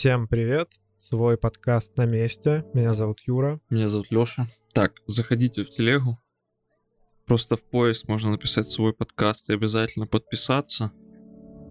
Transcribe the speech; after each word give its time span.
Всем 0.00 0.28
привет! 0.28 0.80
Свой 0.96 1.36
подкаст 1.36 1.98
на 1.98 2.06
месте. 2.06 2.64
Меня 2.72 2.94
зовут 2.94 3.20
Юра. 3.26 3.60
Меня 3.68 3.86
зовут 3.86 4.10
Лёша. 4.10 4.48
Так, 4.72 4.92
заходите 5.06 5.62
в 5.62 5.68
телегу. 5.68 6.18
Просто 7.26 7.58
в 7.58 7.62
поиск 7.62 8.08
можно 8.08 8.30
написать 8.30 8.70
свой 8.70 8.94
подкаст 8.94 9.50
и 9.50 9.52
обязательно 9.52 10.06
подписаться. 10.06 10.90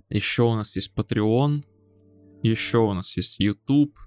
Еще 0.10 0.44
у 0.44 0.54
нас 0.54 0.76
есть 0.76 0.92
Patreon. 0.96 1.64
Еще 2.44 2.78
у 2.78 2.94
нас 2.94 3.18
есть 3.18 3.40
YouTube. 3.40 3.98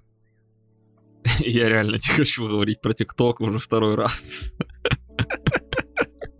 Я 1.39 1.67
реально 1.67 1.95
не 1.95 2.15
хочу 2.15 2.47
говорить 2.47 2.79
про 2.79 2.93
ТикТок 2.93 3.41
уже 3.41 3.59
второй 3.59 3.95
раз. 3.95 4.53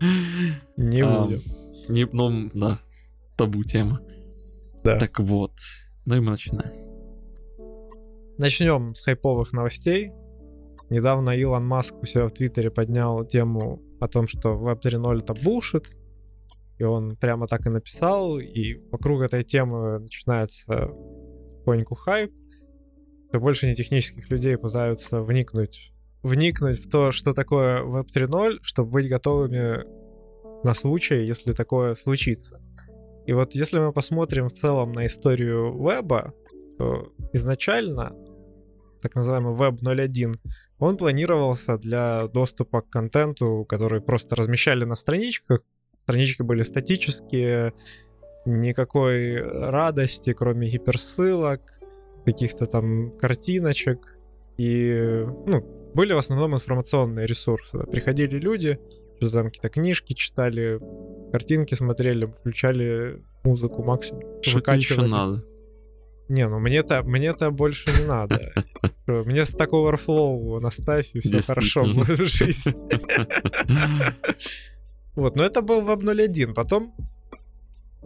Не 0.78 1.04
будем. 1.04 1.42
Не, 1.90 2.08
ну, 2.10 2.50
да, 2.54 2.80
табу 3.36 3.62
тема. 3.62 4.00
Да. 4.82 4.98
Так 4.98 5.20
вот, 5.20 5.52
ну 6.06 6.16
и 6.16 6.20
мы 6.20 6.30
начинаем. 6.30 6.93
Начнем 8.36 8.94
с 8.94 9.00
хайповых 9.00 9.52
новостей. 9.52 10.10
Недавно 10.90 11.30
Илон 11.30 11.66
Маск 11.66 11.94
у 12.02 12.06
себя 12.06 12.26
в 12.26 12.32
Твиттере 12.32 12.70
поднял 12.70 13.24
тему 13.24 13.80
о 14.00 14.08
том, 14.08 14.26
что 14.26 14.54
Web 14.54 14.80
3.0 14.82 15.18
это 15.20 15.32
bullshit. 15.34 15.86
И 16.78 16.84
он 16.84 17.16
прямо 17.16 17.46
так 17.46 17.66
и 17.66 17.70
написал. 17.70 18.38
И 18.38 18.74
вокруг 18.90 19.22
этой 19.22 19.44
темы 19.44 20.00
начинается 20.00 20.90
потихоньку 21.64 21.94
хайп. 21.94 22.32
Все 23.28 23.40
больше 23.40 23.68
нетехнических 23.68 24.28
людей 24.30 24.56
пытаются 24.56 25.22
вникнуть, 25.22 25.92
вникнуть 26.22 26.78
в 26.78 26.90
то, 26.90 27.12
что 27.12 27.32
такое 27.32 27.82
Web 27.82 28.06
3.0, 28.14 28.58
чтобы 28.62 28.90
быть 28.90 29.08
готовыми 29.08 29.84
на 30.64 30.74
случай, 30.74 31.24
если 31.24 31.52
такое 31.52 31.94
случится. 31.94 32.60
И 33.26 33.32
вот 33.32 33.54
если 33.54 33.78
мы 33.78 33.92
посмотрим 33.92 34.48
в 34.48 34.52
целом 34.52 34.92
на 34.92 35.06
историю 35.06 35.72
веба, 35.72 36.34
то 36.78 37.12
изначально 37.32 38.14
так 39.04 39.14
называемый 39.16 39.54
Web 39.54 39.80
0.1, 39.82 40.32
он 40.78 40.96
планировался 40.96 41.76
для 41.76 42.26
доступа 42.28 42.80
к 42.80 42.88
контенту, 42.88 43.66
который 43.68 44.00
просто 44.00 44.34
размещали 44.34 44.84
на 44.84 44.96
страничках. 44.96 45.60
Странички 46.04 46.40
были 46.40 46.62
статические, 46.62 47.74
никакой 48.46 49.42
радости, 49.42 50.32
кроме 50.32 50.70
гиперссылок, 50.70 51.60
каких-то 52.24 52.64
там 52.64 53.10
картиночек. 53.18 54.16
И, 54.56 55.26
ну, 55.46 55.60
были 55.94 56.14
в 56.14 56.18
основном 56.18 56.54
информационные 56.54 57.26
ресурсы. 57.26 57.78
Приходили 57.90 58.38
люди, 58.38 58.78
что 59.18 59.30
там 59.30 59.46
какие-то 59.46 59.68
книжки 59.68 60.14
читали, 60.14 60.80
картинки 61.30 61.74
смотрели, 61.74 62.24
включали 62.24 63.22
музыку 63.44 63.82
максимум. 63.82 64.42
Что 64.42 64.72
еще 64.72 65.02
надо? 65.02 65.44
Не, 66.28 66.48
ну 66.48 66.58
мне-то 66.58 67.02
мне-то 67.02 67.50
больше 67.50 67.90
не 68.00 68.06
надо. 68.06 68.54
Мне 69.06 69.42
Stack 69.42 69.70
Overflow 69.70 70.60
наставь, 70.60 71.10
и 71.14 71.20
все 71.20 71.42
хорошо 71.42 71.84
будет 71.84 72.18
в 72.18 72.24
жизни. 72.24 72.74
Вот, 75.14 75.36
но 75.36 75.44
это 75.44 75.62
был 75.62 75.82
Web 75.82 76.02
0.1. 76.02 76.54
Потом 76.54 76.94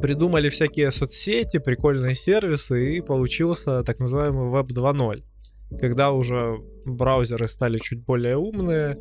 придумали 0.01 0.49
всякие 0.49 0.91
соцсети, 0.91 1.59
прикольные 1.59 2.15
сервисы, 2.15 2.97
и 2.97 3.01
получился 3.01 3.83
так 3.83 3.99
называемый 3.99 4.51
Web 4.51 4.69
2.0. 4.69 5.23
Когда 5.81 6.13
уже 6.13 6.59
браузеры 6.85 7.49
стали 7.49 7.79
чуть 7.79 8.05
более 8.05 8.37
умные, 8.37 8.99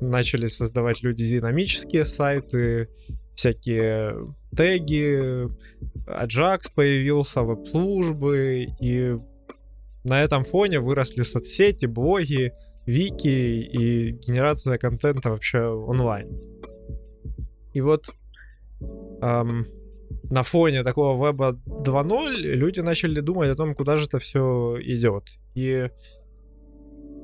начали 0.00 0.46
создавать 0.46 1.02
люди 1.02 1.26
динамические 1.26 2.04
сайты, 2.04 2.88
всякие 3.34 4.34
теги, 4.56 5.48
Ajax 6.06 6.70
появился, 6.74 7.42
веб-службы, 7.42 8.66
и 8.80 9.16
на 10.04 10.22
этом 10.22 10.44
фоне 10.44 10.80
выросли 10.80 11.22
соцсети, 11.22 11.86
блоги, 11.86 12.52
вики 12.86 13.28
и 13.28 14.10
генерация 14.10 14.78
контента 14.78 15.30
вообще 15.30 15.60
онлайн. 15.60 16.28
И 17.72 17.80
вот 17.80 18.10
эм, 19.22 19.66
на 20.30 20.42
фоне 20.42 20.82
такого 20.82 21.26
веба 21.26 21.58
2.0 21.66 22.36
люди 22.36 22.80
начали 22.80 23.20
думать 23.20 23.50
о 23.50 23.54
том, 23.54 23.74
куда 23.74 23.96
же 23.96 24.06
это 24.06 24.18
все 24.18 24.76
идет. 24.80 25.38
И 25.54 25.88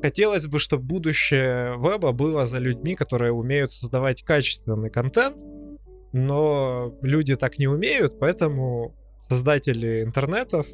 хотелось 0.03 0.47
бы, 0.47 0.59
чтобы 0.59 0.85
будущее 0.85 1.77
веба 1.79 2.13
было 2.13 2.47
за 2.47 2.59
людьми, 2.59 2.95
которые 2.95 3.33
умеют 3.33 3.73
создавать 3.73 4.23
качественный 4.23 4.91
контент, 4.91 5.43
но 6.13 6.97
люди 7.03 7.37
так 7.37 7.59
не 7.59 7.67
умеют, 7.67 8.19
поэтому 8.19 8.95
создатели 9.29 10.03
интернетов, 10.03 10.67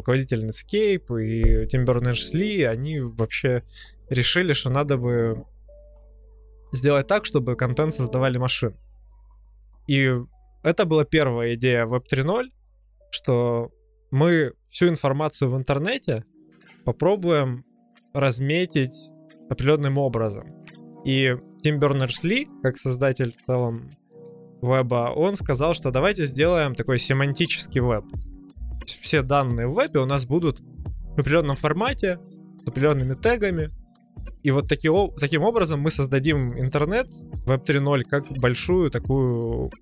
руководитель 0.00 0.46
Netscape 0.48 1.22
и 1.22 1.66
Tim 1.66 1.84
Berners-Lee, 1.84 2.66
они 2.66 3.00
вообще 3.00 3.62
решили, 4.08 4.52
что 4.52 4.70
надо 4.70 4.96
бы 4.96 5.44
сделать 6.72 7.06
так, 7.06 7.26
чтобы 7.26 7.56
контент 7.56 7.94
создавали 7.94 8.38
машины. 8.38 8.76
И 9.86 10.12
это 10.62 10.84
была 10.84 11.04
первая 11.04 11.54
идея 11.54 11.86
Web 11.86 12.04
3.0, 12.12 12.50
что 13.10 13.70
мы 14.10 14.52
всю 14.66 14.88
информацию 14.88 15.50
в 15.50 15.56
интернете 15.56 16.24
попробуем 16.84 17.64
разметить 18.12 19.10
определенным 19.48 19.98
образом. 19.98 20.64
И 21.04 21.36
Тим 21.62 21.78
Бернерс-Ли, 21.78 22.48
как 22.62 22.78
создатель 22.78 23.32
в 23.32 23.36
целом 23.36 23.90
веба, 24.62 25.12
он 25.14 25.36
сказал, 25.36 25.74
что 25.74 25.90
давайте 25.90 26.26
сделаем 26.26 26.74
такой 26.74 26.98
семантический 26.98 27.80
веб. 27.80 28.04
Все 29.10 29.22
данные 29.22 29.66
в 29.66 29.74
вебе 29.74 29.98
у 29.98 30.06
нас 30.06 30.24
будут 30.24 30.60
в 30.60 31.14
определенном 31.14 31.56
формате, 31.56 32.20
с 32.58 32.68
определенными 32.68 33.14
тегами. 33.14 33.70
И 34.44 34.52
вот 34.52 34.68
таки, 34.68 34.88
таким 35.18 35.42
образом 35.42 35.80
мы 35.80 35.90
создадим 35.90 36.56
интернет 36.56 37.08
Web 37.44 37.66
3.0 37.66 38.04
как 38.04 38.30
большую 38.30 38.88
такую, 38.88 39.72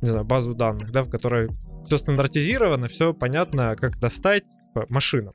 не 0.00 0.08
знаю, 0.08 0.24
базу 0.24 0.56
данных, 0.56 0.90
да, 0.90 1.04
в 1.04 1.10
которой 1.10 1.48
все 1.86 1.96
стандартизировано, 1.96 2.88
все 2.88 3.14
понятно, 3.14 3.76
как 3.76 4.00
достать 4.00 4.48
типа, 4.48 4.86
машинам. 4.88 5.34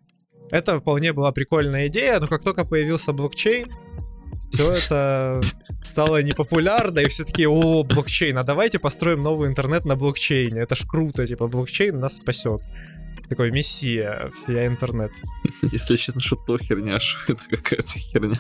Это 0.52 0.82
вполне 0.82 1.14
была 1.14 1.32
прикольная 1.32 1.88
идея, 1.88 2.20
но 2.20 2.28
как 2.28 2.44
только 2.44 2.66
появился 2.66 3.14
блокчейн, 3.14 3.72
все 4.52 4.74
это 4.74 5.40
стало 5.84 6.22
непопулярно, 6.22 7.00
и 7.00 7.08
все 7.08 7.24
таки 7.24 7.48
о, 7.48 7.84
блокчейн, 7.84 8.38
а 8.38 8.44
давайте 8.44 8.78
построим 8.78 9.24
новый 9.24 9.48
интернет 9.48 9.86
на 9.86 9.96
блокчейне. 9.96 10.60
Это 10.60 10.76
ж 10.76 10.86
круто, 10.86 11.26
типа, 11.26 11.48
блокчейн 11.48 11.98
нас 11.98 12.16
спасет. 12.16 12.62
Такой 13.30 13.52
мессия, 13.52 14.32
вся 14.34 14.68
интернет. 14.68 15.12
Если 15.62 15.96
честно, 15.98 16.22
что 16.22 16.36
то 16.36 16.58
херня, 16.58 17.00
что 17.00 17.34
это 17.34 17.44
какая-то 17.50 18.00
херня. 18.00 18.40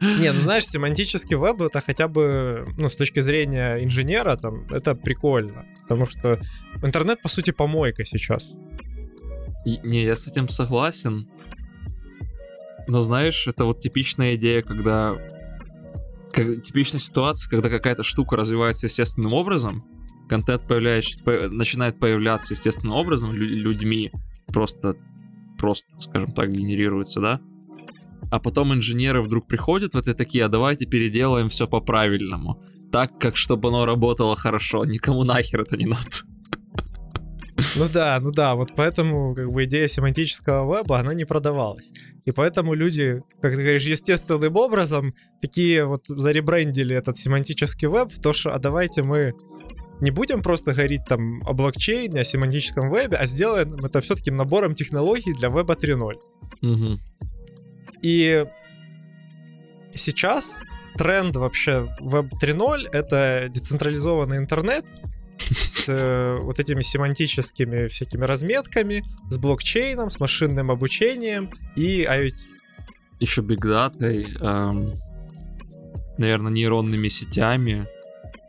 Не, 0.00 0.32
ну 0.32 0.40
знаешь, 0.40 0.66
семантический 0.66 1.36
веб 1.36 1.60
это 1.62 1.80
хотя 1.80 2.08
бы, 2.08 2.66
ну, 2.76 2.88
с 2.88 2.96
точки 2.96 3.20
зрения 3.20 3.82
инженера, 3.82 4.36
там, 4.36 4.66
это 4.70 4.94
прикольно. 4.94 5.66
Потому 5.82 6.06
что 6.06 6.38
интернет, 6.82 7.22
по 7.22 7.28
сути, 7.28 7.50
помойка 7.50 8.04
сейчас. 8.04 8.56
И, 9.64 9.78
не, 9.84 10.04
я 10.04 10.16
с 10.16 10.28
этим 10.28 10.48
согласен. 10.48 11.22
Но 12.86 13.02
знаешь, 13.02 13.46
это 13.46 13.64
вот 13.64 13.80
типичная 13.80 14.36
идея, 14.36 14.62
когда... 14.62 15.16
Как, 16.32 16.62
типичная 16.62 17.00
ситуация, 17.00 17.50
когда 17.50 17.68
какая-то 17.68 18.02
штука 18.02 18.36
развивается 18.36 18.86
естественным 18.86 19.32
образом, 19.32 19.84
контент 20.28 20.66
появляется, 20.66 21.18
по, 21.24 21.48
начинает 21.48 21.98
появляться 21.98 22.54
естественным 22.54 22.94
образом 22.94 23.32
лю- 23.32 23.46
людьми, 23.46 24.12
просто, 24.46 24.96
просто, 25.58 25.98
скажем 26.00 26.32
так, 26.32 26.50
генерируется, 26.50 27.20
да? 27.20 27.40
А 28.30 28.38
потом 28.38 28.74
инженеры 28.74 29.22
вдруг 29.22 29.46
приходят 29.46 29.94
вот 29.94 30.06
и 30.06 30.12
такие, 30.12 30.44
а 30.44 30.48
давайте 30.48 30.86
переделаем 30.86 31.48
все 31.48 31.66
по-правильному. 31.66 32.62
Так, 32.92 33.18
как 33.18 33.36
чтобы 33.36 33.68
оно 33.68 33.86
работало 33.86 34.36
хорошо. 34.36 34.84
Никому 34.84 35.24
нахер 35.24 35.62
это 35.62 35.76
не 35.76 35.86
надо. 35.86 36.24
Ну 37.74 37.86
да, 37.92 38.18
ну 38.20 38.30
да, 38.30 38.54
вот 38.54 38.70
поэтому 38.76 39.34
как 39.34 39.50
бы 39.50 39.64
идея 39.64 39.88
семантического 39.88 40.78
веба, 40.78 41.00
она 41.00 41.12
не 41.12 41.24
продавалась. 41.24 41.92
И 42.24 42.30
поэтому 42.30 42.74
люди, 42.74 43.20
как 43.42 43.56
ты 43.56 43.62
говоришь, 43.62 43.84
естественным 43.84 44.54
образом 44.56 45.12
такие 45.40 45.84
вот 45.84 46.06
заребрендили 46.06 46.94
этот 46.94 47.16
семантический 47.16 47.88
веб 47.88 48.12
то, 48.22 48.32
что 48.32 48.54
а 48.54 48.58
давайте 48.60 49.02
мы 49.02 49.32
не 50.00 50.10
будем 50.10 50.42
просто 50.42 50.72
говорить 50.72 51.04
там 51.08 51.42
о 51.46 51.52
блокчейне, 51.52 52.20
о 52.20 52.24
семантическом 52.24 52.90
вебе, 52.90 53.16
а 53.16 53.26
сделаем 53.26 53.74
это 53.84 54.00
все-таки 54.00 54.30
набором 54.30 54.74
технологий 54.74 55.32
для 55.34 55.48
веба 55.48 55.74
3.0. 55.74 56.14
Угу. 56.62 57.00
И 58.02 58.44
сейчас 59.90 60.62
тренд 60.96 61.36
вообще 61.36 61.94
Web 62.00 62.30
3.0 62.42 62.88
это 62.92 63.48
децентрализованный 63.50 64.38
интернет, 64.38 64.84
с 65.58 65.88
э, 65.88 66.38
вот 66.42 66.58
этими 66.58 66.82
семантическими 66.82 67.86
всякими 67.86 68.24
разметками, 68.24 69.04
с 69.30 69.38
блокчейном, 69.38 70.10
с 70.10 70.20
машинным 70.20 70.70
обучением 70.70 71.50
и 71.76 72.04
IoT. 72.04 72.34
Еще 73.20 73.42
бигдатой, 73.42 74.26
эм, 74.40 74.94
наверное, 76.18 76.52
нейронными 76.52 77.08
сетями, 77.08 77.86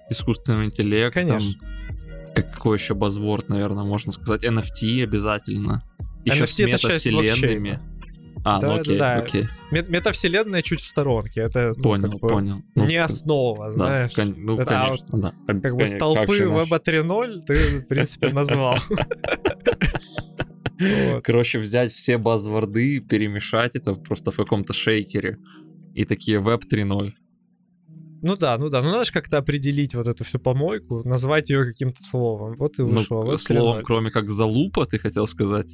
искусственным 0.09 0.65
интеллектом. 0.65 1.27
Конечно. 1.27 1.59
Как, 2.35 2.53
какой 2.53 2.77
еще 2.77 2.93
базворд, 2.93 3.49
наверное, 3.49 3.83
можно 3.83 4.11
сказать. 4.11 4.43
NFT 4.43 5.03
обязательно. 5.03 5.83
Еще 6.25 6.47
с 6.47 6.59
NFT 6.59 6.77
часть 6.77 7.05
метавселенными. 7.07 7.79
А, 8.45 8.55
ну 8.55 8.61
Да, 8.61 8.67
да, 8.75 8.79
окей, 8.81 8.97
да. 8.97 9.15
окей. 9.17 9.47
Мет- 9.71 9.89
метавселенная 9.89 10.61
чуть 10.61 10.79
в 10.79 10.85
сторонке. 10.85 11.41
Это 11.41 11.73
ну, 11.75 11.81
Понял, 11.83 12.11
как 12.11 12.19
бы 12.21 12.27
понял. 12.27 12.61
Ну, 12.75 12.85
не 12.85 12.95
основа, 12.95 13.67
да, 13.67 13.71
знаешь. 13.73 14.13
кон- 14.13 14.35
ну, 14.37 14.57
Это, 14.57 14.81
а 14.81 14.89
вот 14.89 14.99
конечно, 14.99 15.19
да. 15.21 15.33
Как 15.45 15.55
бы 15.57 15.61
Конечно, 15.79 15.95
столпы 15.97 16.35
же 16.35 16.49
наш- 16.49 16.69
Web 16.69 16.81
3.0 16.85 17.41
ты, 17.45 17.79
в 17.81 17.87
принципе, 17.87 18.29
назвал. 18.33 18.77
Вот. 20.79 21.23
Короче, 21.25 21.59
взять 21.59 21.91
все 21.91 22.17
базворды, 22.17 23.01
перемешать 23.01 23.75
это 23.75 23.93
просто 23.95 24.31
в 24.31 24.37
каком-то 24.37 24.73
шейкере. 24.73 25.37
И 25.93 26.05
такие 26.05 26.39
веб 26.39 26.61
3.0. 26.71 27.11
Ну 28.21 28.35
да, 28.35 28.57
ну 28.57 28.69
да. 28.69 28.81
Ну 28.81 28.89
надо 28.91 29.03
же 29.05 29.11
как-то 29.11 29.37
определить 29.37 29.95
вот 29.95 30.07
эту 30.07 30.23
всю 30.23 30.39
помойку, 30.39 31.01
назвать 31.07 31.49
ее 31.49 31.65
каким-то 31.65 32.03
словом. 32.03 32.55
Вот 32.57 32.79
и 32.79 32.81
Ну, 32.81 32.89
вышло. 32.89 33.23
Web 33.23 33.37
словом, 33.37 33.77
3.0. 33.77 33.83
кроме 33.83 34.09
как 34.11 34.29
залупа, 34.29 34.85
ты 34.85 34.99
хотел 34.99 35.27
сказать? 35.27 35.71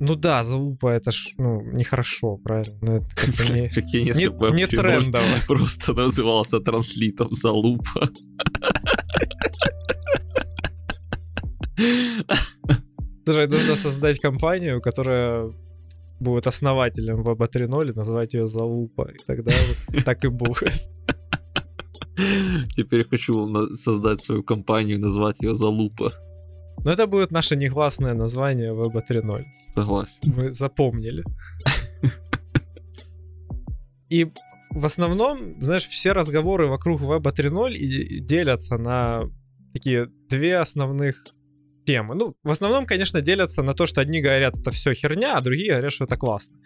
Ну 0.00 0.16
да, 0.16 0.42
залупа 0.42 0.88
это 0.88 1.10
ж, 1.12 1.34
ну, 1.38 1.62
нехорошо, 1.72 2.36
правильно? 2.38 2.76
Ну, 2.82 2.92
это 2.96 3.06
не, 3.52 3.68
Прикинь, 3.68 4.06
если 4.08 4.22
не, 4.24 4.30
бы 4.30 4.50
не 4.50 4.64
3.0 4.64 4.76
трендово. 4.76 5.24
просто 5.46 5.92
назывался 5.94 6.60
транслитом 6.60 7.28
залупа. 7.34 8.08
Слушай, 13.24 13.48
нужно 13.48 13.76
создать 13.76 14.18
компанию, 14.20 14.80
которая 14.82 15.50
будет 16.20 16.46
основателем 16.46 17.22
Web 17.22 17.38
3.0 17.50 17.90
и 17.90 17.92
назвать 17.94 18.34
ее 18.34 18.46
залупа. 18.46 19.10
И 19.10 19.18
тогда 19.26 19.52
вот 19.92 20.04
так 20.04 20.24
и 20.24 20.28
будет. 20.28 20.72
Теперь 22.76 23.04
хочу 23.08 23.74
создать 23.76 24.22
свою 24.22 24.42
компанию, 24.42 25.00
назвать 25.00 25.40
ее 25.42 25.54
залупа. 25.54 26.12
Но 26.84 26.90
это 26.92 27.06
будет 27.06 27.30
наше 27.32 27.56
негласное 27.56 28.14
название 28.14 28.72
Web 28.72 29.02
3.0. 29.08 29.44
Согласен. 29.74 30.18
Мы 30.36 30.50
запомнили. 30.50 31.24
И 34.10 34.26
в 34.70 34.84
основном, 34.84 35.60
знаешь, 35.62 35.86
все 35.88 36.12
разговоры 36.12 36.66
вокруг 36.66 37.00
Web 37.00 37.22
3.0 37.32 37.72
и- 37.74 38.16
и 38.16 38.20
делятся 38.20 38.76
на 38.76 39.22
такие 39.72 40.08
две 40.28 40.56
основных 40.58 41.24
темы. 41.86 42.14
Ну, 42.14 42.32
в 42.42 42.50
основном, 42.50 42.86
конечно, 42.86 43.20
делятся 43.20 43.62
на 43.62 43.74
то, 43.74 43.86
что 43.86 44.00
одни 44.00 44.20
говорят, 44.20 44.58
это 44.58 44.70
все 44.70 44.94
херня, 44.94 45.36
а 45.36 45.40
другие 45.40 45.72
говорят, 45.72 45.92
что 45.92 46.04
это 46.04 46.16
классно. 46.16 46.56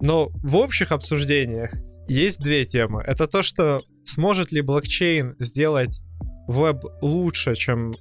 Но 0.00 0.28
в 0.42 0.56
общих 0.56 0.92
обсуждениях 0.92 1.72
есть 2.08 2.40
две 2.40 2.64
темы. 2.64 3.02
Это 3.06 3.26
то, 3.26 3.42
что 3.42 3.80
сможет 4.04 4.52
ли 4.52 4.60
блокчейн 4.62 5.36
сделать 5.38 6.00
веб 6.48 6.84
лучше, 7.00 7.54
чем 7.54 7.92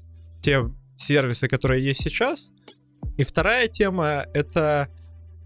те 0.42 0.64
сервисы, 0.98 1.48
которые 1.48 1.84
есть 1.84 2.02
сейчас. 2.02 2.52
И 3.18 3.24
вторая 3.24 3.68
тема— 3.68 4.26
это 4.34 4.88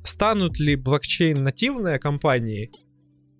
станут 0.03 0.59
ли 0.59 0.75
блокчейн-нативные 0.75 1.99
компании 1.99 2.71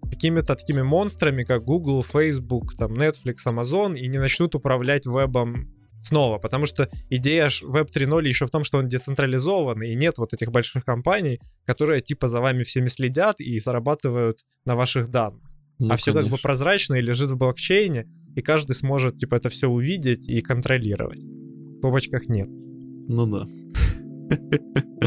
какими-то 0.10 0.56
такими 0.56 0.82
монстрами, 0.82 1.44
как 1.44 1.64
Google, 1.64 2.04
Facebook, 2.04 2.76
там, 2.76 2.94
Netflix, 2.94 3.38
Amazon, 3.48 3.98
и 3.98 4.08
не 4.08 4.18
начнут 4.18 4.56
управлять 4.56 5.06
вебом 5.06 5.75
снова, 6.06 6.38
потому 6.38 6.66
что 6.66 6.90
идея 7.10 7.48
Web 7.48 7.88
3.0 7.96 8.28
еще 8.28 8.46
в 8.46 8.52
том, 8.52 8.64
что 8.64 8.78
он 8.78 8.88
децентрализованный, 8.88 9.92
и 9.92 9.96
нет 9.96 10.18
вот 10.18 10.34
этих 10.34 10.52
больших 10.52 10.86
компаний, 10.86 11.40
которые 11.66 12.02
типа 12.02 12.28
за 12.28 12.40
вами 12.40 12.64
всеми 12.64 12.88
следят 12.88 13.42
и 13.42 13.60
зарабатывают 13.60 14.40
на 14.66 14.76
ваших 14.76 15.10
данных. 15.10 15.44
Ну, 15.80 15.90
а 15.92 15.98
все 15.98 16.14
как 16.14 16.30
бы 16.30 16.38
прозрачно 16.38 16.96
и 16.96 17.02
лежит 17.02 17.30
в 17.30 17.38
блокчейне, 17.38 18.06
и 18.36 18.42
каждый 18.42 18.74
сможет 18.76 19.18
типа 19.18 19.36
это 19.36 19.50
все 19.50 19.68
увидеть 19.68 20.30
и 20.30 20.42
контролировать. 20.42 21.20
В 21.20 21.78
скобочках 21.80 22.28
нет. 22.28 22.48
Ну 22.50 23.26
да. 23.28 23.48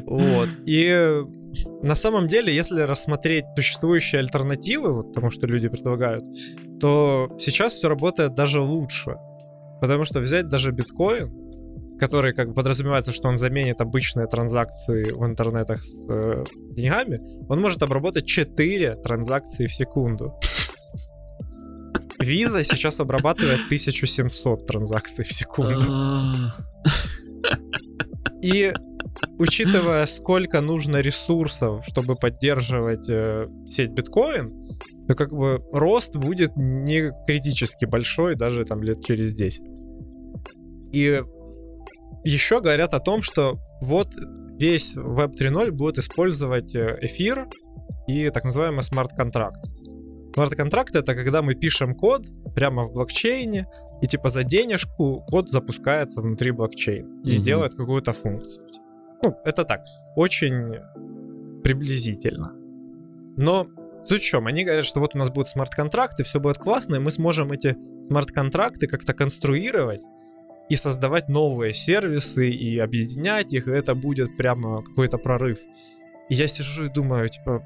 Вот. 0.05 0.49
И 0.67 1.23
на 1.83 1.95
самом 1.95 2.27
деле, 2.27 2.55
если 2.55 2.83
рассмотреть 2.83 3.45
существующие 3.57 4.21
альтернативы 4.21 4.95
вот 4.95 5.13
тому, 5.13 5.31
что 5.31 5.47
люди 5.47 5.69
предлагают, 5.69 6.25
то 6.81 7.35
сейчас 7.39 7.73
все 7.73 7.89
работает 7.89 8.35
даже 8.35 8.61
лучше. 8.61 9.17
Потому 9.81 10.05
что 10.05 10.21
взять 10.21 10.47
даже 10.47 10.73
биткоин, 10.73 11.33
который 11.99 12.33
как 12.33 12.49
бы 12.49 12.55
подразумевается, 12.55 13.13
что 13.13 13.29
он 13.29 13.37
заменит 13.37 13.81
обычные 13.81 14.27
транзакции 14.27 15.11
в 15.11 15.25
интернетах 15.25 15.83
с 15.83 16.07
э, 16.09 16.45
деньгами, 16.71 17.19
он 17.49 17.61
может 17.61 17.83
обработать 17.83 18.27
4 18.27 18.97
транзакции 18.97 19.67
в 19.67 19.73
секунду. 19.73 20.35
Виза 22.19 22.65
сейчас 22.65 22.99
обрабатывает 23.01 23.67
1700 23.67 24.67
транзакций 24.67 25.25
в 25.25 25.33
секунду. 25.33 26.53
И 28.43 28.73
учитывая, 29.39 30.07
сколько 30.07 30.61
нужно 30.61 30.99
ресурсов, 30.99 31.85
чтобы 31.87 32.17
поддерживать 32.17 33.09
э, 33.09 33.47
сеть 33.67 33.91
биткоин, 33.91 34.68
то 35.07 35.15
как 35.15 35.31
бы 35.33 35.63
рост 35.73 36.17
будет 36.17 36.53
не 36.57 37.13
критически 37.27 37.85
большой 37.85 38.35
даже 38.37 38.65
там 38.65 38.83
лет 38.83 39.05
через 39.05 39.35
10. 39.35 39.63
И 40.93 41.23
еще 42.25 42.61
говорят 42.61 42.95
о 42.95 43.01
том, 43.01 43.23
что 43.23 43.59
вот 43.81 44.15
весь 44.59 44.97
Web 44.97 45.35
3.0 45.39 45.71
будет 45.71 45.99
использовать 45.99 46.75
э, 46.75 46.99
эфир 47.03 47.47
и 48.07 48.31
так 48.31 48.45
называемый 48.45 48.83
смарт-контракт. 48.83 49.65
Смарт-контракт 50.35 50.95
это 50.95 51.15
когда 51.15 51.43
мы 51.43 51.55
пишем 51.55 51.95
код 51.95 52.27
прямо 52.55 52.85
в 52.85 52.93
блокчейне, 52.93 53.67
и 54.03 54.07
типа 54.07 54.29
за 54.29 54.45
денежку 54.45 55.25
код 55.29 55.49
запускается 55.49 56.21
внутри 56.21 56.51
блокчейна 56.51 57.23
и 57.25 57.35
Мгм. 57.35 57.43
делает 57.43 57.75
какую-то 57.75 58.13
функцию. 58.13 58.67
Ну, 59.23 59.35
это 59.45 59.65
так, 59.65 59.81
очень 60.17 60.77
приблизительно. 61.63 62.53
Но 63.37 63.67
суть 64.09 64.23
в 64.23 64.25
чем? 64.25 64.47
Они 64.47 64.65
говорят, 64.65 64.85
что 64.85 65.01
вот 65.01 65.15
у 65.15 65.19
нас 65.19 65.31
будут 65.31 65.49
смарт-контракты, 65.49 66.25
все 66.25 66.41
будет 66.41 66.59
классно, 66.59 66.97
и 66.97 67.01
мы 67.01 67.11
сможем 67.11 67.53
эти 67.53 67.77
смарт-контракты 68.07 68.87
как-то 68.87 69.15
конструировать 69.15 70.03
и 70.69 70.77
создавать 70.77 71.29
новые 71.29 71.73
сервисы 71.73 72.51
и 72.51 72.79
объединять 72.79 73.53
их, 73.55 73.69
и 73.69 73.73
это 73.73 73.95
будет 73.95 74.37
прямо 74.37 74.83
какой-то 74.83 75.19
прорыв. 75.19 75.59
И 76.29 76.35
я 76.35 76.47
сижу 76.47 76.87
и 76.87 76.93
думаю, 76.93 77.29
типа, 77.29 77.63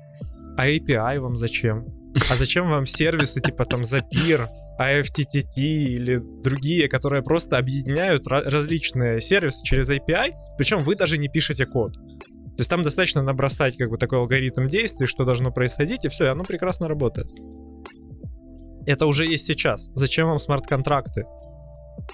а 0.57 0.69
API 0.69 1.19
вам 1.19 1.37
зачем? 1.37 1.87
А 2.31 2.37
зачем 2.37 2.69
вам 2.69 2.87
сервисы 2.87 3.41
типа 3.41 3.65
там 3.65 3.83
Zapier, 3.83 4.47
AFTTT 4.79 5.61
или 5.61 6.21
другие, 6.43 6.89
которые 6.89 7.23
просто 7.23 7.59
объединяют 7.59 8.27
ра- 8.27 8.43
различные 8.49 9.21
сервисы 9.21 9.65
через 9.65 9.91
API, 9.91 10.33
причем 10.59 10.81
вы 10.81 10.95
даже 10.95 11.19
не 11.19 11.29
пишете 11.29 11.67
код. 11.67 11.93
То 12.57 12.61
есть 12.61 12.71
там 12.71 12.83
достаточно 12.83 13.23
набросать 13.23 13.77
как 13.77 13.91
бы 13.91 13.99
такой 13.99 14.19
алгоритм 14.19 14.67
действий, 14.67 15.07
что 15.07 15.25
должно 15.25 15.51
происходить, 15.51 16.05
и 16.05 16.09
все, 16.09 16.27
и 16.27 16.29
оно 16.29 16.45
прекрасно 16.45 16.89
работает. 16.89 17.29
Это 18.87 19.07
уже 19.07 19.27
есть 19.27 19.47
сейчас. 19.47 19.91
Зачем 19.95 20.29
вам 20.29 20.39
смарт-контракты? 20.39 21.25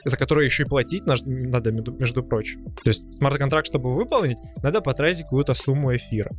за 0.04 0.16
которые 0.16 0.47
еще 0.47 0.64
и 0.64 0.66
платить 0.66 1.07
надо, 1.07 1.73
между 1.73 2.23
прочим. 2.23 2.64
То 2.83 2.90
есть 2.90 3.02
смарт-контракт, 3.16 3.66
чтобы 3.66 3.95
выполнить, 3.95 4.38
надо 4.62 4.80
потратить 4.80 5.25
какую-то 5.25 5.54
сумму 5.54 5.95
эфира. 5.95 6.30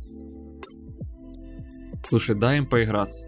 Слушай, 2.08 2.36
дай 2.36 2.58
им 2.58 2.66
поиграться. 2.66 3.26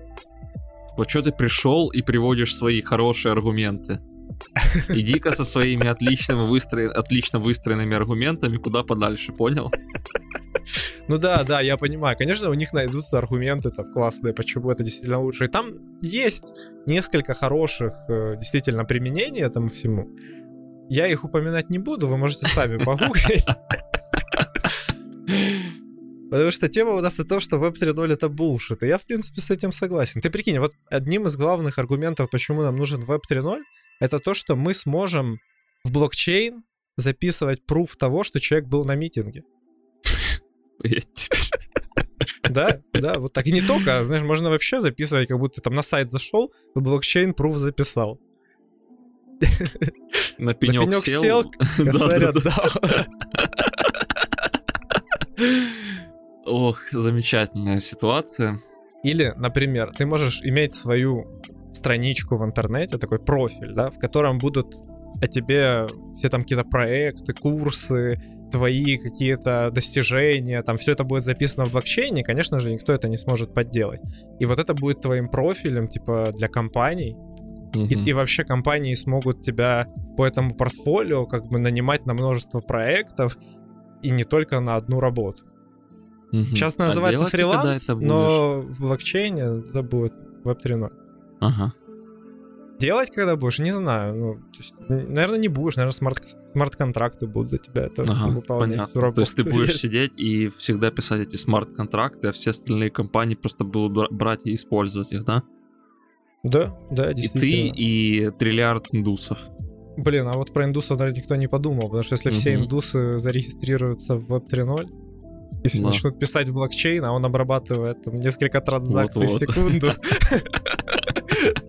Вот 0.97 1.09
что 1.09 1.23
ты 1.23 1.33
пришел 1.33 1.91
и 1.91 2.03
приводишь 2.03 2.55
свои 2.55 2.83
хорошие 2.83 3.33
аргументы. 3.33 4.01
Иди-ка 4.89 5.33
со 5.33 5.45
своими 5.45 5.87
отличными 5.87 6.47
выстро... 6.47 6.89
отлично 6.91 7.39
выстроенными 7.39 7.97
аргументами 7.97 8.57
куда 8.57 8.83
подальше, 8.83 9.33
понял? 9.33 9.71
Ну 11.09 11.19
да, 11.19 11.43
да, 11.43 11.61
я 11.61 11.77
понимаю. 11.77 12.17
Конечно, 12.17 12.51
у 12.51 12.55
них 12.55 12.73
найдутся 12.73 13.19
аргументы 13.19 13.71
там 13.71 13.93
классные, 13.93 14.33
почему 14.33 14.71
это 14.71 14.85
действительно 14.85 15.21
лучше. 15.21 15.45
И 15.45 15.49
там 15.49 15.71
есть 16.03 16.53
несколько 16.87 17.35
хороших 17.35 17.93
э, 18.09 18.37
действительно 18.37 18.85
применений 18.85 19.43
этому 19.43 19.69
всему. 19.69 20.09
Я 20.89 21.07
их 21.07 21.25
упоминать 21.25 21.71
не 21.71 21.79
буду, 21.79 22.07
вы 22.07 22.19
можете 22.19 22.47
сами 22.47 22.77
погуглить. 22.85 23.47
Потому 26.33 26.51
что 26.51 26.67
тема 26.67 26.93
у 26.93 27.01
нас 27.03 27.21
о 27.21 27.25
том, 27.25 27.41
что 27.41 27.59
Web 27.59 27.75
3.0 27.75 28.11
это 28.11 28.31
булшит. 28.31 28.83
И 28.83 28.87
я, 28.87 28.97
в 28.97 29.05
принципе, 29.05 29.43
с 29.43 29.51
этим 29.51 29.71
согласен. 29.71 30.23
Ты 30.23 30.31
прикинь, 30.31 30.59
вот 30.61 30.73
одним 30.91 31.27
из 31.27 31.37
главных 31.37 31.79
аргументов, 31.79 32.31
почему 32.31 32.63
нам 32.63 32.75
нужен 32.75 33.03
Web 33.05 33.21
3.0, 33.31 33.61
это 34.01 34.19
то, 34.19 34.33
что 34.33 34.57
мы 34.57 34.73
сможем 34.73 35.41
в 35.85 35.93
блокчейн 35.93 36.65
записывать 36.97 37.67
пруф 37.67 37.97
того, 37.97 38.25
что 38.25 38.41
человек 38.41 38.67
был 38.67 38.87
на 38.87 38.95
митинге. 38.95 39.43
Да, 42.45 42.81
да, 42.93 43.19
вот 43.19 43.33
так. 43.33 43.47
И 43.47 43.53
не 43.53 43.61
только, 43.61 43.99
а, 43.99 44.05
знаешь, 44.05 44.23
можно 44.23 44.49
вообще 44.49 44.81
записывать, 44.81 45.29
как 45.29 45.39
будто 45.39 45.57
ты 45.57 45.61
там 45.61 45.75
на 45.75 45.83
сайт 45.83 46.11
зашел, 46.11 46.53
в 46.75 46.81
блокчейн 46.81 47.35
пруф 47.35 47.57
записал. 47.57 48.21
На 50.39 50.47
На 50.47 50.55
пенек 50.55 51.05
сел. 51.05 51.21
сел, 51.21 51.51
косарь 51.77 52.25
отдал. 52.25 52.69
Ох, 56.53 56.81
замечательная 56.93 57.81
ситуация. 57.81 58.61
Или, 59.03 59.33
например, 59.37 59.91
ты 59.97 60.05
можешь 60.05 60.43
иметь 60.43 60.75
свою 60.75 61.41
страничку 61.73 62.37
в 62.37 62.45
интернете, 62.45 62.99
такой 62.99 63.19
профиль, 63.21 63.73
да, 63.73 63.91
в 63.91 63.99
котором 63.99 64.39
будут 64.39 64.77
о 65.23 65.27
тебе 65.27 65.87
все 66.15 66.29
там 66.29 66.43
какие-то 66.43 66.69
проекты, 66.69 67.33
курсы, 67.33 68.21
твои 68.51 68.99
какие-то 68.99 69.71
достижения, 69.73 70.63
там 70.63 70.77
все 70.77 70.93
это 70.93 71.05
будет 71.05 71.23
записано 71.23 71.65
в 71.65 71.73
блокчейне, 71.73 72.23
конечно 72.23 72.61
же, 72.61 72.71
никто 72.71 72.93
это 72.93 73.09
не 73.09 73.17
сможет 73.17 73.55
подделать. 73.55 74.03
И 74.39 74.45
вот 74.45 74.59
это 74.59 74.75
будет 74.75 75.01
твоим 75.01 75.29
профилем, 75.29 75.89
типа, 75.89 76.33
для 76.35 76.49
компаний, 76.49 77.17
и, 77.75 77.95
и 77.95 78.13
вообще 78.13 78.45
компании 78.45 78.93
смогут 78.93 79.41
тебя 79.41 79.87
по 80.19 80.27
этому 80.27 80.55
портфолио 80.55 81.25
как 81.25 81.47
бы 81.47 81.59
нанимать 81.59 82.05
на 82.05 82.13
множество 82.13 82.61
проектов 82.61 83.39
и 84.03 84.11
не 84.11 84.25
только 84.25 84.61
на 84.61 84.77
одну 84.77 85.01
работу. 85.01 85.47
Мгм. 86.33 86.47
Сейчас 86.47 86.77
А 86.79 86.87
называется 86.87 87.27
фриланс, 87.27 87.89
но 87.89 88.63
в 88.63 88.81
блокчейне 88.81 89.43
это 89.43 89.83
будет 89.83 90.15
Web 90.45 90.59
3.0. 90.65 90.91
Ага. 91.41 91.73
Делать 92.79 93.11
когда 93.15 93.37
будешь, 93.37 93.61
не 93.61 93.71
знаю. 93.71 94.15
Ну, 94.17 94.35
то 94.35 94.59
есть, 94.59 94.75
наверное, 94.89 95.39
не 95.39 95.47
будешь. 95.49 95.77
Наверное, 95.77 95.93
смарт- 95.95 96.37
смарт-контракты 96.53 97.27
будут 97.29 97.51
за 97.51 97.59
тебя 97.59 97.83
это 97.83 98.03
Ага, 98.03 98.27
выполнять 98.33 98.93
понятно. 98.93 99.13
То 99.13 99.21
есть 99.21 99.37
ты 99.37 99.45
будешь 99.45 99.77
сидеть 99.81 100.19
и 100.19 100.49
всегда 100.49 100.91
писать 100.91 101.21
эти 101.21 101.37
смарт-контракты, 101.37 102.29
а 102.29 102.33
все 102.33 102.51
остальные 102.51 102.91
компании 102.91 103.37
просто 103.37 103.63
будут 103.65 103.93
бра- 103.93 104.09
брать 104.11 104.47
и 104.47 104.55
использовать 104.55 105.13
их, 105.13 105.25
да? 105.25 105.43
Да, 106.43 106.77
да, 106.91 107.13
И 107.13 107.15
ты, 107.15 107.21
действительно. 107.21 107.73
и 107.77 108.31
триллиард 108.37 108.87
индусов. 108.93 109.39
Блин, 109.97 110.27
а 110.27 110.33
вот 110.33 110.53
про 110.53 110.65
индусов, 110.65 110.99
наверное, 110.99 111.21
никто 111.21 111.37
не 111.37 111.47
подумал, 111.47 111.83
потому 111.83 112.03
что 112.03 112.15
если 112.15 112.31
все 112.31 112.55
Мгм. 112.55 112.65
индусы 112.65 113.19
зарегистрируются 113.19 114.17
в 114.17 114.33
Web 114.33 114.49
3.0 114.51 114.89
и 115.63 115.79
Да. 115.79 115.87
начнут 115.87 116.19
писать 116.19 116.49
в 116.49 116.53
блокчейн, 116.55 117.05
а 117.05 117.13
он 117.13 117.25
обрабатывает 117.25 118.03
там 118.03 118.15
несколько 118.17 118.61
транзакций 118.61 119.27
в 119.27 119.31
Вот-вот. 119.31 119.41
секунду, 119.41 119.91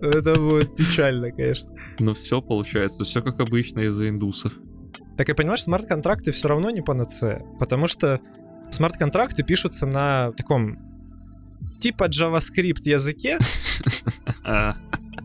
это 0.02 0.36
будет 0.38 0.74
печально, 0.76 1.30
конечно. 1.30 1.70
Ну 1.98 2.14
все 2.14 2.40
получается, 2.40 3.04
все 3.04 3.22
как 3.22 3.40
обычно 3.40 3.80
из-за 3.80 4.08
индусов. 4.08 4.52
Так 5.16 5.28
и 5.28 5.32
понимаешь, 5.34 5.62
смарт-контракты 5.62 6.32
все 6.32 6.48
равно 6.48 6.70
не 6.70 6.80
панацея, 6.82 7.42
потому 7.60 7.86
что 7.86 8.20
смарт-контракты 8.70 9.42
пишутся 9.44 9.86
на 9.86 10.32
таком 10.32 10.78
типа 11.80 12.04
JavaScript 12.08 12.82
языке, 12.84 13.38
А, 14.44 14.74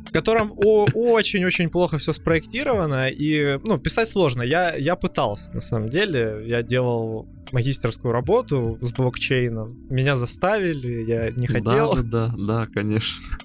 в 0.10 0.12
котором 0.12 0.52
очень-очень 0.56 1.70
плохо 1.70 2.00
все 2.00 2.14
спроектировано, 2.14 3.10
и, 3.10 3.60
ну, 3.64 3.78
писать 3.78 4.08
сложно. 4.08 4.42
Я, 4.42 4.76
я 4.76 4.96
пытался, 4.96 5.52
на 5.52 5.62
самом 5.62 5.90
деле. 5.90 6.42
Я 6.44 6.64
делал 6.64 7.28
магистерскую 7.52 8.12
работу 8.12 8.80
с 8.82 8.92
блокчейном. 8.92 9.70
Меня 9.90 10.16
заставили, 10.16 11.04
я 11.04 11.32
не 11.32 11.46
хотел. 11.46 11.94
Да, 11.94 12.02
да, 12.02 12.28
да, 12.28 12.34
да, 12.38 12.66
конечно. 12.66 13.38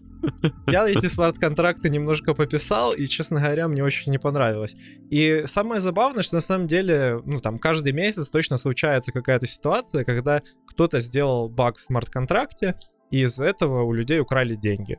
Я 0.68 0.88
эти 0.88 1.06
смарт-контракты 1.06 1.90
немножко 1.90 2.33
пописал, 2.33 2.94
и, 2.94 3.04
честно 3.06 3.40
говоря, 3.40 3.68
мне 3.68 3.85
очень 3.85 4.11
не 4.11 4.18
понравилось. 4.18 4.75
И 5.11 5.42
самое 5.44 5.83
забавное, 5.83 6.23
что 6.23 6.37
на 6.37 6.40
самом 6.40 6.66
деле, 6.66 7.21
ну, 7.26 7.40
там, 7.40 7.59
каждый 7.59 7.92
месяц 7.92 8.30
точно 8.30 8.56
случается 8.56 9.12
какая-то 9.12 9.47
ситуация, 9.47 10.02
когда 10.04 10.40
кто-то 10.66 10.99
сделал 11.00 11.50
баг 11.50 11.76
в 11.76 11.83
смарт-контракте, 11.83 12.75
и 13.11 13.21
из 13.21 13.38
этого 13.38 13.83
у 13.83 13.92
людей 13.92 14.18
украли 14.18 14.54
деньги. 14.54 14.99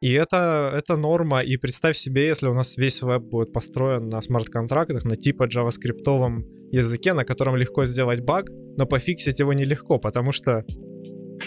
И 0.00 0.12
это, 0.12 0.72
это 0.76 0.96
норма, 0.96 1.40
и 1.40 1.56
представь 1.56 1.96
себе, 1.96 2.28
если 2.28 2.46
у 2.46 2.54
нас 2.54 2.76
весь 2.76 3.02
веб 3.02 3.22
будет 3.22 3.52
построен 3.52 4.08
на 4.08 4.22
смарт-контрактах, 4.22 5.04
на 5.04 5.16
типа 5.16 5.44
джаваскриптовом 5.44 6.44
языке, 6.70 7.14
на 7.14 7.24
котором 7.24 7.56
легко 7.56 7.84
сделать 7.84 8.20
баг, 8.20 8.48
но 8.76 8.86
пофиксить 8.86 9.40
его 9.40 9.52
нелегко, 9.52 9.98
потому 9.98 10.30
что 10.30 10.64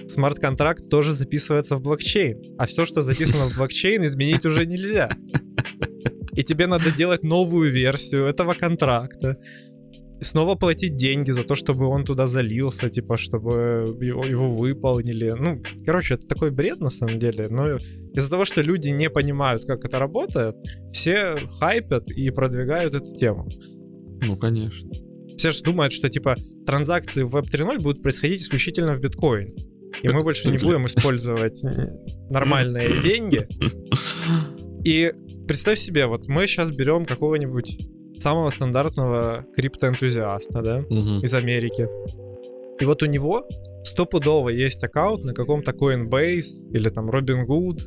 смарт-контракт 0.07 0.89
тоже 0.89 1.13
записывается 1.13 1.77
в 1.77 1.81
блокчейн, 1.81 2.41
а 2.57 2.65
все, 2.65 2.85
что 2.85 3.01
записано 3.01 3.49
в 3.49 3.55
блокчейн, 3.55 4.03
изменить 4.03 4.45
уже 4.45 4.65
нельзя. 4.65 5.09
И 6.33 6.43
тебе 6.43 6.67
надо 6.67 6.91
делать 6.91 7.23
новую 7.23 7.71
версию 7.71 8.25
этого 8.25 8.53
контракта, 8.53 9.37
и 10.21 10.23
снова 10.23 10.53
платить 10.55 10.95
деньги 10.95 11.31
за 11.31 11.43
то, 11.43 11.55
чтобы 11.55 11.87
он 11.87 12.05
туда 12.05 12.27
залился, 12.27 12.89
типа, 12.89 13.17
чтобы 13.17 13.97
его, 13.99 14.23
его 14.23 14.55
выполнили. 14.55 15.31
Ну, 15.31 15.63
короче, 15.83 16.13
это 16.13 16.27
такой 16.27 16.51
бред 16.51 16.79
на 16.79 16.91
самом 16.91 17.17
деле, 17.17 17.47
но 17.49 17.77
из-за 18.13 18.29
того, 18.29 18.45
что 18.45 18.61
люди 18.61 18.89
не 18.89 19.09
понимают, 19.09 19.65
как 19.65 19.83
это 19.83 19.97
работает, 19.97 20.55
все 20.93 21.47
хайпят 21.59 22.09
и 22.11 22.29
продвигают 22.29 22.93
эту 22.93 23.15
тему. 23.15 23.49
Ну, 24.21 24.37
конечно. 24.37 24.91
Все 25.37 25.49
же 25.49 25.63
думают, 25.63 25.91
что, 25.91 26.07
типа, 26.07 26.35
транзакции 26.67 27.23
в 27.23 27.35
Web 27.35 27.45
3.0 27.51 27.79
будут 27.79 28.03
происходить 28.03 28.41
исключительно 28.41 28.93
в 28.93 29.01
биткоине. 29.01 29.55
И 30.03 30.07
мы 30.07 30.21
больше 30.21 30.51
не 30.51 30.59
будем 30.59 30.85
использовать 30.85 31.63
нормальные 32.29 33.01
деньги. 33.03 33.47
И 34.85 35.11
представь 35.47 35.79
себе, 35.79 36.05
вот 36.05 36.27
мы 36.27 36.45
сейчас 36.45 36.69
берем 36.69 37.05
какого-нибудь 37.05 37.79
самого 38.21 38.49
стандартного 38.49 39.45
криптоэнтузиаста, 39.55 40.61
да, 40.61 40.85
Мгм. 40.89 41.23
из 41.23 41.33
Америки. 41.33 41.87
И 42.79 42.85
вот 42.85 43.03
у 43.03 43.05
него 43.05 43.43
стопудово 43.83 44.49
есть 44.49 44.83
аккаунт 44.83 45.23
на 45.23 45.33
каком-то 45.33 45.71
Coinbase 45.71 46.69
или 46.71 46.89
там 46.89 47.09
Robinhood, 47.09 47.79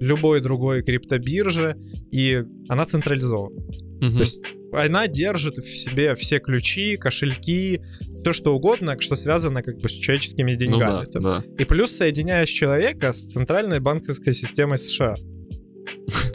любой 0.00 0.40
другой 0.40 0.82
криптобирже, 0.82 1.76
и 2.12 2.44
она 2.68 2.84
централизована. 2.84 3.60
Мгм. 4.00 4.16
То 4.18 4.20
есть 4.24 4.40
она 4.72 5.06
держит 5.08 5.56
в 5.56 5.68
себе 5.78 6.14
все 6.16 6.38
ключи, 6.38 6.96
кошельки, 6.96 7.80
то 8.24 8.32
что 8.32 8.54
угодно, 8.54 8.96
что 9.00 9.16
связано 9.16 9.62
как 9.62 9.78
бы 9.78 9.88
с 9.88 9.92
человеческими 9.92 10.52
Ну 10.52 10.58
деньгами. 10.58 11.04
да, 11.04 11.10
Там. 11.10 11.22
да. 11.22 11.42
И 11.58 11.64
плюс 11.64 11.92
соединяешь 11.92 12.48
человека 12.50 13.12
с 13.12 13.22
центральной 13.24 13.80
банковской 13.80 14.34
системой 14.34 14.76
США. 14.78 15.14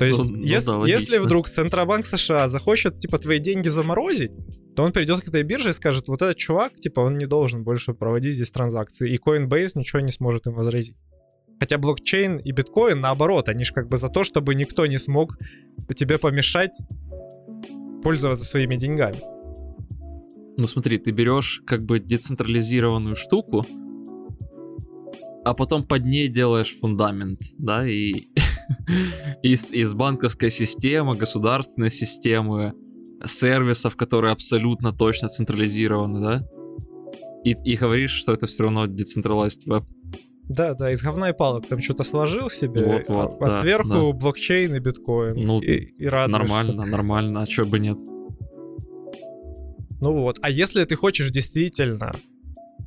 То 0.02 0.06
есть, 0.06 0.20
Ну- 0.20 0.26
ну 0.36 0.44
ес- 0.44 0.66
да, 0.66 0.84
если 0.88 1.20
вдруг 1.20 1.48
Центробанк 1.48 2.08
США 2.08 2.48
захочет, 2.48 2.96
типа, 2.96 3.20
твои 3.20 3.38
деньги 3.38 3.70
заморозить, 3.70 4.32
то 4.76 4.82
он 4.82 4.94
придет 4.94 5.20
к 5.22 5.28
этой 5.28 5.44
бирже 5.44 5.70
и 5.70 5.74
скажет, 5.74 6.08
вот 6.08 6.24
этот 6.24 6.38
чувак, 6.38 6.74
типа, 6.74 7.02
он 7.02 7.20
не 7.20 7.28
должен 7.28 7.62
больше 7.64 7.94
проводить 7.94 8.34
здесь 8.34 8.50
транзакции, 8.50 9.14
и 9.14 9.20
Coinbase 9.20 9.74
ничего 9.76 10.00
не 10.00 10.12
сможет 10.12 10.48
им 10.48 10.54
возразить. 10.54 10.96
Хотя 11.60 11.78
блокчейн 11.78 12.38
и 12.38 12.52
биткоин, 12.52 13.00
наоборот, 13.00 13.48
они 13.48 13.64
же 13.64 13.76
как 13.76 13.90
бы 13.90 13.98
за 13.98 14.10
то, 14.10 14.24
чтобы 14.24 14.56
никто 14.56 14.88
не 14.88 14.98
смог 14.98 15.38
тебе 15.96 16.18
помешать 16.18 16.76
пользоваться 18.02 18.44
своими 18.44 18.78
деньгами. 18.78 19.20
Ну 20.58 20.66
смотри, 20.66 20.98
ты 20.98 21.12
берешь 21.12 21.62
как 21.68 21.86
бы 21.86 22.00
децентрализированную 22.00 23.16
штуку, 23.16 23.68
а 25.46 25.54
потом 25.54 25.84
под 25.84 26.06
ней 26.06 26.28
делаешь 26.28 26.76
фундамент, 26.82 27.42
да, 27.60 27.88
и 27.88 28.14
из, 29.44 29.74
из 29.74 29.94
банковской 29.94 30.52
системы, 30.52 31.16
государственной 31.16 31.92
системы, 31.92 32.74
сервисов, 33.26 33.96
которые 33.96 34.32
абсолютно 34.32 34.92
точно 34.92 35.30
централизированы, 35.30 36.22
да, 36.22 36.48
и, 37.44 37.52
и 37.52 37.76
говоришь, 37.76 38.12
что 38.12 38.34
это 38.34 38.48
все 38.48 38.64
равно 38.64 38.86
decentralized 38.86 39.66
web. 39.68 39.86
Да, 40.44 40.74
да, 40.74 40.92
из 40.92 41.02
говна 41.02 41.30
и 41.30 41.34
палок 41.34 41.68
там 41.68 41.80
что-то 41.80 42.04
сложил 42.04 42.50
себе, 42.50 42.84
Вот, 42.84 43.08
вот, 43.08 43.36
а, 43.40 43.50
да, 43.50 43.62
сверху 43.62 44.12
блокчейн 44.12 44.76
и 44.76 44.80
биткоин. 44.80 45.36
Ну, 45.36 45.62
и, 45.62 45.94
и 45.98 46.06
радуешься. 46.08 46.56
Нормально, 46.56 46.86
нормально, 46.86 47.42
а 47.44 47.48
чё 47.48 47.66
бы 47.66 47.80
нет. 47.80 47.98
Ну 50.02 50.14
вот, 50.14 50.40
а 50.42 50.50
если 50.50 50.84
ты 50.84 50.96
хочешь 50.96 51.30
действительно 51.30 52.14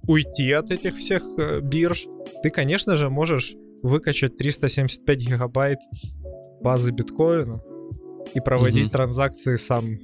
уйти 0.06 0.50
от 0.52 0.70
этих 0.70 0.96
всех 0.96 1.22
э, 1.38 1.60
бирж, 1.60 2.06
ты, 2.42 2.50
конечно 2.50 2.96
же, 2.96 3.08
можешь 3.08 3.54
выкачать 3.84 4.36
375 4.36 5.18
гигабайт 5.28 5.78
базы 6.62 6.90
биткоина 6.90 7.60
и 8.34 8.40
проводить 8.40 8.84
Мгм. 8.84 8.90
транзакции 8.90 9.56
сам. 9.56 9.98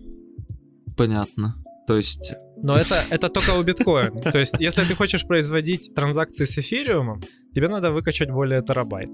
Понятно. 0.97 1.57
То 1.87 1.97
есть, 1.97 2.35
Но 2.63 2.77
это, 2.77 2.97
это 3.11 3.29
только 3.31 3.59
у 3.59 3.63
биткоина. 3.63 4.21
То 4.33 4.39
есть, 4.39 4.61
если 4.61 4.85
ты 4.85 4.95
хочешь 4.95 5.27
производить 5.27 5.93
транзакции 5.95 6.45
с 6.45 6.59
эфириумом, 6.59 7.23
тебе 7.55 7.69
надо 7.69 7.91
выкачать 7.91 8.31
более 8.31 8.61
терабайт. 8.63 9.11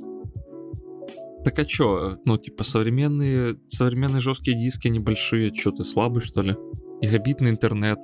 так 1.44 1.58
а 1.60 1.64
чё, 1.64 2.18
ну 2.24 2.36
типа 2.38 2.64
современные, 2.64 3.56
современные 3.68 4.20
жесткие 4.20 4.58
диски 4.58 4.88
небольшие, 4.88 5.52
чё 5.52 5.70
ты 5.70 5.84
слабый 5.84 6.20
что 6.22 6.42
ли? 6.42 6.56
Гигабитный 7.00 7.50
интернет, 7.50 7.98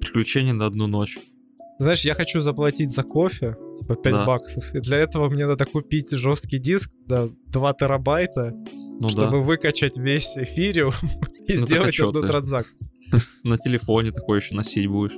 приключения 0.00 0.52
на 0.52 0.66
одну 0.66 0.86
ночь. 0.86 1.18
Знаешь, 1.78 2.04
я 2.04 2.14
хочу 2.14 2.40
заплатить 2.40 2.92
за 2.92 3.02
кофе, 3.02 3.56
типа 3.78 3.96
5 3.96 4.12
Да. 4.12 4.24
баксов, 4.26 4.74
и 4.74 4.80
для 4.80 4.98
этого 4.98 5.28
мне 5.28 5.46
надо 5.46 5.66
купить 5.66 6.10
жесткий 6.12 6.58
диск, 6.58 6.90
да, 7.06 7.28
2 7.48 7.72
терабайта, 7.74 8.52
Ну 9.00 9.08
чтобы 9.08 9.30
да, 9.32 9.36
выкачать 9.38 9.98
весь 9.98 10.38
эфириум 10.38 10.92
и 11.48 11.52
а 11.54 11.56
сделать 11.56 11.94
чё 11.94 12.08
одну 12.08 12.20
ты? 12.20 12.26
транзакцию. 12.28 12.88
на 13.42 13.58
телефоне 13.58 14.12
такое 14.12 14.40
еще 14.40 14.54
носить 14.54 14.86
будешь. 14.88 15.16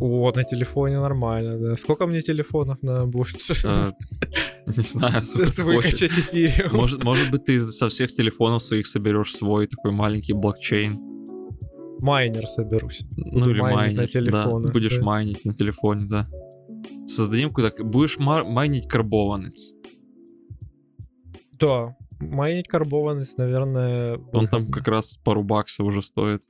О, 0.00 0.32
на 0.34 0.42
телефоне 0.42 0.98
нормально, 0.98 1.58
да. 1.58 1.74
Сколько 1.76 2.06
мне 2.06 2.22
телефонов 2.22 2.82
надо 2.82 3.06
будет? 3.06 3.36
Э, 3.62 3.92
Не 4.66 4.82
знаю. 4.82 5.22
Выкачать 5.58 6.12
эфириум. 6.18 6.72
Может, 6.74 7.04
может 7.04 7.30
быть, 7.30 7.44
ты 7.44 7.58
со 7.60 7.88
всех 7.88 8.12
телефонов 8.12 8.62
своих 8.62 8.86
соберешь 8.86 9.32
свой 9.36 9.66
такой 9.68 9.92
маленький 9.92 10.32
блокчейн. 10.32 10.98
Майнер 12.02 12.48
соберусь. 12.48 13.04
Ну 13.16 13.48
или 13.48 13.60
майнить 13.60 13.76
майнить. 13.76 13.96
на 13.96 14.06
телефонах, 14.08 14.66
да. 14.66 14.72
Будешь 14.72 14.96
да. 14.96 15.04
майнить 15.04 15.44
на 15.44 15.54
телефоне, 15.54 16.06
да. 16.06 16.28
Создадим 17.06 17.52
куда 17.52 17.70
Будешь 17.78 18.18
ма- 18.18 18.42
майнить 18.42 18.88
карбованец. 18.88 19.72
Да, 21.60 21.96
майнить 22.18 22.66
карбованность, 22.66 23.38
наверное... 23.38 24.18
Он 24.32 24.48
там 24.48 24.68
как 24.72 24.88
раз 24.88 25.16
пару 25.22 25.44
баксов 25.44 25.86
уже 25.86 26.02
стоит. 26.02 26.42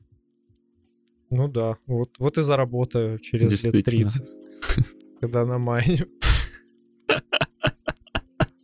Ну 1.28 1.48
да, 1.48 1.76
вот, 1.86 2.16
вот 2.18 2.38
и 2.38 2.42
заработаю 2.42 3.18
через 3.18 3.50
лет 3.50 3.60
Действительно. 3.60 4.08
30, 4.08 4.28
когда 5.20 5.44
на 5.44 5.58
майню. 5.58 6.06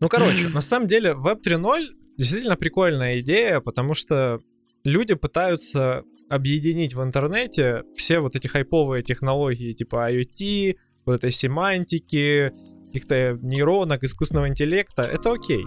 Ну, 0.00 0.08
короче, 0.08 0.48
на 0.48 0.60
самом 0.62 0.86
деле 0.86 1.10
Web 1.10 1.42
3.0 1.44 1.88
действительно 2.16 2.56
прикольная 2.56 3.20
идея, 3.20 3.60
потому 3.60 3.92
что 3.92 4.40
люди 4.84 5.14
пытаются 5.14 6.04
объединить 6.28 6.94
в 6.94 7.02
интернете 7.02 7.84
все 7.96 8.20
вот 8.20 8.36
эти 8.36 8.46
хайповые 8.46 9.02
технологии 9.02 9.72
типа 9.72 10.10
IoT, 10.12 10.76
вот 11.06 11.14
этой 11.14 11.30
семантики, 11.30 12.52
каких-то 12.86 13.38
нейронок, 13.42 14.04
искусственного 14.04 14.48
интеллекта, 14.48 15.02
это 15.02 15.32
окей. 15.32 15.64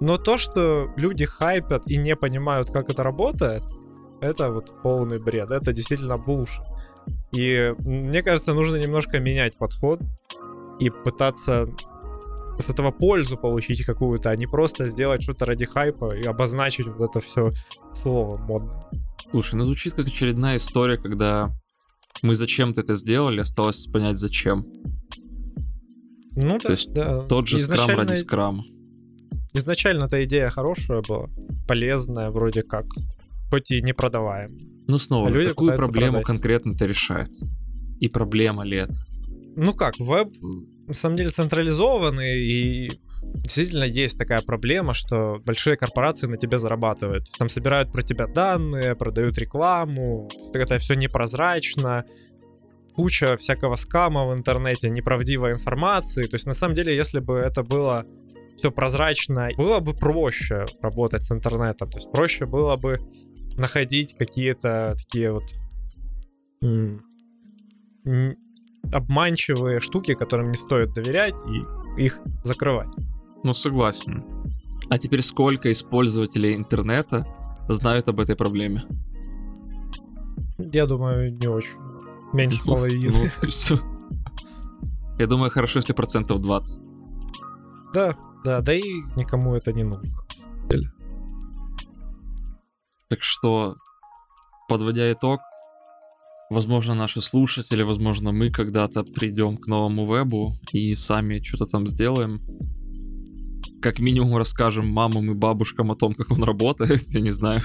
Но 0.00 0.16
то, 0.16 0.38
что 0.38 0.88
люди 0.96 1.24
хайпят 1.24 1.86
и 1.86 1.96
не 1.96 2.16
понимают, 2.16 2.70
как 2.70 2.90
это 2.90 3.02
работает, 3.02 3.62
это 4.20 4.50
вот 4.50 4.82
полный 4.82 5.18
бред. 5.18 5.50
Это 5.50 5.72
действительно 5.72 6.18
булшит. 6.18 6.64
И 7.32 7.74
мне 7.78 8.22
кажется, 8.22 8.54
нужно 8.54 8.76
немножко 8.76 9.18
менять 9.20 9.56
подход 9.56 10.00
и 10.78 10.90
пытаться 10.90 11.68
с 12.58 12.68
этого 12.68 12.90
пользу 12.90 13.36
получить 13.36 13.84
какую-то, 13.84 14.30
а 14.30 14.36
не 14.36 14.46
просто 14.46 14.86
сделать 14.88 15.22
что-то 15.22 15.46
ради 15.46 15.64
хайпа 15.64 16.14
и 16.14 16.24
обозначить 16.24 16.86
вот 16.86 17.10
это 17.10 17.20
все 17.20 17.52
слово 17.94 18.36
модное. 18.36 18.84
Слушай, 19.30 19.54
ну 19.56 19.64
звучит 19.64 19.94
как 19.94 20.06
очередная 20.06 20.56
история, 20.56 20.96
когда 20.96 21.54
мы 22.22 22.34
зачем-то 22.34 22.80
это 22.80 22.94
сделали, 22.94 23.40
осталось 23.40 23.86
понять 23.86 24.18
зачем. 24.18 24.66
Ну 26.36 26.58
То 26.58 26.68
да, 26.68 26.72
есть 26.74 26.92
да. 26.92 27.20
Тот 27.22 27.46
же 27.46 27.58
скрам 27.60 27.76
Изначально- 27.78 28.02
ради 28.04 28.18
скрама. 28.18 28.64
Изначально 29.52 30.04
эта 30.04 30.24
идея 30.24 30.48
хорошая 30.50 31.02
была, 31.06 31.28
полезная 31.66 32.30
вроде 32.30 32.62
как, 32.62 32.86
хоть 33.50 33.70
и 33.72 33.82
не 33.82 33.92
продаваем. 33.92 34.58
Ну 34.86 34.98
снова, 34.98 35.28
А 35.28 35.30
люди 35.30 35.48
какую 35.48 35.76
проблему 35.76 36.12
продать. 36.12 36.26
конкретно 36.26 36.72
это 36.72 36.86
решает? 36.86 37.30
И 38.00 38.08
проблема 38.08 38.64
ли 38.64 38.78
это? 38.78 38.94
Ну 39.56 39.74
как, 39.74 39.98
веб 39.98 40.28
на 40.90 40.94
самом 40.94 41.16
деле 41.16 41.30
централизованный, 41.30 42.40
и 42.40 43.00
действительно 43.22 43.84
есть 43.84 44.18
такая 44.18 44.42
проблема, 44.42 44.92
что 44.92 45.40
большие 45.44 45.76
корпорации 45.76 46.26
на 46.26 46.36
тебе 46.36 46.58
зарабатывают. 46.58 47.30
Там 47.38 47.48
собирают 47.48 47.92
про 47.92 48.02
тебя 48.02 48.26
данные, 48.26 48.96
продают 48.96 49.38
рекламу, 49.38 50.28
это 50.52 50.78
все 50.78 50.94
непрозрачно, 50.94 52.04
куча 52.94 53.36
всякого 53.36 53.76
скама 53.76 54.26
в 54.26 54.34
интернете, 54.34 54.90
неправдивой 54.90 55.52
информации. 55.52 56.26
То 56.26 56.34
есть 56.34 56.46
на 56.46 56.54
самом 56.54 56.74
деле, 56.74 56.96
если 56.96 57.20
бы 57.20 57.34
это 57.34 57.62
было 57.62 58.04
все 58.56 58.72
прозрачно, 58.72 59.48
было 59.56 59.78
бы 59.78 59.94
проще 59.94 60.66
работать 60.82 61.24
с 61.24 61.30
интернетом. 61.30 61.88
То 61.88 61.98
есть 61.98 62.10
проще 62.10 62.46
было 62.46 62.76
бы 62.76 62.98
находить 63.56 64.16
какие-то 64.18 64.96
такие 64.98 65.32
вот 65.32 65.44
обманчивые 68.92 69.80
штуки, 69.80 70.14
которым 70.14 70.48
не 70.50 70.56
стоит 70.58 70.92
доверять, 70.92 71.36
и 71.48 72.02
их 72.02 72.20
закрывать. 72.42 72.88
Ну 73.44 73.54
согласен. 73.54 74.24
А 74.88 74.98
теперь 74.98 75.22
сколько 75.22 75.70
использователей 75.70 76.54
интернета 76.56 77.26
знают 77.68 78.08
об 78.08 78.20
этой 78.20 78.36
проблеме? 78.36 78.84
Я 80.58 80.86
думаю, 80.86 81.32
не 81.36 81.46
очень. 81.46 81.78
Меньше 82.32 82.62
Ну, 82.66 82.74
половины. 82.74 83.10
ну, 83.12 83.46
есть, 83.46 83.72
Я 85.18 85.26
думаю, 85.26 85.50
хорошо, 85.50 85.78
если 85.80 85.92
процентов 85.92 86.40
20. 86.40 86.80
Да, 87.94 88.16
да, 88.44 88.60
да 88.60 88.74
и 88.74 88.82
никому 89.16 89.54
это 89.54 89.72
не 89.72 89.84
нужно. 89.84 90.10
на 90.10 90.34
самом 90.34 90.68
деле. 90.68 90.88
Так 93.08 93.22
что, 93.22 93.76
подводя 94.68 95.10
итог, 95.12 95.40
возможно, 96.50 96.94
наши 96.94 97.22
слушатели, 97.22 97.82
возможно, 97.82 98.32
мы 98.32 98.50
когда-то 98.50 99.04
придем 99.04 99.56
к 99.56 99.66
новому 99.68 100.04
вебу 100.06 100.54
и 100.72 100.94
сами 100.94 101.40
что-то 101.40 101.66
там 101.66 101.86
сделаем. 101.88 102.40
Как 103.80 104.00
минимум 104.00 104.36
расскажем 104.36 104.86
мамам 104.88 105.30
и 105.30 105.34
бабушкам 105.34 105.90
о 105.90 105.96
том, 105.96 106.12
как 106.12 106.30
он 106.30 106.42
работает, 106.44 107.14
я 107.14 107.20
не 107.20 107.30
знаю. 107.30 107.62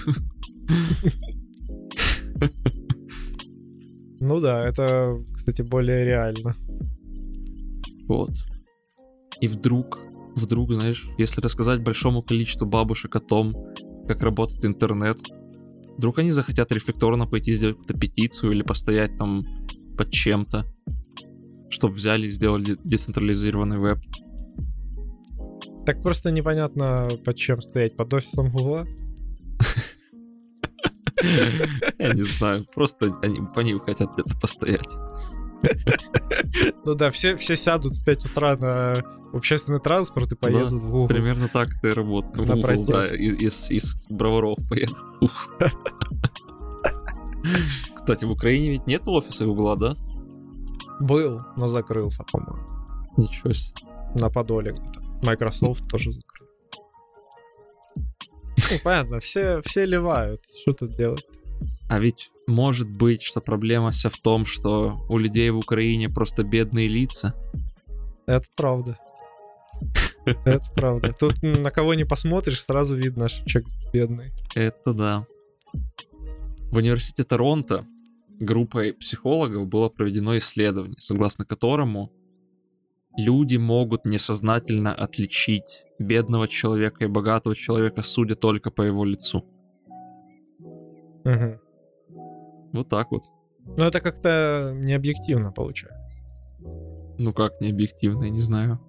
Ну 4.21 4.39
да, 4.39 4.65
это, 4.65 5.21
кстати, 5.33 5.61
более 5.61 6.05
реально. 6.05 6.55
Вот. 8.07 8.31
И 9.41 9.47
вдруг, 9.47 9.99
вдруг, 10.35 10.73
знаешь, 10.73 11.05
если 11.17 11.41
рассказать 11.41 11.83
большому 11.83 12.23
количеству 12.23 12.65
бабушек 12.65 13.15
о 13.15 13.19
том, 13.19 13.53
как 14.07 14.21
работает 14.23 14.63
интернет, 14.63 15.19
вдруг 15.97 16.19
они 16.19 16.31
захотят 16.31 16.71
рефлекторно 16.71 17.27
пойти 17.27 17.53
сделать 17.53 17.77
какую-то 17.77 17.99
петицию 17.99 18.51
или 18.51 18.61
постоять 18.61 19.17
там 19.17 19.45
под 19.97 20.11
чем-то, 20.11 20.65
чтобы 21.69 21.95
взяли 21.95 22.27
и 22.27 22.29
сделали 22.29 22.77
децентрализированный 22.83 23.77
веб. 23.77 23.99
Так 25.85 26.01
просто 26.01 26.31
непонятно, 26.31 27.07
под 27.23 27.35
чем 27.35 27.61
стоять, 27.61 27.95
под 27.95 28.13
офисом 28.13 28.51
Гугла. 28.51 28.87
Я 31.99 32.13
не 32.13 32.23
знаю, 32.23 32.65
просто 32.73 33.17
они 33.21 33.39
по 33.53 33.59
ним 33.61 33.79
хотят 33.79 34.13
где-то 34.13 34.37
постоять. 34.39 34.89
Ну 36.85 36.95
да, 36.95 37.11
все, 37.11 37.35
все 37.37 37.55
сядут 37.55 37.93
в 37.93 38.03
5 38.03 38.25
утра 38.25 38.55
на 38.57 39.03
общественный 39.33 39.79
транспорт 39.79 40.31
и 40.31 40.35
поедут 40.35 40.73
в 40.73 40.91
Гугл. 40.91 41.07
Примерно 41.07 41.47
так 41.47 41.75
это 41.75 41.89
и 41.89 41.91
работает. 41.91 42.47
На 42.47 42.55
В 42.55 42.61
Google, 42.61 42.85
да, 42.85 43.07
из, 43.15 43.71
из 43.71 43.97
броваров 44.09 44.57
поедут. 44.69 44.97
Ух. 45.21 45.49
Кстати, 47.95 48.25
в 48.25 48.31
Украине 48.31 48.71
ведь 48.71 48.87
нет 48.87 49.07
офиса 49.07 49.45
Гугла, 49.45 49.75
да? 49.75 49.97
Был, 50.99 51.41
но 51.57 51.67
закрылся, 51.67 52.23
по-моему. 52.31 52.63
Ничего 53.17 53.53
себе. 53.53 53.81
На 54.15 54.29
Подоле 54.29 54.71
где-то. 54.71 55.01
Microsoft 55.23 55.87
тоже 55.89 56.11
закрылся. 56.11 56.63
Ну, 58.71 58.77
понятно, 58.83 59.19
все, 59.19 59.61
все 59.63 59.85
ливают. 59.85 60.45
Что 60.61 60.73
тут 60.73 60.95
делать? 60.95 61.25
А 61.87 61.99
ведь 61.99 62.31
может 62.47 62.89
быть, 62.89 63.21
что 63.21 63.41
проблема 63.41 63.91
вся 63.91 64.09
в 64.09 64.17
том, 64.17 64.45
что 64.45 65.05
у 65.09 65.17
людей 65.17 65.49
в 65.49 65.57
Украине 65.57 66.09
просто 66.09 66.43
бедные 66.43 66.87
лица. 66.87 67.35
Это 68.27 68.47
правда. 68.55 68.97
Это 70.45 70.71
правда. 70.73 71.11
Тут 71.13 71.41
на 71.43 71.69
кого 71.69 71.93
не 71.93 72.05
посмотришь, 72.05 72.61
сразу 72.61 72.95
видно, 72.95 73.27
что 73.27 73.47
человек 73.47 73.71
бедный. 73.93 74.31
Это 74.55 74.93
да. 74.93 75.27
В 76.71 76.77
университете 76.77 77.23
Торонто 77.23 77.85
группой 78.39 78.93
психологов 78.93 79.67
было 79.67 79.89
проведено 79.89 80.37
исследование, 80.37 80.97
согласно 80.99 81.45
которому 81.45 82.11
люди 83.17 83.57
могут 83.57 84.05
несознательно 84.05 84.93
отличить 84.93 85.85
бедного 85.99 86.47
человека 86.47 87.05
и 87.05 87.07
богатого 87.07 87.55
человека, 87.55 88.01
судя 88.01 88.35
только 88.35 88.71
по 88.71 88.81
его 88.81 89.05
лицу. 89.05 89.45
Мгм. 91.23 91.59
Вот 92.75 92.89
так 92.89 93.11
вот. 93.11 93.23
Но 93.77 93.87
это 93.87 93.99
как-то 93.99 94.71
не 94.75 94.93
объективно 94.93 95.51
получается. 95.51 96.17
Ну 97.17 97.33
как, 97.33 97.59
не 97.61 97.69
объективно, 97.69 98.25
я 98.25 98.29
не 98.29 98.41
знаю. 98.41 98.79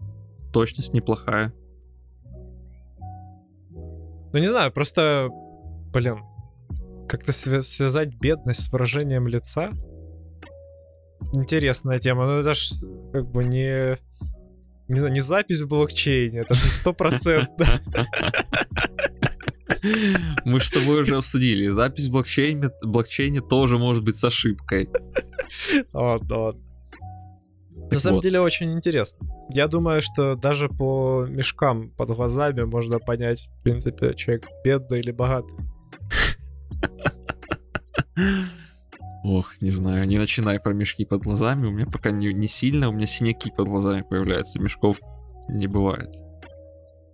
Точность 0.52 0.92
неплохая. 0.92 1.52
Ну 4.32 4.38
не 4.38 4.48
знаю, 4.48 4.72
просто, 4.72 5.28
блин, 5.92 6.18
как-то 7.08 7.32
свя- 7.32 7.62
связать 7.62 8.14
бедность 8.14 8.62
с 8.62 8.72
выражением 8.72 9.28
лица. 9.28 9.70
Интересная 11.32 11.98
тема, 11.98 12.26
но 12.26 12.38
это 12.38 12.54
ж 12.54 12.70
как 13.12 13.30
бы 13.30 13.44
не... 13.44 13.96
Не 14.88 14.98
знаю, 15.00 15.12
не 15.12 15.20
запись 15.20 15.62
в 15.62 15.68
блокчейне, 15.68 16.40
это 16.40 16.54
же 16.54 16.66
не 16.66 16.70
сто 16.70 16.92
процентов. 16.92 17.68
Мы 20.44 20.60
с 20.60 20.70
тобой 20.70 21.02
уже 21.02 21.16
обсудили. 21.16 21.68
Запись 21.68 22.06
в 22.06 22.10
блокчейне, 22.10 22.70
блокчейне 22.82 23.40
тоже 23.40 23.78
может 23.78 24.04
быть 24.04 24.16
с 24.16 24.24
ошибкой. 24.24 24.88
Ладно, 25.92 26.38
ладно. 26.38 26.62
На 27.90 27.98
самом 28.00 28.16
вот. 28.16 28.22
деле 28.22 28.40
очень 28.40 28.72
интересно. 28.72 29.26
Я 29.50 29.68
думаю, 29.68 30.02
что 30.02 30.34
даже 30.34 30.68
по 30.68 31.24
мешкам 31.28 31.90
под 31.90 32.10
глазами 32.10 32.62
можно 32.62 32.98
понять, 32.98 33.48
в 33.60 33.62
принципе, 33.62 34.14
человек 34.14 34.46
бедный 34.64 35.00
или 35.00 35.12
богатый. 35.12 35.56
Ох, 39.24 39.60
не 39.60 39.70
знаю, 39.70 40.06
не 40.06 40.18
начинай 40.18 40.60
про 40.60 40.72
мешки 40.72 41.04
под 41.04 41.22
глазами. 41.22 41.66
У 41.66 41.70
меня 41.70 41.86
пока 41.86 42.10
не, 42.10 42.32
не 42.32 42.46
сильно, 42.48 42.88
у 42.88 42.92
меня 42.92 43.06
синяки 43.06 43.50
под 43.50 43.68
глазами 43.68 44.02
появляются. 44.08 44.60
Мешков 44.60 45.00
не 45.48 45.66
бывает. 45.66 46.14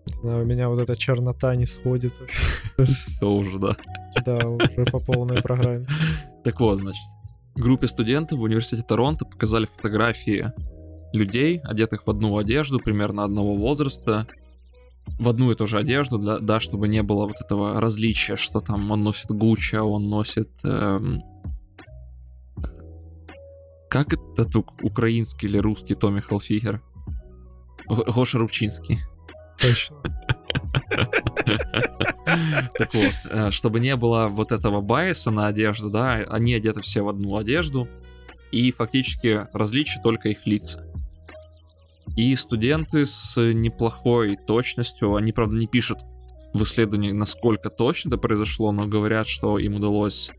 Знаю, 0.07 0.43
у 0.43 0.47
меня 0.47 0.69
вот 0.69 0.79
эта 0.79 0.97
чернота 0.97 1.55
не 1.57 1.67
сходит 1.67 2.15
Все 2.85 3.29
уже, 3.29 3.59
да. 3.59 3.77
Да, 4.25 4.47
уже 4.47 4.85
по 4.91 4.99
полной 4.99 5.43
программе. 5.43 5.87
Так 6.45 6.61
вот, 6.61 6.79
значит, 6.79 7.03
группе 7.55 7.87
студентов 7.89 8.39
в 8.39 8.43
университете 8.43 8.85
Торонто 8.87 9.25
показали 9.25 9.67
фотографии 9.67 10.53
людей, 11.13 11.61
одетых 11.65 12.07
в 12.07 12.11
одну 12.11 12.37
одежду, 12.39 12.79
примерно 12.79 13.25
одного 13.25 13.55
возраста, 13.55 14.27
в 15.19 15.29
одну 15.29 15.51
и 15.51 15.55
ту 15.55 15.67
же 15.67 15.79
одежду, 15.79 16.19
да, 16.19 16.39
да, 16.39 16.61
чтобы 16.61 16.89
не 16.89 17.03
было 17.03 17.27
вот 17.27 17.41
этого 17.41 17.81
различия, 17.81 18.37
что 18.37 18.61
там 18.61 18.91
он 18.91 19.03
носит 19.03 19.31
Гуччи, 19.31 19.77
а 19.77 19.85
он 19.85 20.09
носит 20.09 20.51
эм, 20.65 21.23
Как 23.91 24.15
это 24.15 24.45
тут 24.45 24.69
украинский 24.83 25.49
или 25.49 25.59
русский 25.59 25.95
Томми 25.95 26.21
Холфигер? 26.21 26.81
Гоша 27.87 28.39
Рубчинский. 28.39 29.01
Точно. 29.63 29.97
Так 32.77 32.95
вот, 32.95 33.13
э, 33.31 33.51
чтобы 33.51 33.81
не 33.81 33.97
было 33.97 34.29
вот 34.29 34.53
этого 34.53 34.81
байса 34.81 35.31
на 35.31 35.47
одежду, 35.47 35.91
да, 35.91 36.15
они 36.29 36.55
одеты 36.55 36.81
все 36.83 37.03
в 37.03 37.09
одну 37.09 37.37
одежду, 37.37 37.89
и 38.51 38.71
фактически 38.71 39.47
различие 39.53 40.03
только 40.03 40.29
их 40.29 40.47
лица. 40.47 40.85
И 42.17 42.35
студенты 42.37 43.07
с 43.07 43.41
неплохой 43.41 44.37
точностью, 44.37 45.15
они, 45.17 45.33
правда, 45.33 45.57
не 45.57 45.67
пишут 45.67 46.01
в 46.53 46.63
исследовании, 46.65 47.13
насколько 47.13 47.71
точно 47.71 48.09
это 48.09 48.19
произошло, 48.19 48.73
но 48.73 48.87
говорят, 48.87 49.27
что 49.27 49.59
им 49.59 49.77
удалось, 49.77 50.31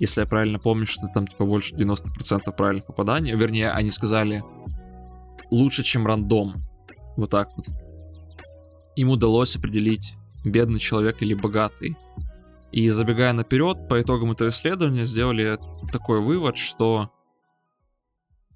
если 0.00 0.22
я 0.22 0.26
правильно 0.26 0.58
помню, 0.58 0.86
что 0.86 1.06
там 1.14 1.26
типа 1.26 1.44
больше 1.44 1.74
90% 1.76 2.52
правильных 2.56 2.86
попаданий. 2.86 3.34
Вернее, 3.34 3.70
они 3.70 3.90
сказали 3.90 4.42
лучше, 5.50 5.84
чем 5.84 6.06
рандом. 6.06 6.62
Вот 7.16 7.30
так 7.30 7.50
вот. 7.56 7.66
Им 8.96 9.10
удалось 9.10 9.56
определить, 9.56 10.14
бедный 10.44 10.80
человек 10.80 11.22
или 11.22 11.34
богатый. 11.34 11.96
И 12.72 12.88
забегая 12.88 13.32
наперед, 13.32 13.88
по 13.88 14.00
итогам 14.00 14.32
этого 14.32 14.48
исследования 14.48 15.04
сделали 15.04 15.58
такой 15.92 16.20
вывод, 16.20 16.56
что 16.56 17.10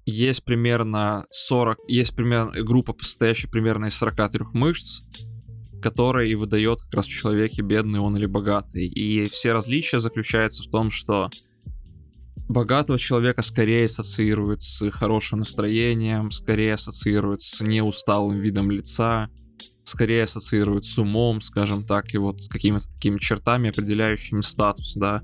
есть 0.05 0.43
примерно 0.45 1.25
40, 1.31 1.77
есть 1.87 2.15
примерно 2.15 2.63
группа, 2.63 2.95
состоящая 2.99 3.49
примерно 3.49 3.87
из 3.87 3.95
43 3.95 4.45
мышц, 4.53 5.01
которая 5.81 6.27
и 6.27 6.35
выдает 6.35 6.81
как 6.81 6.93
раз 6.95 7.05
в 7.05 7.09
человеке 7.09 7.61
бедный 7.61 7.99
он 7.99 8.17
или 8.17 8.25
богатый. 8.25 8.87
И 8.87 9.27
все 9.29 9.51
различия 9.53 9.99
заключаются 9.99 10.63
в 10.63 10.71
том, 10.71 10.89
что 10.89 11.29
богатого 12.47 12.97
человека 12.97 13.41
скорее 13.41 13.85
ассоциируют 13.85 14.63
с 14.63 14.89
хорошим 14.91 15.39
настроением, 15.39 16.31
скорее 16.31 16.73
ассоциируют 16.73 17.43
с 17.43 17.61
неусталым 17.61 18.39
видом 18.39 18.71
лица, 18.71 19.29
скорее 19.87 20.23
ассоциируют 20.23 20.85
с 20.85 20.97
умом, 20.97 21.41
скажем 21.41 21.85
так, 21.85 22.13
и 22.13 22.17
вот 22.17 22.41
с 22.41 22.47
какими-то 22.47 22.91
такими 22.91 23.17
чертами, 23.17 23.69
определяющими 23.69 24.41
статус, 24.41 24.93
да. 24.95 25.23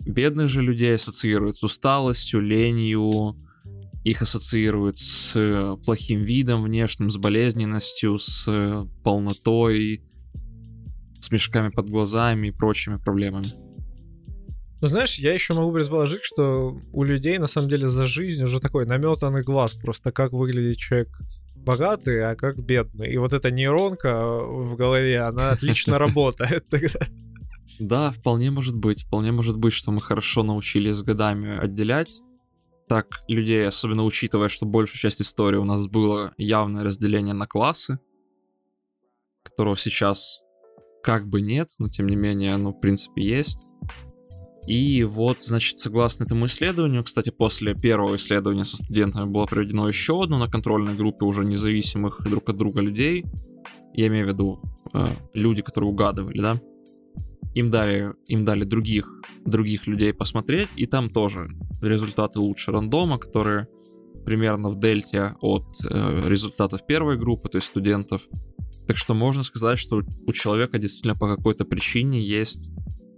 Бедных 0.00 0.48
же 0.48 0.62
людей 0.62 0.94
ассоциируют 0.94 1.58
с 1.58 1.64
усталостью, 1.64 2.40
ленью, 2.40 3.36
их 4.04 4.22
ассоциируют 4.22 4.98
с 4.98 5.32
э, 5.36 5.76
плохим 5.84 6.22
видом 6.22 6.62
внешним, 6.64 7.10
с 7.10 7.16
болезненностью, 7.16 8.18
с 8.18 8.46
э, 8.48 8.84
полнотой, 9.04 10.02
с 11.20 11.30
мешками 11.30 11.68
под 11.68 11.88
глазами 11.88 12.48
и 12.48 12.50
прочими 12.50 12.96
проблемами. 12.96 13.52
Ну, 14.80 14.88
знаешь, 14.88 15.18
я 15.18 15.32
еще 15.32 15.54
могу 15.54 15.72
предположить, 15.72 16.24
что 16.24 16.76
у 16.92 17.04
людей 17.04 17.38
на 17.38 17.46
самом 17.46 17.68
деле 17.68 17.86
за 17.86 18.04
жизнь 18.04 18.42
уже 18.42 18.58
такой 18.58 18.86
наметанный 18.86 19.44
глаз, 19.44 19.74
просто 19.74 20.10
как 20.10 20.32
выглядит 20.32 20.76
человек 20.76 21.20
богатый, 21.62 22.30
а 22.30 22.36
как 22.36 22.62
бедный. 22.64 23.12
И 23.12 23.18
вот 23.18 23.32
эта 23.32 23.50
нейронка 23.50 24.38
в 24.38 24.76
голове, 24.76 25.20
она 25.20 25.50
отлично 25.50 25.98
работает 25.98 26.66
тогда. 26.68 27.00
Да, 27.78 28.10
вполне 28.12 28.50
может 28.50 28.76
быть. 28.76 29.04
Вполне 29.04 29.32
может 29.32 29.56
быть, 29.56 29.72
что 29.72 29.90
мы 29.90 30.00
хорошо 30.00 30.42
научились 30.42 30.96
с 30.96 31.02
годами 31.02 31.56
отделять 31.56 32.20
так 32.88 33.22
людей, 33.26 33.66
особенно 33.66 34.04
учитывая, 34.04 34.48
что 34.48 34.66
большая 34.66 34.98
часть 34.98 35.22
истории 35.22 35.56
у 35.56 35.64
нас 35.64 35.86
было 35.86 36.34
явное 36.36 36.84
разделение 36.84 37.32
на 37.32 37.46
классы, 37.46 37.98
которого 39.42 39.76
сейчас 39.76 40.42
как 41.02 41.26
бы 41.26 41.40
нет, 41.40 41.70
но 41.78 41.88
тем 41.88 42.06
не 42.06 42.16
менее 42.16 42.54
оно 42.54 42.72
в 42.72 42.80
принципе 42.80 43.22
есть. 43.22 43.58
И 44.66 45.02
вот, 45.02 45.42
значит, 45.42 45.80
согласно 45.80 46.24
этому 46.24 46.46
исследованию, 46.46 47.02
кстати, 47.02 47.30
после 47.30 47.74
первого 47.74 48.16
исследования 48.16 48.64
со 48.64 48.76
студентами 48.76 49.28
было 49.28 49.46
проведено 49.46 49.88
еще 49.88 50.22
одно 50.22 50.38
на 50.38 50.48
контрольной 50.48 50.94
группе 50.94 51.24
уже 51.24 51.44
независимых 51.44 52.20
друг 52.22 52.48
от 52.48 52.56
друга 52.56 52.80
людей. 52.80 53.24
Я 53.92 54.06
имею 54.06 54.26
в 54.26 54.28
виду 54.28 54.62
э, 54.94 55.14
люди, 55.34 55.62
которые 55.62 55.90
угадывали, 55.90 56.40
да. 56.40 56.60
Им 57.54 57.70
дали, 57.70 58.14
им 58.28 58.44
дали 58.44 58.64
других, 58.64 59.12
других 59.44 59.86
людей 59.86 60.14
посмотреть, 60.14 60.70
и 60.76 60.86
там 60.86 61.10
тоже 61.10 61.48
результаты 61.82 62.38
лучше 62.38 62.70
рандома, 62.70 63.18
которые 63.18 63.66
примерно 64.24 64.68
в 64.68 64.78
дельте 64.78 65.34
от 65.40 65.66
э, 65.84 66.28
результатов 66.28 66.86
первой 66.86 67.18
группы, 67.18 67.48
то 67.48 67.58
есть 67.58 67.66
студентов. 67.66 68.22
Так 68.86 68.96
что 68.96 69.14
можно 69.14 69.42
сказать, 69.42 69.78
что 69.78 70.02
у 70.26 70.32
человека 70.32 70.78
действительно 70.78 71.14
по 71.14 71.28
какой-то 71.34 71.64
причине 71.64 72.22
есть 72.22 72.70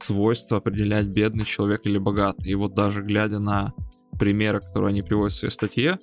свойство 0.05 0.59
определять 0.59 1.07
бедный 1.07 1.45
человек 1.45 1.83
или 1.85 1.99
богатый. 1.99 2.49
И 2.49 2.55
вот 2.55 2.75
даже 2.75 3.03
глядя 3.03 3.39
на 3.39 3.73
примеры, 4.19 4.61
которые 4.61 4.91
они 4.91 5.03
приводят 5.03 5.33
в 5.33 5.37
своей 5.37 5.53
статье, 5.53 5.99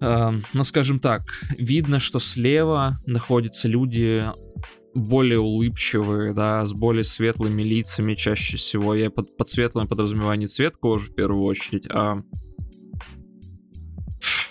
э, 0.00 0.30
ну 0.52 0.64
скажем 0.64 0.98
так, 0.98 1.22
видно, 1.56 1.98
что 1.98 2.18
слева 2.18 2.98
находятся 3.06 3.68
люди 3.68 4.26
более 4.94 5.38
улыбчивые, 5.38 6.34
да, 6.34 6.66
с 6.66 6.72
более 6.72 7.04
светлыми 7.04 7.62
лицами 7.62 8.14
чаще 8.14 8.56
всего. 8.56 8.94
Я 8.94 9.10
под, 9.10 9.36
под 9.36 9.48
светлым 9.48 9.86
подразумеваю 9.86 10.38
не 10.38 10.48
цвет 10.48 10.76
кожи 10.76 11.10
в 11.10 11.14
первую 11.14 11.44
очередь, 11.44 11.86
а 11.90 12.22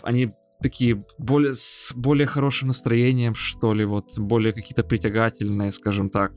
они 0.02 0.32
такие 0.62 1.04
более 1.18 1.56
с 1.56 1.92
более 1.94 2.26
хорошим 2.26 2.70
настроением, 2.70 3.36
что 3.36 3.74
ли, 3.74 3.84
вот 3.84 4.18
более 4.18 4.54
какие-то 4.54 4.84
притягательные, 4.84 5.74
скажем 5.74 6.10
так 6.10 6.32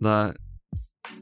да. 0.00 0.34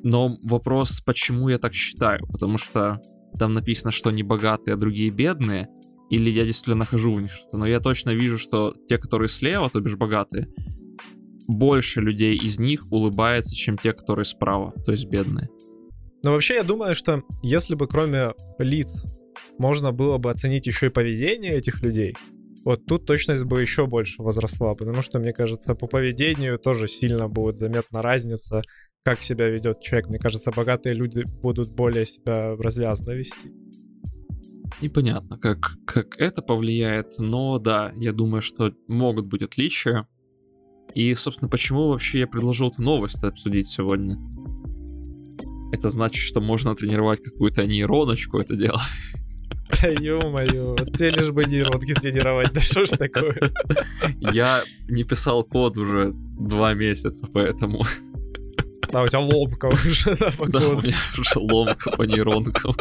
Но 0.03 0.37
вопрос, 0.43 1.01
почему 1.01 1.49
я 1.49 1.59
так 1.59 1.73
считаю? 1.75 2.27
Потому 2.27 2.59
что 2.59 3.01
там 3.39 3.55
написано, 3.55 3.91
что 3.91 4.11
они 4.11 4.23
богатые, 4.23 4.75
а 4.75 4.79
другие 4.79 5.11
бедные. 5.11 5.69
Или 6.11 6.31
я 6.31 6.45
действительно 6.45 6.77
нахожу 6.77 7.15
в 7.15 7.21
них 7.21 7.33
что-то. 7.33 7.59
Но 7.59 7.67
я 7.67 7.81
точно 7.81 8.11
вижу, 8.11 8.39
что 8.39 8.75
те, 8.89 8.97
которые 8.99 9.29
слева, 9.29 9.69
то 9.69 9.81
бишь 9.81 9.97
богатые, 9.97 10.49
больше 11.49 12.01
людей 12.01 12.37
из 12.37 12.59
них 12.59 12.87
улыбается, 12.91 13.55
чем 13.55 13.79
те, 13.79 13.93
которые 13.93 14.25
справа, 14.25 14.73
то 14.85 14.93
есть 14.93 15.07
бедные. 15.07 15.49
Но 16.25 16.33
вообще 16.33 16.55
я 16.55 16.63
думаю, 16.63 16.95
что 16.95 17.23
если 17.43 17.75
бы 17.75 17.87
кроме 17.87 18.33
лиц 18.59 19.05
можно 19.59 19.93
было 19.93 20.19
бы 20.19 20.31
оценить 20.31 20.67
еще 20.67 20.87
и 20.87 20.91
поведение 20.91 21.53
этих 21.53 21.83
людей, 21.83 22.15
вот 22.67 22.85
тут 22.85 23.07
точность 23.07 23.45
бы 23.45 23.61
еще 23.63 23.87
больше 23.87 24.23
возросла, 24.25 24.75
потому 24.75 25.01
что, 25.01 25.21
мне 25.21 25.33
кажется, 25.33 25.77
по 25.77 25.87
поведению 25.87 26.59
тоже 26.59 26.89
сильно 26.89 27.29
будет 27.29 27.59
заметна 27.59 28.03
разница, 28.03 28.63
как 29.05 29.23
себя 29.23 29.49
ведет 29.49 29.81
человек. 29.81 30.09
Мне 30.09 30.19
кажется, 30.19 30.51
богатые 30.51 30.97
люди 30.97 31.23
будут 31.23 31.71
более 31.71 32.05
себя 32.05 32.57
развязно 32.57 33.13
вести. 33.13 33.53
Непонятно, 34.83 35.39
как, 35.39 35.77
как 35.87 36.19
это 36.19 36.43
повлияет, 36.43 37.19
но 37.19 37.61
да, 37.61 37.93
я 37.95 38.13
думаю, 38.13 38.43
что 38.43 38.73
могут 38.89 39.27
быть 39.27 39.43
отличия. 39.43 40.09
И, 40.93 41.15
собственно, 41.15 41.49
почему 41.49 41.91
вообще 41.91 42.19
я 42.19 42.27
предложил 42.27 42.71
эту 42.71 42.83
новость 42.83 43.23
обсудить 43.23 43.69
сегодня? 43.69 44.17
Это 45.73 45.89
значит, 45.91 46.21
что 46.21 46.41
можно 46.41 46.75
тренировать 46.75 47.23
какую-то 47.23 47.65
нейроночку 47.65 48.39
это 48.39 48.57
дело. 48.57 48.81
Да 49.83 49.89
ё-моё, 49.89 50.77
тебе 50.77 51.11
лишь 51.11 51.31
бы 51.31 51.45
нейронки 51.45 51.95
тренировать, 51.95 52.53
да 52.53 52.61
что 52.61 52.85
ж 52.87 52.91
такое? 52.91 53.53
Я 54.21 54.63
не 54.89 55.05
писал 55.05 55.45
код 55.45 55.77
уже 55.77 56.13
два 56.13 56.75
месяца, 56.75 57.27
поэтому... 57.33 57.85
А 58.93 59.03
у 59.03 59.09
тебя 59.09 59.19
ломка 59.19 59.67
уже, 59.67 60.17
да, 60.17 60.31
по 60.39 60.49
Да, 60.49 60.61
у 60.69 60.81
меня 60.81 60.95
уже 61.19 61.39
ломка 61.41 61.91
по 61.91 62.03
нейронкам. 62.03 62.75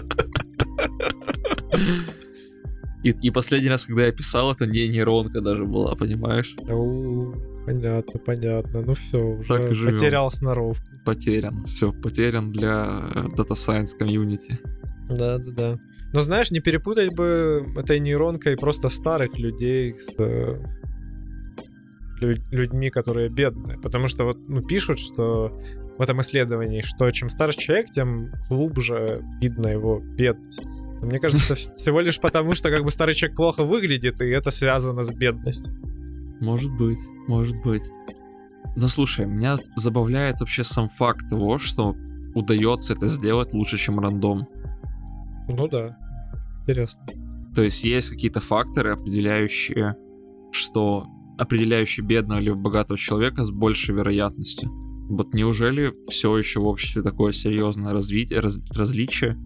И, 3.04 3.10
и 3.10 3.32
последний 3.32 3.70
раз, 3.70 3.86
когда 3.86 4.06
я 4.06 4.12
писал, 4.12 4.52
это 4.52 4.68
не 4.68 4.88
нейронка 4.88 5.42
даже 5.42 5.66
была, 5.66 5.96
понимаешь? 5.96 6.56
Понятно, 7.66 8.20
понятно. 8.20 8.82
Ну 8.82 8.94
все, 8.94 9.18
уже 9.18 9.92
потерял 9.92 10.32
сноровку. 10.32 10.86
Потерян, 11.04 11.66
все, 11.66 11.92
потерян 11.92 12.52
для 12.52 13.10
э, 13.14 13.20
Data 13.36 13.54
Science 13.54 13.98
комьюнити. 13.98 14.60
Да, 15.10 15.38
да, 15.38 15.52
да. 15.52 15.80
Но 16.14 16.22
знаешь, 16.22 16.52
не 16.52 16.60
перепутать 16.60 17.16
бы 17.16 17.66
этой 17.76 18.00
нейронкой 18.00 18.58
просто 18.58 18.90
старых 18.90 19.38
людей 19.38 19.94
с 19.94 20.16
э, 20.18 20.60
людьми, 22.22 22.90
которые 22.90 23.30
бедные. 23.30 23.78
Потому 23.80 24.08
что 24.08 24.26
вот 24.26 24.38
ну, 24.48 24.62
пишут, 24.62 25.00
что 25.00 25.60
в 25.98 26.02
этом 26.02 26.22
исследовании, 26.22 26.82
что 26.82 27.10
чем 27.12 27.30
старше 27.30 27.60
человек, 27.60 27.88
тем 27.92 28.32
глубже 28.50 29.22
видно 29.40 29.68
его 29.68 30.00
бедность. 30.00 30.66
Но 31.02 31.08
мне 31.08 31.20
кажется, 31.20 31.54
это 31.54 31.76
всего 31.76 32.02
лишь 32.02 32.20
потому, 32.20 32.54
что 32.56 32.70
как 32.70 32.84
бы 32.84 32.92
старый 32.92 33.14
человек 33.14 33.38
плохо 33.38 33.64
выглядит, 33.64 34.22
и 34.22 34.30
это 34.30 34.52
связано 34.52 35.04
с 35.04 35.14
бедностью. 35.14 35.74
Может 36.42 36.72
быть, 36.74 37.00
может 37.28 37.56
быть. 37.64 37.84
Но 38.76 38.88
слушай, 38.88 39.26
меня 39.26 39.58
забавляет 39.76 40.40
вообще 40.40 40.64
сам 40.64 40.90
факт 40.90 41.30
того, 41.30 41.58
что 41.60 41.96
удается 42.34 42.94
это 42.94 43.08
сделать 43.08 43.54
лучше, 43.54 43.78
чем 43.78 44.00
рандом. 44.00 44.48
Ну 45.50 45.68
да, 45.68 45.98
интересно. 46.62 47.06
То 47.56 47.64
есть 47.64 47.84
есть 47.84 48.10
какие-то 48.10 48.42
факторы, 48.42 48.94
определяющие, 48.94 49.96
что 50.52 51.08
определяющие 51.38 52.06
бедного 52.06 52.40
или 52.40 52.52
богатого 52.52 52.98
человека 52.98 53.44
с 53.44 53.52
большей 53.52 53.96
вероятностью. 53.96 54.70
Вот 55.10 55.34
неужели 55.34 55.94
все 56.10 56.36
еще 56.38 56.60
в 56.60 56.66
обществе 56.66 57.02
такое 57.02 57.32
серьезное 57.32 57.94
развитие, 57.94 58.40
раз, 58.40 58.60
различие, 58.72 59.38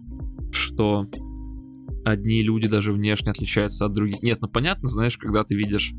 что 0.52 1.06
одни 2.04 2.42
люди 2.42 2.66
даже 2.68 2.92
внешне 2.92 3.30
отличаются 3.30 3.84
от 3.84 3.92
других. 3.92 4.22
Нет, 4.22 4.38
ну 4.40 4.48
понятно, 4.48 4.88
знаешь, 4.88 5.18
когда 5.18 5.44
ты 5.44 5.54
видишь 5.54 5.92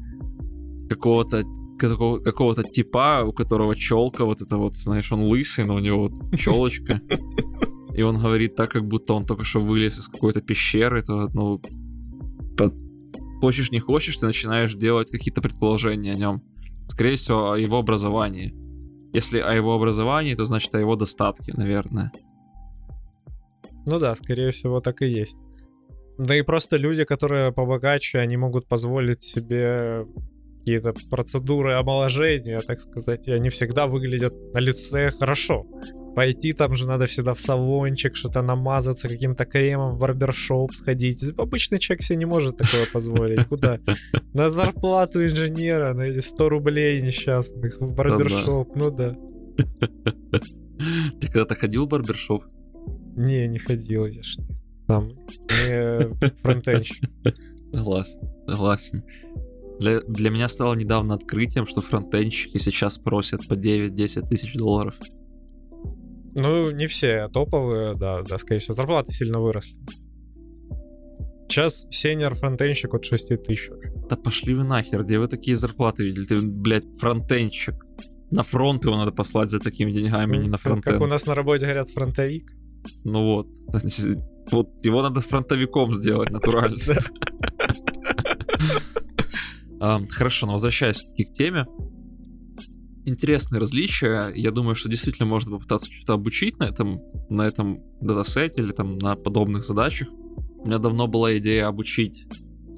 какого-то 0.89 1.43
какого- 1.77 2.19
какого-то 2.19 2.63
типа, 2.63 3.23
у 3.25 3.33
которого 3.33 3.75
челка, 3.75 4.25
вот 4.25 4.41
это 4.41 4.57
вот, 4.57 4.75
знаешь, 4.75 5.11
он 5.11 5.23
лысый, 5.23 5.65
но 5.65 5.75
у 5.75 5.79
него 5.79 6.09
вот 6.09 6.37
челочка. 6.37 7.01
И 7.93 8.01
он 8.01 8.17
говорит 8.17 8.55
так, 8.55 8.69
как 8.69 8.87
будто 8.87 9.13
он 9.13 9.25
только 9.25 9.43
что 9.43 9.59
вылез 9.59 9.99
из 9.99 10.07
какой-то 10.07 10.41
пещеры, 10.41 11.01
то, 11.01 11.29
ну, 11.33 11.61
по- 12.57 12.73
хочешь 13.39 13.71
не 13.71 13.79
хочешь, 13.79 14.17
ты 14.17 14.25
начинаешь 14.25 14.73
делать 14.73 15.11
какие-то 15.11 15.41
предположения 15.41 16.13
о 16.13 16.15
нем. 16.15 16.41
Скорее 16.87 17.15
всего, 17.15 17.51
о 17.51 17.57
его 17.57 17.77
образовании. 17.77 18.53
Если 19.13 19.39
о 19.39 19.53
его 19.53 19.73
образовании, 19.73 20.35
то 20.35 20.45
значит 20.45 20.73
о 20.75 20.79
его 20.79 20.95
достатке, 20.95 21.53
наверное. 21.55 22.11
Ну 23.85 23.99
да, 23.99 24.15
скорее 24.15 24.51
всего, 24.51 24.79
так 24.79 25.01
и 25.01 25.07
есть. 25.07 25.37
Да 26.17 26.35
и 26.35 26.43
просто 26.43 26.77
люди, 26.77 27.03
которые 27.03 27.51
побогаче, 27.51 28.19
они 28.19 28.37
могут 28.37 28.67
позволить 28.67 29.23
себе 29.23 30.05
какие-то 30.59 30.93
процедуры 31.09 31.73
омоложения, 31.73 32.61
так 32.61 32.79
сказать, 32.79 33.27
и 33.27 33.31
они 33.31 33.49
всегда 33.49 33.87
выглядят 33.87 34.33
на 34.53 34.59
лице 34.59 35.11
хорошо. 35.11 35.65
Пойти 36.15 36.53
там 36.53 36.75
же 36.75 36.87
надо 36.87 37.05
всегда 37.05 37.33
в 37.33 37.39
салончик, 37.39 38.15
что-то 38.15 38.41
намазаться 38.41 39.07
каким-то 39.07 39.45
кремом, 39.45 39.91
в 39.91 39.99
барбершоп 39.99 40.73
сходить. 40.73 41.23
Обычный 41.37 41.79
человек 41.79 42.03
себе 42.03 42.17
не 42.17 42.25
может 42.25 42.57
такое 42.57 42.85
позволить. 42.91 43.47
Куда? 43.47 43.79
На 44.33 44.49
зарплату 44.49 45.23
инженера, 45.23 45.93
на 45.93 46.01
эти 46.01 46.19
100 46.19 46.49
рублей 46.49 47.01
несчастных 47.01 47.79
в 47.79 47.95
барбершоп. 47.95 48.75
Ну 48.75 48.91
да. 48.91 49.15
Ты 51.19 51.27
когда-то 51.27 51.55
ходил 51.55 51.85
в 51.85 51.89
барбершоп? 51.89 52.43
Не, 53.15 53.47
не 53.47 53.59
ходил 53.59 54.05
я 54.05 54.23
ж 54.23 54.37
там. 54.87 55.07
Не 55.07 56.33
фронтенщик. 56.41 57.09
Согласен, 57.73 58.29
согласен. 58.47 59.01
Для, 59.79 60.01
для 60.01 60.29
меня 60.29 60.49
стало 60.49 60.73
недавно 60.73 61.15
открытием, 61.15 61.65
что 61.65 61.81
фронтенщики 61.81 62.57
сейчас 62.57 62.97
просят 62.97 63.47
по 63.47 63.53
9-10 63.53 64.27
тысяч 64.27 64.53
долларов. 64.55 64.95
Ну, 66.35 66.71
не 66.71 66.87
все 66.87 67.27
топовые, 67.29 67.95
да, 67.95 68.21
да, 68.21 68.37
скорее 68.37 68.59
всего. 68.59 68.73
Зарплаты 68.73 69.11
сильно 69.11 69.39
выросли. 69.39 69.75
Сейчас 71.47 71.85
сеньор 71.91 72.33
фронтенщик 72.33 72.93
от 72.93 73.03
6 73.03 73.43
тысяч. 73.43 73.69
Да 74.09 74.15
пошли 74.15 74.53
вы 74.53 74.63
нахер, 74.63 75.03
где 75.03 75.19
вы 75.19 75.27
такие 75.27 75.57
зарплаты 75.57 76.05
видели? 76.05 76.23
Ты, 76.23 76.37
блядь, 76.39 76.85
фронтенщик. 76.97 77.75
На 78.31 78.43
фронт 78.43 78.85
его 78.85 78.95
надо 78.95 79.11
послать 79.11 79.51
за 79.51 79.59
такими 79.59 79.91
деньгами, 79.91 80.37
не 80.37 80.47
на 80.47 80.57
Как, 80.57 80.81
как 80.81 81.01
у 81.01 81.07
нас 81.07 81.25
на 81.25 81.35
работе 81.35 81.65
говорят, 81.65 81.89
фронтовик. 81.89 82.49
Ну 83.03 83.25
вот. 83.25 83.47
Вот 84.51 84.83
его 84.83 85.01
надо 85.01 85.21
фронтовиком 85.21 85.93
сделать 85.93 86.29
натурально. 86.31 86.77
А, 89.79 90.01
Хорошо, 90.09 90.47
но 90.47 90.53
возвращаясь 90.53 91.03
к 91.03 91.33
теме. 91.33 91.65
Интересные 93.05 93.59
различия. 93.59 94.31
Я 94.35 94.51
думаю, 94.51 94.75
что 94.75 94.89
действительно 94.89 95.27
можно 95.27 95.51
попытаться 95.51 95.91
что-то 95.91 96.13
обучить 96.13 96.57
на 96.59 96.65
этом, 96.65 97.01
на 97.29 97.43
этом 97.43 97.83
датасете 97.99 98.61
или 98.61 98.73
там 98.73 98.97
на 98.97 99.15
подобных 99.15 99.63
задачах. 99.65 100.09
У 100.59 100.67
меня 100.67 100.77
давно 100.77 101.07
была 101.07 101.37
идея 101.37 101.67
обучить 101.67 102.25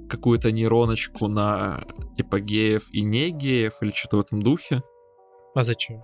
какую-то 0.10 0.52
нейроночку 0.52 1.28
на 1.28 1.84
типа 2.16 2.40
геев 2.40 2.88
и 2.92 3.02
не 3.02 3.32
геев 3.32 3.74
или 3.82 3.92
что-то 3.92 4.18
в 4.18 4.20
этом 4.22 4.42
духе. 4.42 4.82
А 5.56 5.64
зачем? 5.64 6.02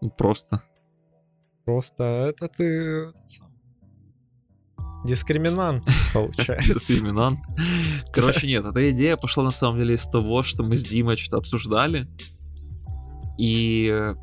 Ну, 0.00 0.10
просто. 0.10 0.62
Просто 1.64 2.04
это 2.04 2.48
ты... 2.48 3.12
Дискриминант, 5.04 5.84
получается. 6.14 6.74
Дискриминант. 6.74 7.40
Короче, 8.12 8.46
нет, 8.46 8.64
эта 8.64 8.90
идея 8.90 9.16
пошла 9.16 9.44
на 9.44 9.50
самом 9.50 9.78
деле 9.78 9.94
из 9.94 10.04
того, 10.06 10.42
что 10.42 10.62
мы 10.62 10.76
с 10.76 10.84
Димой 10.84 11.16
что-то 11.16 11.38
обсуждали. 11.38 12.06
И 13.38 14.14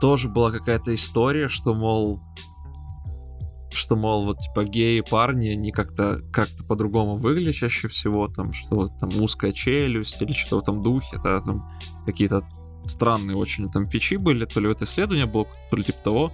тоже 0.00 0.28
была 0.28 0.50
какая-то 0.50 0.94
история, 0.94 1.48
что, 1.48 1.74
мол, 1.74 2.20
что, 3.72 3.96
мол, 3.96 4.26
вот, 4.26 4.38
типа, 4.38 4.64
геи 4.64 5.00
парни, 5.00 5.48
они 5.48 5.72
как-то 5.72 6.20
как 6.32 6.48
по-другому 6.68 7.16
выглядят 7.16 7.54
чаще 7.54 7.88
всего, 7.88 8.28
там, 8.28 8.52
что 8.52 8.74
вот 8.76 8.98
там 8.98 9.10
узкая 9.20 9.52
челюсть 9.52 10.20
или 10.22 10.32
что 10.32 10.58
в 10.58 10.62
этом 10.62 10.82
духе, 10.82 11.18
да, 11.22 11.40
там 11.40 11.68
какие-то 12.06 12.42
странные 12.86 13.36
очень 13.36 13.70
там 13.70 13.86
фичи 13.86 14.16
были, 14.16 14.44
то 14.44 14.60
ли 14.60 14.68
в 14.68 14.70
это 14.70 14.84
исследование 14.84 15.26
было, 15.26 15.46
то 15.70 15.76
ли 15.76 15.84
типа 15.84 15.98
того. 16.02 16.32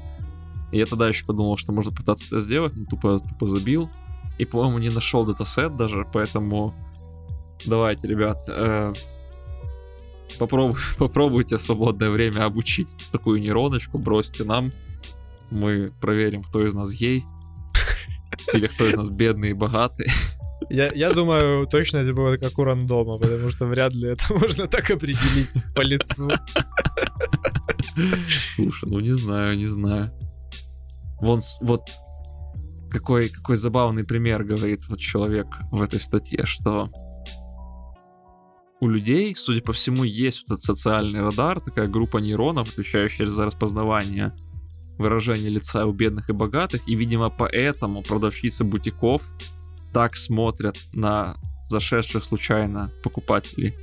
И 0.72 0.78
я 0.78 0.86
тогда 0.86 1.08
еще 1.08 1.24
подумал, 1.24 1.56
что 1.56 1.72
можно 1.72 1.92
пытаться 1.92 2.26
это 2.26 2.40
сделать, 2.40 2.74
но 2.76 2.84
тупо, 2.86 3.20
тупо 3.20 3.46
забил. 3.46 3.90
И, 4.38 4.44
по-моему, 4.44 4.78
не 4.78 4.90
нашел 4.90 5.24
датасет 5.24 5.76
даже, 5.76 6.06
поэтому 6.12 6.74
давайте, 7.64 8.08
ребят, 8.08 8.38
э, 8.48 8.92
попробуй, 10.38 10.76
попробуйте 10.98 11.56
в 11.56 11.62
свободное 11.62 12.10
время 12.10 12.44
обучить 12.44 12.96
такую 13.12 13.40
нейроночку, 13.40 13.98
бросьте 13.98 14.44
нам. 14.44 14.72
Мы 15.50 15.92
проверим, 16.00 16.42
кто 16.42 16.64
из 16.66 16.74
нас 16.74 16.92
гей. 16.92 17.24
Или 18.52 18.66
кто 18.66 18.86
из 18.86 18.94
нас 18.94 19.08
бедный 19.08 19.50
и 19.50 19.54
богатый. 19.54 20.06
Я, 20.70 20.90
я 20.92 21.12
думаю, 21.12 21.66
точность 21.66 22.10
будет 22.12 22.40
как 22.40 22.58
у 22.58 22.64
рандома, 22.64 23.18
потому 23.18 23.50
что 23.50 23.66
вряд 23.66 23.94
ли 23.94 24.08
это 24.08 24.24
можно 24.34 24.66
так 24.66 24.90
определить 24.90 25.50
по 25.74 25.82
лицу. 25.82 26.30
Слушай, 28.56 28.88
ну 28.88 29.00
не 29.00 29.12
знаю, 29.12 29.56
не 29.56 29.66
знаю. 29.66 30.12
Вон, 31.20 31.40
вот 31.60 31.82
какой, 32.90 33.28
какой 33.28 33.56
забавный 33.56 34.04
пример 34.04 34.44
говорит 34.44 34.88
вот 34.88 34.98
человек 34.98 35.46
в 35.70 35.82
этой 35.82 36.00
статье, 36.00 36.46
что 36.46 36.90
у 38.84 38.88
людей, 38.88 39.34
судя 39.34 39.62
по 39.62 39.72
всему, 39.72 40.04
есть 40.04 40.44
вот 40.46 40.56
этот 40.56 40.64
социальный 40.64 41.22
радар, 41.22 41.58
такая 41.58 41.88
группа 41.88 42.18
нейронов, 42.18 42.68
отвечающая 42.68 43.24
за 43.24 43.46
распознавание 43.46 44.34
выражения 44.98 45.48
лица 45.48 45.86
у 45.86 45.92
бедных 45.92 46.28
и 46.28 46.34
богатых, 46.34 46.86
и, 46.86 46.94
видимо, 46.94 47.30
поэтому 47.30 48.02
продавщицы 48.02 48.62
бутиков 48.62 49.22
так 49.94 50.16
смотрят 50.16 50.76
на 50.92 51.36
зашедших 51.70 52.22
случайно 52.22 52.92
покупателей. 53.02 53.74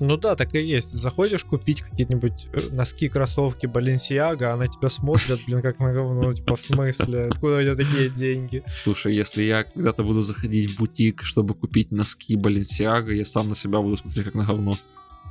Ну 0.00 0.16
да, 0.16 0.34
так 0.34 0.54
и 0.54 0.60
есть. 0.60 0.92
Заходишь 0.92 1.44
купить 1.44 1.82
какие-нибудь 1.82 2.48
э, 2.52 2.68
носки, 2.70 3.08
кроссовки, 3.08 3.66
Баленсиага, 3.66 4.52
а 4.52 4.56
на 4.56 4.66
тебя 4.66 4.88
смотрят, 4.88 5.40
блин, 5.46 5.62
как 5.62 5.78
на 5.78 5.92
говно. 5.92 6.32
Типа, 6.32 6.56
в 6.56 6.60
смысле? 6.60 7.28
Откуда 7.30 7.58
у 7.58 7.62
тебя 7.62 7.76
такие 7.76 8.08
деньги? 8.08 8.62
Слушай, 8.66 9.14
если 9.14 9.42
я 9.42 9.64
когда-то 9.64 10.02
буду 10.02 10.22
заходить 10.22 10.70
в 10.70 10.78
бутик, 10.78 11.22
чтобы 11.22 11.54
купить 11.54 11.92
носки 11.92 12.36
Баленсиага, 12.36 13.12
я 13.12 13.24
сам 13.24 13.48
на 13.48 13.54
себя 13.54 13.80
буду 13.80 13.96
смотреть 13.96 14.26
как 14.26 14.34
на 14.34 14.44
говно. 14.44 14.78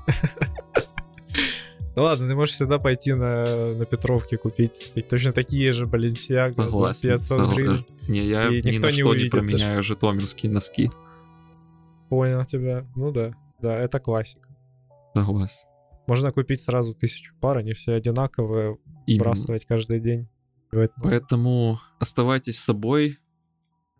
Ну 1.96 2.02
ладно, 2.02 2.28
ты 2.28 2.34
можешь 2.34 2.56
всегда 2.56 2.80
пойти 2.80 3.14
на, 3.14 3.76
на 3.76 3.86
Петровке 3.86 4.38
купить 4.38 4.92
и 4.96 5.02
точно 5.02 5.32
такие 5.32 5.72
же 5.72 5.86
Баленсиага 5.86 6.64
за 6.64 6.72
Согласен. 6.72 7.10
500 7.10 7.22
согласен. 7.22 7.54
гривен. 7.56 7.86
Не, 8.10 8.26
я 8.26 8.48
И 8.48 8.64
ни 8.64 8.72
никто 8.72 8.88
на 8.88 8.92
не 8.92 8.94
что 8.94 9.04
не 9.04 9.04
увидит 9.04 9.32
променяю 9.32 9.84
житомирские 9.84 10.52
носки. 10.52 10.90
Понял 12.10 12.44
тебя. 12.46 12.88
Ну 12.96 13.12
да, 13.12 13.34
да, 13.62 13.78
это 13.78 14.00
классика. 14.00 14.50
Согласен. 15.14 15.68
Можно 16.08 16.32
купить 16.32 16.62
сразу 16.62 16.94
тысячу 16.94 17.34
пар, 17.40 17.58
они 17.58 17.74
все 17.74 17.94
одинаковые, 17.94 18.78
Именно. 19.06 19.24
бросать 19.24 19.66
каждый 19.66 20.00
день. 20.00 20.28
Поэтому- 20.72 21.04
Поэтому 21.04 21.80
оставайтесь 22.00 22.60
собой, 22.60 23.20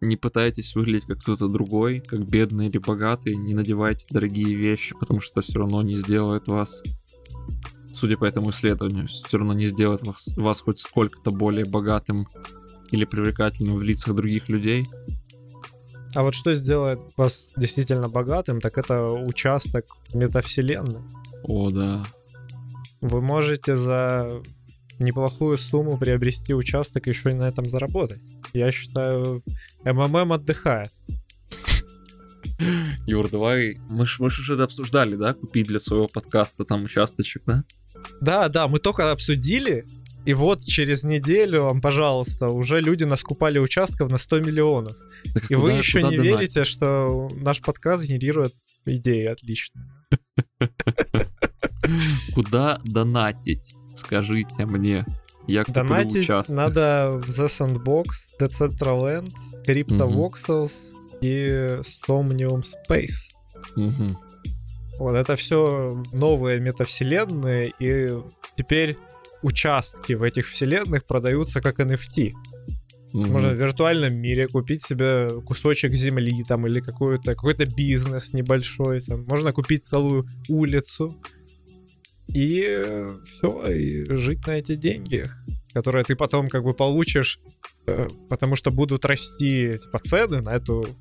не 0.02 0.18
пытайтесь 0.18 0.76
выглядеть 0.76 1.06
как 1.06 1.20
кто-то 1.20 1.48
другой, 1.48 2.00
как 2.02 2.28
бедный 2.28 2.68
или 2.68 2.78
богатый, 2.78 3.36
не 3.36 3.54
надевайте 3.54 4.06
дорогие 4.10 4.54
вещи, 4.56 4.96
потому 5.00 5.22
что 5.22 5.42
все 5.42 5.60
равно 5.60 5.82
не 5.82 5.96
сделает 5.96 6.48
вас, 6.48 6.82
судя 7.94 8.18
по 8.18 8.26
этому 8.26 8.50
исследованию, 8.50 9.08
все 9.08 9.38
равно 9.38 9.54
не 9.54 9.66
сделает 9.66 10.02
вас, 10.02 10.28
вас 10.36 10.60
хоть 10.62 10.80
сколько-то 10.80 11.32
более 11.32 11.66
богатым 11.66 12.28
или 12.92 13.06
привлекательным 13.06 13.78
в 13.78 13.84
лицах 13.84 14.14
других 14.16 14.50
людей. 14.50 14.88
А 16.16 16.22
вот 16.22 16.36
что 16.36 16.54
сделает 16.54 17.00
вас 17.18 17.50
действительно 17.58 18.08
богатым, 18.08 18.62
так 18.62 18.78
это 18.78 19.04
участок 19.08 19.98
метавселенной. 20.14 21.02
О, 21.44 21.72
да. 21.72 22.08
Вы 23.02 23.22
можете 23.22 23.76
за 23.76 24.42
неплохую 25.00 25.58
сумму 25.58 25.98
приобрести 25.98 26.54
участок 26.54 27.08
и 27.08 27.10
еще 27.10 27.32
и 27.32 27.34
на 27.34 27.48
этом 27.48 27.70
заработать. 27.70 28.22
Я 28.54 28.72
считаю, 28.72 29.44
МММ 29.84 30.34
отдыхает. 30.34 30.92
Юр, 33.08 33.30
давай. 33.30 33.78
Мы 33.90 34.06
ж, 34.06 34.20
мы 34.20 34.30
ж 34.30 34.40
уже 34.40 34.54
это 34.54 34.66
обсуждали, 34.66 35.16
да? 35.16 35.34
Купить 35.34 35.68
для 35.68 35.80
своего 35.80 36.08
подкаста 36.08 36.64
там 36.64 36.84
участочек, 36.84 37.44
да? 37.46 37.64
Да, 38.22 38.50
да, 38.50 38.68
мы 38.68 38.80
только 38.80 39.12
обсудили, 39.12 39.86
и 40.26 40.34
вот 40.34 40.62
через 40.64 41.04
неделю, 41.04 41.64
вам, 41.64 41.82
пожалуйста, 41.82 42.48
уже 42.50 42.80
люди 42.82 43.04
наскупали 43.04 43.60
участков 43.60 44.10
на 44.10 44.18
100 44.18 44.40
миллионов. 44.40 44.98
Так 45.34 45.50
И 45.52 45.56
вы 45.56 45.62
куда- 45.62 45.78
еще 45.78 46.00
куда 46.00 46.12
не 46.12 46.18
донатить? 46.18 46.38
верите, 46.38 46.64
что 46.64 47.30
наш 47.36 47.62
подкаст 47.62 48.06
генерирует 48.06 48.54
идеи 48.86 49.26
отличные. 49.26 49.86
Куда 52.34 52.80
донатить? 52.86 53.76
Скажите 53.96 54.66
мне. 54.66 55.06
Я 55.48 55.66
Донатить 55.66 56.30
надо 56.50 57.20
в 57.22 57.30
The 57.30 57.48
Sandbox, 57.48 58.06
Decentraland, 58.40 59.30
CryptoVoxels 59.68 60.72
и 61.22 61.80
Somnium 62.08 62.64
Space. 62.64 63.34
Вот 65.00 65.16
это 65.16 65.36
все 65.36 66.02
новые 66.14 66.60
метавселенные, 66.62 67.74
и 67.80 68.14
теперь 68.56 68.98
участки 69.44 70.14
в 70.14 70.24
этих 70.24 70.48
вселенных 70.48 71.06
продаются 71.06 71.62
как 71.62 71.80
NFT. 71.80 72.32
Мгм. 73.14 73.32
Можно 73.32 73.50
в 73.50 73.56
виртуальном 73.62 74.16
мире 74.16 74.48
купить 74.48 74.84
себе 74.84 75.30
кусочек 75.46 75.94
земли 75.94 76.44
там 76.48 76.66
или 76.66 76.80
какой-то 76.80 77.36
какой-то 77.36 77.66
бизнес 77.68 78.34
небольшой. 78.34 79.02
Там. 79.02 79.24
Можно 79.26 79.54
купить 79.54 79.86
целую 79.86 80.28
улицу 80.50 81.22
и 82.28 82.62
все, 83.24 83.68
и 83.68 84.16
жить 84.16 84.48
на 84.48 84.52
эти 84.58 84.76
деньги, 84.76 85.30
которые 85.74 86.04
ты 86.06 86.16
потом 86.16 86.48
как 86.48 86.64
бы 86.64 86.74
получишь, 86.74 87.40
э, 87.86 88.08
потому 88.30 88.56
что 88.56 88.72
будут 88.72 89.06
расти 89.06 89.76
типа 89.78 90.00
цены 90.00 90.42
на 90.42 90.50
эту 90.56 90.98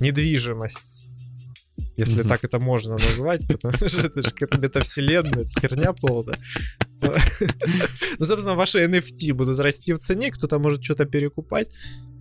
недвижимость. 0.00 1.04
Если 1.96 2.20
Мгм. 2.20 2.28
так 2.28 2.44
это 2.44 2.58
можно 2.58 2.92
назвать, 2.94 3.46
потому 3.46 3.74
что 3.76 4.06
это 4.06 4.22
же 4.22 4.30
какая-то 4.30 4.58
метавселенная, 4.58 5.42
это 5.42 5.60
херня 5.60 5.92
полная. 5.92 6.38
Ну, 8.18 8.24
собственно, 8.24 8.54
ваши 8.54 8.84
NFT 8.84 9.32
будут 9.34 9.58
расти 9.58 9.92
в 9.92 9.98
цене, 9.98 10.30
кто-то 10.30 10.58
может 10.58 10.82
что-то 10.84 11.04
перекупать 11.04 11.70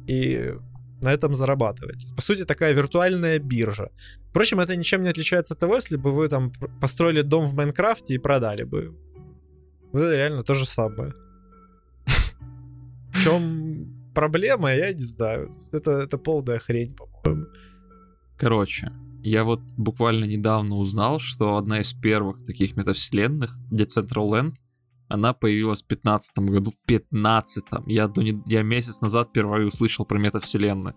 и 0.08 0.54
на 1.02 1.14
этом 1.14 1.36
зарабатывать. 1.36 2.08
По 2.16 2.22
сути, 2.22 2.46
такая 2.46 2.74
виртуальная 2.74 3.40
биржа. 3.40 3.90
Впрочем, 4.30 4.60
это 4.60 4.76
ничем 4.76 5.04
не 5.04 5.10
отличается 5.10 5.54
от 5.54 5.60
того, 5.60 5.76
если 5.76 5.98
бы 5.98 6.12
вы 6.12 6.30
там 6.30 6.52
построили 6.82 7.22
дом 7.22 7.46
в 7.46 7.54
Майнкрафте 7.54 8.16
и 8.16 8.18
продали 8.18 8.64
бы. 8.64 8.96
Вот 9.92 10.02
это 10.02 10.16
реально 10.16 10.44
то 10.44 10.54
же 10.54 10.66
самое. 10.66 11.14
В 13.14 13.22
чем 13.22 13.94
проблема, 14.16 14.74
я 14.74 14.92
не 14.94 15.04
знаю. 15.04 15.52
Это, 15.72 15.92
это 15.92 16.18
полная 16.18 16.60
хрень, 16.60 16.96
по-моему. 16.96 17.46
Короче, 18.38 18.92
я 19.22 19.44
вот 19.44 19.62
буквально 19.78 20.26
недавно 20.26 20.76
узнал, 20.76 21.20
что 21.20 21.56
одна 21.58 21.80
из 21.80 21.94
первых 21.94 22.44
таких 22.44 22.76
метавселенных, 22.76 23.58
Decentraland, 23.72 24.56
она 25.14 25.34
появилась 25.34 25.84
в 25.84 25.86
15 25.88 26.40
году. 26.40 26.72
В 26.72 26.88
15 26.88 27.64
я, 27.86 28.08
до 28.08 28.24
не- 28.24 28.42
я 28.48 28.64
месяц 28.64 29.00
назад 29.02 29.28
впервые 29.30 29.68
услышал 29.68 30.06
про 30.06 30.18
метавселенную. 30.18 30.96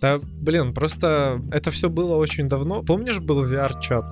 Да, 0.00 0.18
блин, 0.18 0.72
просто 0.72 1.40
это 1.50 1.70
все 1.72 1.88
было 1.88 2.16
очень 2.16 2.48
давно. 2.48 2.82
Помнишь, 2.82 3.18
был 3.18 3.44
VR-чат? 3.44 4.04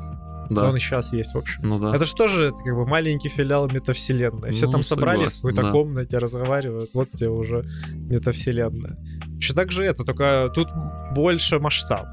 Да. 0.51 0.69
Он 0.69 0.77
и 0.77 0.79
сейчас 0.81 1.13
есть, 1.13 1.35
в 1.35 1.39
общем. 1.39 1.63
Ну 1.63 1.79
да. 1.79 1.95
Это 1.95 2.05
же 2.05 2.15
тоже 2.15 2.47
это 2.47 2.57
как 2.65 2.75
бы 2.75 2.87
маленький 2.87 3.29
филиал 3.29 3.69
метавселенной. 3.71 4.51
Все 4.51 4.67
Ну, 4.67 4.73
там 4.73 4.83
собрались 4.83 5.31
в 5.31 5.35
согласен, 5.37 5.57
какой-то 5.57 5.63
да. 5.63 5.71
комнате, 5.73 6.19
разговаривают. 6.19 6.91
Вот 6.95 7.11
тебе 7.13 7.29
уже 7.31 7.65
метавселенная. 7.93 8.99
Еще 9.37 9.55
так 9.55 9.71
же 9.71 9.85
это, 9.85 10.05
только 10.05 10.51
тут 10.55 10.69
больше 11.15 11.59
масштаб. 11.61 12.07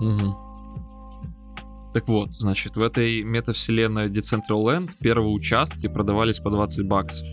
Мгм. 0.00 0.34
Так 1.98 2.06
вот, 2.06 2.32
значит, 2.32 2.76
в 2.76 2.80
этой 2.80 3.24
метавселенной 3.24 4.08
Decentraland 4.08 4.92
первые 5.00 5.34
участки 5.34 5.88
продавались 5.88 6.38
по 6.38 6.48
20 6.48 6.86
баксов. 6.86 7.26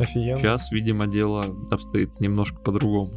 Офигенно. 0.00 0.36
Сейчас, 0.36 0.72
видимо, 0.72 1.06
дело 1.06 1.44
обстоит 1.70 2.18
немножко 2.18 2.58
по-другому. 2.58 3.12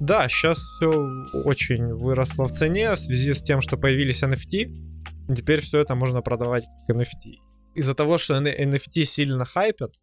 Да, 0.00 0.26
сейчас 0.26 0.58
все 0.58 1.08
очень 1.44 1.92
выросло 1.94 2.48
в 2.48 2.50
цене 2.50 2.90
в 2.90 2.98
связи 2.98 3.32
с 3.32 3.40
тем, 3.44 3.60
что 3.60 3.76
появились 3.76 4.24
NFT. 4.24 5.36
Теперь 5.36 5.60
все 5.60 5.78
это 5.78 5.94
можно 5.94 6.22
продавать 6.22 6.64
как 6.88 6.96
NFT. 6.96 7.36
Из-за 7.76 7.94
того, 7.94 8.18
что 8.18 8.34
NFT 8.34 9.04
сильно 9.04 9.44
хайпят, 9.44 10.00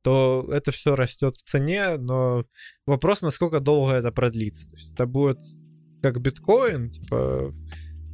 то 0.00 0.48
это 0.50 0.72
все 0.72 0.96
растет 0.96 1.34
в 1.34 1.42
цене, 1.42 1.98
но 1.98 2.46
вопрос, 2.86 3.20
насколько 3.20 3.60
долго 3.60 3.92
это 3.92 4.10
продлится. 4.12 4.66
То 4.66 4.76
есть 4.76 4.92
это 4.94 5.04
будет 5.04 5.40
как 6.02 6.20
биткоин, 6.20 6.90
типа 6.90 7.52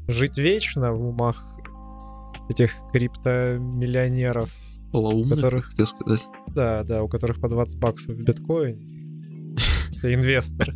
жить 0.09 0.39
вечно 0.39 0.93
в 0.93 1.05
умах 1.05 1.43
этих 2.49 2.73
криптомиллионеров, 2.93 4.51
Полоумных, 4.93 5.39
Которых- 5.41 5.67
хотел 5.71 5.87
сказать. 5.87 6.25
да, 6.55 6.85
да, 6.85 7.03
у 7.03 7.09
которых 7.09 7.41
по 7.41 7.49
20 7.49 7.79
баксов 7.79 8.15
в 8.17 8.23
биткоине. 8.23 9.55
Это 9.99 10.15
инвесторы. 10.15 10.75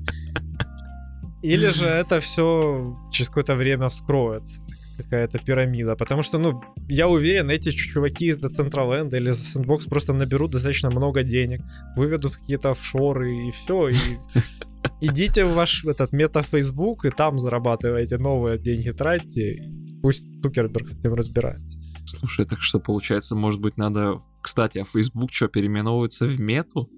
Или 1.43 1.71
же 1.71 1.87
это 1.87 2.21
все 2.21 2.99
через 3.11 3.29
какое-то 3.29 3.55
время 3.57 3.89
вскроется. 3.89 4.63
Какая-то 4.99 5.39
пирамида. 5.39 5.97
Потому 5.97 6.21
что, 6.23 6.37
ну, 6.39 6.61
я 6.87 7.09
уверен, 7.09 7.49
эти 7.51 7.71
чуваки 7.71 8.27
из 8.27 8.39
Decentraland 8.39 9.17
или 9.17 9.31
из 9.31 9.57
Sandbox 9.57 9.89
просто 9.89 10.13
наберут 10.13 10.51
достаточно 10.51 10.91
много 10.91 11.23
денег, 11.23 11.63
выведут 11.97 12.37
какие-то 12.37 12.73
офшоры 12.73 13.47
и 13.47 13.51
все. 13.51 13.89
И 13.89 13.95
идите 15.01 15.45
в 15.45 15.55
ваш 15.55 15.85
этот 15.85 16.13
мета-фейсбук 16.13 17.05
и 17.05 17.11
там 17.11 17.39
зарабатывайте 17.39 18.19
новые 18.19 18.59
деньги, 18.59 18.91
тратьте. 18.91 19.73
Пусть 20.03 20.43
Цукерберг 20.43 20.89
с 20.89 20.99
этим 20.99 21.15
разбирается. 21.15 21.79
Слушай, 22.07 22.47
так 22.47 22.61
что 22.61 22.81
получается, 22.81 23.35
может 23.35 23.61
быть, 23.61 23.77
надо... 23.77 24.23
Кстати, 24.43 24.79
а 24.79 24.85
Facebook 24.85 25.33
что, 25.33 25.49
переименовывается 25.49 26.27
в 26.27 26.41
мету? 26.41 26.91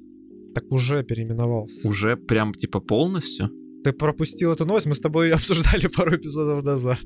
Так 0.55 0.65
уже 0.71 1.03
переименовался. 1.03 1.89
Уже 1.89 2.17
прям 2.17 2.55
типа 2.55 2.81
полностью? 2.81 3.51
Ты 3.83 3.93
пропустил 3.93 4.53
эту 4.53 4.65
новость, 4.65 4.87
мы 4.87 4.95
с 4.95 5.01
тобой 5.01 5.33
обсуждали 5.33 5.89
пару 5.89 6.15
эпизодов 6.17 6.63
назад. 6.63 6.99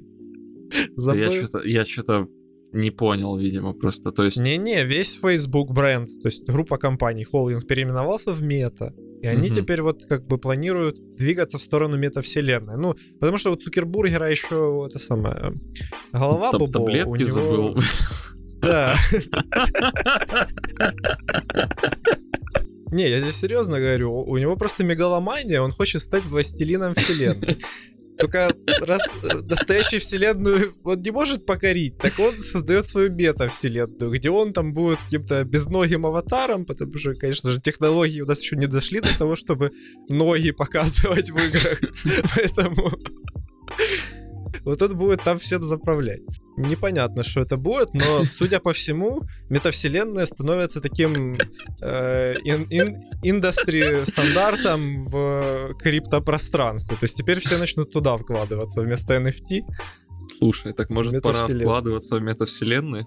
Я 0.73 0.89
Забыл? 0.97 1.33
что-то 1.33 1.67
я 1.67 1.87
что-то 1.87 2.27
не 2.73 2.91
понял, 2.91 3.37
видимо, 3.39 3.73
просто. 3.73 4.13
То 4.13 4.25
есть... 4.25 4.39
Не-не, 4.41 4.85
весь 4.85 5.17
Facebook 5.17 5.73
бренд, 5.73 6.09
то 6.23 6.29
есть 6.29 6.47
группа 6.47 6.77
компаний, 6.77 7.25
холдинг 7.25 7.67
переименовался 7.67 8.33
в 8.33 8.43
мета. 8.43 8.93
И 9.23 9.27
они 9.27 9.49
Мгм. 9.49 9.57
теперь 9.57 9.83
вот 9.83 10.05
как 10.07 10.27
бы 10.27 10.39
планируют 10.39 10.97
двигаться 11.17 11.59
в 11.59 11.63
сторону 11.63 11.97
метавселенной. 11.97 12.77
Ну, 12.77 12.95
потому 13.19 13.39
что 13.39 13.51
у 13.53 13.57
Цукербургера 13.57 14.31
еще 14.31 14.85
это 14.87 14.99
самое 14.99 15.53
голова 16.13 16.51
Таб- 16.53 16.59
бобо, 16.61 16.79
у 16.79 16.85
таблетки 16.87 17.23
него- 17.23 17.31
забыл. 17.31 17.79
Да. 18.61 18.95
Не, 22.93 23.09
я 23.11 23.21
здесь 23.21 23.37
серьезно 23.37 23.79
говорю, 23.81 24.13
у 24.13 24.31
у 24.31 24.39
него 24.39 24.57
просто 24.57 24.85
мегаломания, 24.85 25.61
он 25.61 25.73
хочет 25.73 26.01
стать 26.03 26.25
властелином 26.25 26.95
вселенной. 26.95 27.59
Только 28.19 28.55
раз 28.81 29.03
э, 29.23 29.35
настоящую 29.41 30.01
вселенную 30.01 30.75
он 30.85 31.01
не 31.03 31.11
может 31.11 31.47
покорить, 31.47 31.99
так 31.99 32.19
он 32.19 32.39
создает 32.39 32.87
свою 32.87 33.13
мета-вселенную, 33.13 34.11
где 34.11 34.31
он 34.31 34.53
там 34.53 34.73
будет 34.73 34.99
каким-то 35.01 35.45
безногим 35.45 36.07
аватаром, 36.07 36.65
потому 36.65 36.97
что, 36.99 37.15
конечно 37.15 37.51
же, 37.51 37.61
технологии 37.61 38.21
у 38.21 38.27
нас 38.27 38.41
еще 38.41 38.57
не 38.57 38.67
дошли 38.67 39.01
до 39.01 39.19
того, 39.19 39.37
чтобы 39.37 39.71
ноги 40.09 40.51
показывать 40.51 41.31
в 41.31 41.37
играх. 41.37 41.81
Поэтому 42.37 42.91
вот 44.65 44.83
он 44.83 44.97
будет 44.97 45.23
там 45.23 45.39
всем 45.39 45.63
заправлять. 45.63 46.21
Непонятно, 46.57 47.23
что 47.23 47.41
это 47.41 47.57
будет, 47.57 47.93
но, 47.95 48.25
судя 48.25 48.61
по 48.61 48.73
всему, 48.73 49.23
метавселенная 49.51 50.25
становится 50.27 50.81
таким 50.81 51.39
э, 51.83 52.35
ин- 52.45 52.67
ин- 52.71 52.97
индустри 53.23 54.05
стандартом 54.05 55.05
в 55.05 55.75
криптопространстве. 55.79 56.97
То 56.97 57.05
есть 57.05 57.17
теперь 57.17 57.41
все 57.41 57.59
начнут 57.59 57.91
туда 57.93 58.17
вкладываться 58.17 58.81
вместо 58.83 59.15
NFT. 59.17 59.61
Слушай, 60.39 60.73
так 60.73 60.91
может 60.91 61.23
пора 61.23 61.35
вкладываться 61.47 62.17
в 62.17 62.23
метавселенные? 62.23 63.07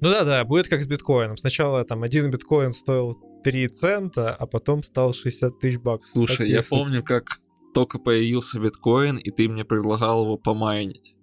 Ну 0.00 0.10
да-да, 0.10 0.44
будет 0.44 0.68
как 0.68 0.82
с 0.82 0.86
биткоином. 0.86 1.36
Сначала 1.36 1.82
там 1.84 2.02
один 2.02 2.30
биткоин 2.30 2.72
стоил 2.72 3.16
3 3.44 3.68
цента, 3.68 4.34
а 4.34 4.46
потом 4.46 4.82
стал 4.82 5.14
60 5.14 5.58
тысяч 5.58 5.78
баксов. 5.78 6.12
Слушай, 6.12 6.36
Так 6.38 6.46
я 6.48 6.56
если- 6.56 6.70
помню, 6.70 7.02
как 7.02 7.40
только 7.76 7.98
появился 7.98 8.58
биткоин, 8.58 9.18
и 9.18 9.30
ты 9.30 9.48
мне 9.48 9.62
предлагал 9.62 10.22
его 10.22 10.38
помайнить. 10.38 11.14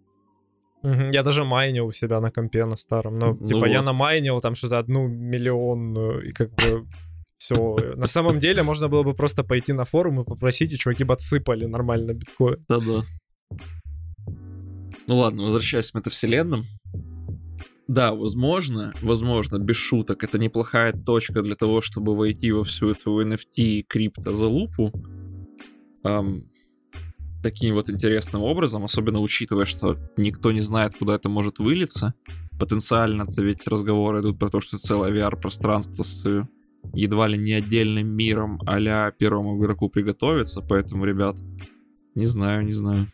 Я 0.84 1.24
даже 1.24 1.44
майнил 1.44 1.88
у 1.88 1.92
себя 1.92 2.20
на 2.22 2.30
компе 2.30 2.66
на 2.66 2.78
старом. 2.78 3.18
Но, 3.18 3.34
Ну 3.40 3.48
типа, 3.48 3.66
я 3.66 3.80
вот. 3.80 3.86
намайнил 3.86 4.40
там 4.40 4.54
что-то 4.54 4.78
одну 4.78 5.08
миллионную, 5.08 6.30
и 6.30 6.32
как 6.32 6.52
бы 6.52 6.86
все. 7.38 7.76
На 7.96 8.08
самом 8.08 8.38
деле 8.38 8.62
можно 8.62 8.88
было 8.88 9.02
бы 9.02 9.16
просто 9.16 9.44
пойти 9.44 9.74
на 9.74 9.84
форум 9.84 10.22
и 10.22 10.26
попросить, 10.26 10.74
и 10.74 10.78
чуваки 10.78 11.04
бы 11.04 11.16
отсыпали 11.16 11.66
нормально 11.66 12.14
биткоин. 12.14 12.58
Да-да. 12.70 13.04
Ну 15.08 15.18
ладно, 15.18 15.44
возвращаясь 15.44 15.90
к 15.90 15.96
метавселенным. 15.96 16.66
Да, 17.88 18.14
возможно, 18.14 18.94
возможно, 19.02 19.58
без 19.58 19.76
шуток, 19.76 20.24
это 20.24 20.38
неплохая 20.38 20.94
точка 20.94 21.42
для 21.42 21.56
того, 21.56 21.82
чтобы 21.82 22.16
войти 22.16 22.52
во 22.52 22.64
всю 22.64 22.92
эту 22.92 23.22
NFT 23.22 23.56
и 23.56 23.84
крипто-залупу. 23.84 24.92
Ам, 26.04 26.44
таким 27.42 27.76
вот 27.76 27.90
интересным 27.90 28.44
образом, 28.44 28.84
особенно 28.84 29.20
учитывая, 29.20 29.66
что 29.66 29.96
никто 30.18 30.52
не 30.52 30.62
знает, 30.62 30.96
куда 30.96 31.16
это 31.16 31.30
может 31.30 31.60
вылиться. 31.60 32.14
Потенциально 32.60 33.24
это 33.24 33.44
ведь 33.44 33.68
разговоры 33.68 34.22
идут 34.22 34.40
про 34.40 34.50
то, 34.50 34.62
что 34.62 34.78
целое 34.78 35.12
VR-пространство 35.12 36.04
с 36.04 36.26
э, 36.26 36.46
едва 36.94 37.28
ли 37.28 37.38
не 37.38 37.54
отдельным 37.54 38.08
миром 38.08 38.60
а 38.66 39.12
первому 39.12 39.58
игроку 39.60 39.90
приготовиться, 39.90 40.62
поэтому, 40.62 41.06
ребят, 41.06 41.38
не 42.16 42.26
знаю, 42.26 42.66
не 42.66 42.74
знаю. 42.74 43.12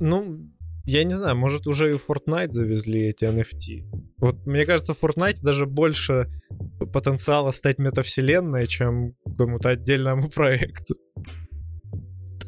Ну, 0.00 0.51
я 0.84 1.04
не 1.04 1.14
знаю, 1.14 1.36
может 1.36 1.66
уже 1.66 1.92
и 1.92 1.96
в 1.96 2.08
Fortnite 2.08 2.50
завезли 2.50 3.08
эти 3.08 3.24
NFT. 3.24 3.84
Вот 4.18 4.46
мне 4.46 4.66
кажется, 4.66 4.94
в 4.94 5.02
Fortnite 5.02 5.42
даже 5.42 5.66
больше 5.66 6.28
потенциала 6.92 7.50
стать 7.52 7.78
метавселенной, 7.78 8.66
чем 8.66 9.14
какому-то 9.24 9.70
отдельному 9.70 10.28
проекту. 10.34 10.94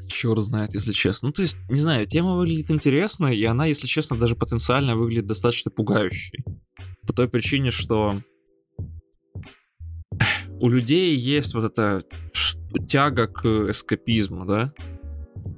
Черт 0.09 0.43
знает, 0.43 0.74
если 0.74 0.93
честно. 0.93 1.28
Ну, 1.28 1.32
то 1.32 1.43
есть, 1.43 1.57
не 1.68 1.80
знаю, 1.80 2.07
тема 2.07 2.37
выглядит 2.37 2.70
интересной, 2.70 3.37
и 3.37 3.45
она, 3.45 3.66
если 3.66 3.87
честно, 3.87 4.16
даже 4.16 4.37
потенциально 4.37 4.97
выглядит 4.97 5.26
достаточно 5.26 5.70
пугающей. 5.70 6.45
По 7.07 7.12
той 7.12 7.28
причине, 7.28 7.70
что 7.70 8.20
у 10.61 10.68
людей 10.68 11.16
есть 11.16 11.55
вот 11.55 11.64
эта 11.64 12.05
тяга 12.89 13.26
к 13.26 13.70
эскапизму, 13.70 14.45
да? 14.47 14.72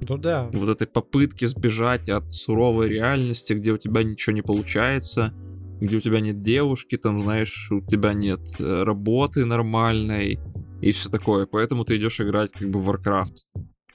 Ну 0.07 0.17
да. 0.17 0.49
Вот 0.53 0.69
этой 0.69 0.87
попытки 0.87 1.45
сбежать 1.45 2.09
от 2.09 2.33
суровой 2.33 2.89
реальности, 2.89 3.53
где 3.53 3.71
у 3.71 3.77
тебя 3.77 4.03
ничего 4.03 4.33
не 4.33 4.41
получается, 4.41 5.33
где 5.79 5.97
у 5.97 6.01
тебя 6.01 6.19
нет 6.19 6.41
девушки, 6.41 6.97
там, 6.97 7.21
знаешь, 7.21 7.71
у 7.71 7.81
тебя 7.81 8.13
нет 8.13 8.41
э, 8.59 8.83
работы 8.83 9.45
нормальной 9.45 10.39
и 10.81 10.91
все 10.91 11.09
такое. 11.09 11.45
Поэтому 11.45 11.85
ты 11.85 11.97
идешь 11.97 12.19
играть 12.21 12.51
как 12.51 12.69
бы 12.69 12.79
в 12.79 12.89
Warcraft. 12.89 13.43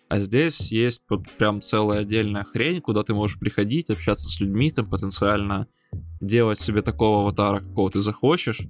А 0.09 0.20
здесь 0.20 0.70
есть 0.70 1.03
вот 1.09 1.22
прям 1.38 1.61
целая 1.61 2.01
отдельная 2.01 2.45
хрень, 2.45 2.82
куда 2.82 3.03
ты 3.03 3.14
можешь 3.14 3.38
приходить, 3.38 3.88
общаться 3.88 4.28
с 4.28 4.40
людьми, 4.40 4.70
там 4.70 4.88
потенциально 4.88 5.66
делать 6.20 6.61
себе 6.61 6.82
такого 6.82 7.22
аватара, 7.22 7.61
какого 7.61 7.90
ты 7.90 8.01
захочешь. 8.01 8.61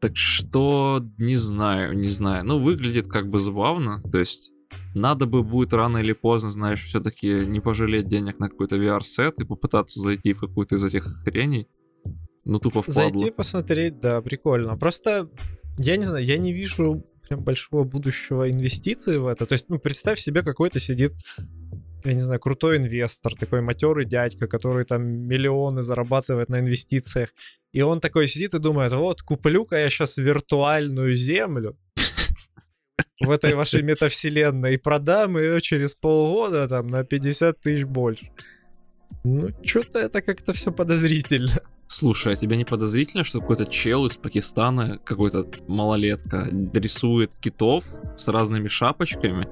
Так 0.00 0.16
что, 0.16 1.04
не 1.18 1.36
знаю, 1.36 1.96
не 1.96 2.08
знаю. 2.08 2.44
Ну, 2.44 2.58
выглядит 2.58 3.06
как 3.06 3.28
бы 3.28 3.38
забавно. 3.38 4.02
То 4.10 4.18
есть, 4.18 4.50
надо 4.94 5.26
бы 5.26 5.42
будет 5.42 5.72
рано 5.72 5.98
или 5.98 6.12
поздно, 6.12 6.50
знаешь, 6.50 6.84
все-таки 6.84 7.46
не 7.46 7.60
пожалеть 7.60 8.08
денег 8.08 8.38
на 8.38 8.48
какой-то 8.48 8.76
VR-сет 8.76 9.40
и 9.40 9.44
попытаться 9.44 10.00
зайти 10.00 10.32
в 10.32 10.40
какую-то 10.40 10.76
из 10.76 10.84
этих 10.84 11.04
хреней. 11.24 11.68
Ну, 12.44 12.58
тупо 12.58 12.82
в 12.82 12.86
Зайти 12.88 13.30
посмотреть, 13.30 13.98
да, 14.00 14.20
прикольно. 14.20 14.76
Просто, 14.76 15.30
я 15.78 15.96
не 15.96 16.04
знаю, 16.04 16.24
я 16.24 16.36
не 16.36 16.52
вижу 16.52 17.04
прям 17.26 17.42
большого 17.42 17.84
будущего 17.84 18.50
инвестиций 18.50 19.18
в 19.18 19.26
это. 19.26 19.46
То 19.46 19.54
есть, 19.54 19.68
ну, 19.68 19.78
представь 19.78 20.18
себе, 20.18 20.42
какой-то 20.42 20.78
сидит, 20.78 21.14
я 22.04 22.12
не 22.12 22.20
знаю, 22.20 22.38
крутой 22.38 22.76
инвестор, 22.76 23.34
такой 23.34 23.62
матерый 23.62 24.04
дядька, 24.04 24.46
который 24.46 24.84
там 24.84 25.02
миллионы 25.02 25.82
зарабатывает 25.82 26.50
на 26.50 26.60
инвестициях. 26.60 27.30
И 27.72 27.80
он 27.80 28.00
такой 28.00 28.28
сидит 28.28 28.54
и 28.54 28.58
думает, 28.58 28.92
вот, 28.92 29.22
куплю-ка 29.22 29.76
я 29.76 29.88
сейчас 29.88 30.18
виртуальную 30.18 31.16
землю 31.16 31.76
в 33.20 33.30
этой 33.30 33.54
вашей 33.54 33.82
метавселенной 33.82 34.74
и 34.74 34.78
продам 34.78 35.38
ее 35.38 35.60
через 35.60 35.94
полгода 35.94 36.68
там 36.68 36.86
на 36.86 37.04
50 37.04 37.60
тысяч 37.60 37.84
больше. 37.84 38.30
Ну, 39.24 39.50
что-то 39.62 39.98
это 39.98 40.20
как-то 40.20 40.52
все 40.52 40.70
подозрительно. 40.72 41.52
Слушай, 41.86 42.34
а 42.34 42.36
тебе 42.36 42.56
не 42.56 42.64
подозрительно, 42.64 43.24
что 43.24 43.40
какой-то 43.40 43.66
чел 43.66 44.06
из 44.06 44.16
Пакистана, 44.16 44.98
какой-то 44.98 45.46
малолетка, 45.68 46.48
рисует 46.72 47.34
китов 47.36 47.84
с 48.18 48.26
разными 48.28 48.68
шапочками, 48.68 49.48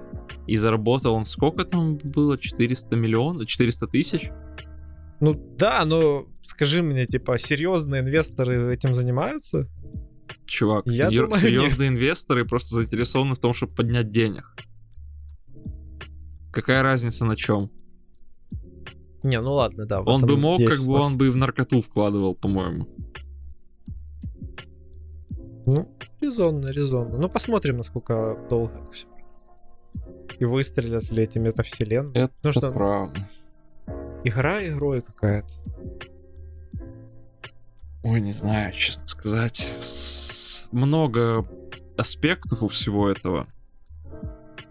и 0.46 0.56
заработал 0.56 1.14
он 1.14 1.24
сколько 1.24 1.64
там 1.64 1.96
было? 1.98 2.38
400 2.38 2.96
миллионов? 2.96 3.46
400 3.46 3.86
тысяч? 3.86 4.30
Ну 5.20 5.34
да, 5.56 5.84
но 5.84 6.26
скажи 6.42 6.82
мне, 6.82 7.06
типа, 7.06 7.38
серьезные 7.38 8.02
инвесторы 8.02 8.74
этим 8.74 8.92
занимаются? 8.92 9.68
Чувак, 10.46 10.86
Я 10.86 11.10
сер- 11.10 11.22
думаю, 11.22 11.40
серьезные 11.40 11.90
нет. 11.90 11.98
инвесторы 11.98 12.44
просто 12.44 12.76
заинтересованы 12.76 13.34
в 13.34 13.38
том, 13.38 13.54
чтобы 13.54 13.74
поднять 13.74 14.10
денег. 14.10 14.54
Какая 16.52 16.82
разница 16.82 17.24
на 17.24 17.36
чем? 17.36 17.70
Не, 19.22 19.40
ну 19.40 19.52
ладно, 19.52 19.86
да. 19.86 20.02
Он 20.02 20.20
бы 20.20 20.36
мог, 20.36 20.60
как 20.60 20.78
бы 20.84 20.94
он 20.94 21.16
бы 21.16 21.30
в 21.30 21.36
наркоту 21.36 21.80
вкладывал, 21.80 22.34
по-моему. 22.34 22.88
Ну, 25.64 25.88
резонно, 26.20 26.68
резонно. 26.68 27.18
Ну, 27.18 27.28
посмотрим, 27.28 27.78
насколько 27.78 28.36
долго 28.50 28.74
это 28.82 28.92
все. 28.92 29.06
И 30.38 30.44
выстрелят 30.44 31.10
ли 31.10 31.22
эти 31.22 31.38
метавселенные. 31.38 32.24
Это 32.24 32.34
ну, 32.42 32.52
что, 32.52 32.72
правда. 32.72 33.28
Игра 34.24 34.66
игрой 34.66 35.02
какая-то. 35.02 35.48
Ой, 38.02 38.20
не 38.20 38.32
знаю, 38.32 38.72
честно 38.72 39.06
сказать. 39.06 39.68
С... 39.78 40.68
Много 40.72 41.46
аспектов 41.96 42.62
у 42.62 42.68
всего 42.68 43.08
этого. 43.08 43.46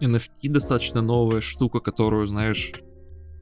NFT 0.00 0.48
достаточно 0.48 1.00
новая 1.00 1.40
штука, 1.40 1.80
которую, 1.80 2.26
знаешь, 2.26 2.72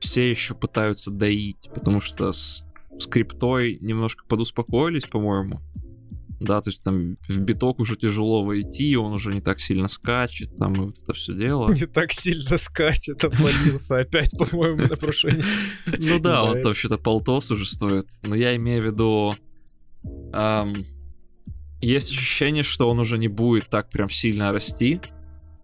все 0.01 0.30
еще 0.30 0.55
пытаются 0.55 1.11
доить, 1.11 1.70
потому 1.74 2.01
что 2.01 2.32
с 2.32 2.64
скриптой 2.99 3.78
немножко 3.80 4.24
подуспокоились, 4.26 5.07
по-моему. 5.07 5.61
Да, 6.41 6.62
то 6.62 6.70
есть 6.70 6.82
там 6.82 7.18
в 7.28 7.38
биток 7.41 7.80
уже 7.80 7.97
тяжело 7.97 8.43
войти, 8.43 8.97
он 8.97 9.12
уже 9.12 9.34
не 9.34 9.43
так 9.43 9.61
сильно 9.61 9.88
скачет, 9.88 10.57
там 10.57 10.72
и 10.74 10.78
вот 10.86 10.97
это 11.03 11.12
все 11.12 11.34
дело. 11.34 11.70
Не 11.70 11.86
так 11.86 12.12
сильно 12.12 12.57
скачет, 12.57 13.22
обвалился 13.22 13.99
опять, 13.99 14.30
по-моему, 14.38 14.88
на 14.88 14.97
прошлой 14.97 15.34
Ну 15.99 16.18
да, 16.18 16.45
он 16.45 16.62
там 16.62 16.72
что-то 16.72 16.97
полтос 16.97 17.51
уже 17.51 17.66
стоит. 17.66 18.09
Но 18.22 18.34
я 18.34 18.57
имею 18.57 18.82
в 18.82 18.86
виду... 18.86 19.34
Есть 21.80 22.12
ощущение, 22.12 22.62
что 22.62 22.90
он 22.90 22.98
уже 22.98 23.16
не 23.18 23.28
будет 23.28 23.68
так 23.68 23.88
прям 23.90 24.11
сильно 24.11 24.53
расти, 24.53 25.01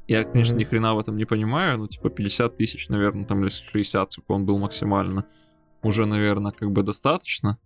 я, 0.09 0.23
конечно, 0.25 0.55
mm-hmm. 0.55 0.59
ни 0.59 0.65
хрена 0.65 0.95
в 0.95 0.99
этом 1.01 1.17
не 1.17 1.25
понимаю, 1.25 1.79
но 1.79 1.89
типа 1.89 2.11
50 2.11 2.55
тысяч, 2.55 2.89
наверное, 2.89 3.25
там 3.25 3.43
или 3.43 3.51
60, 3.51 4.13
сколько 4.13 4.33
он 4.33 4.47
был 4.47 4.59
максимально. 4.59 5.27
Уже, 5.83 6.07
наверное, 6.07 6.53
как 6.53 6.71
бы 6.71 6.83
достаточно. 6.83 7.59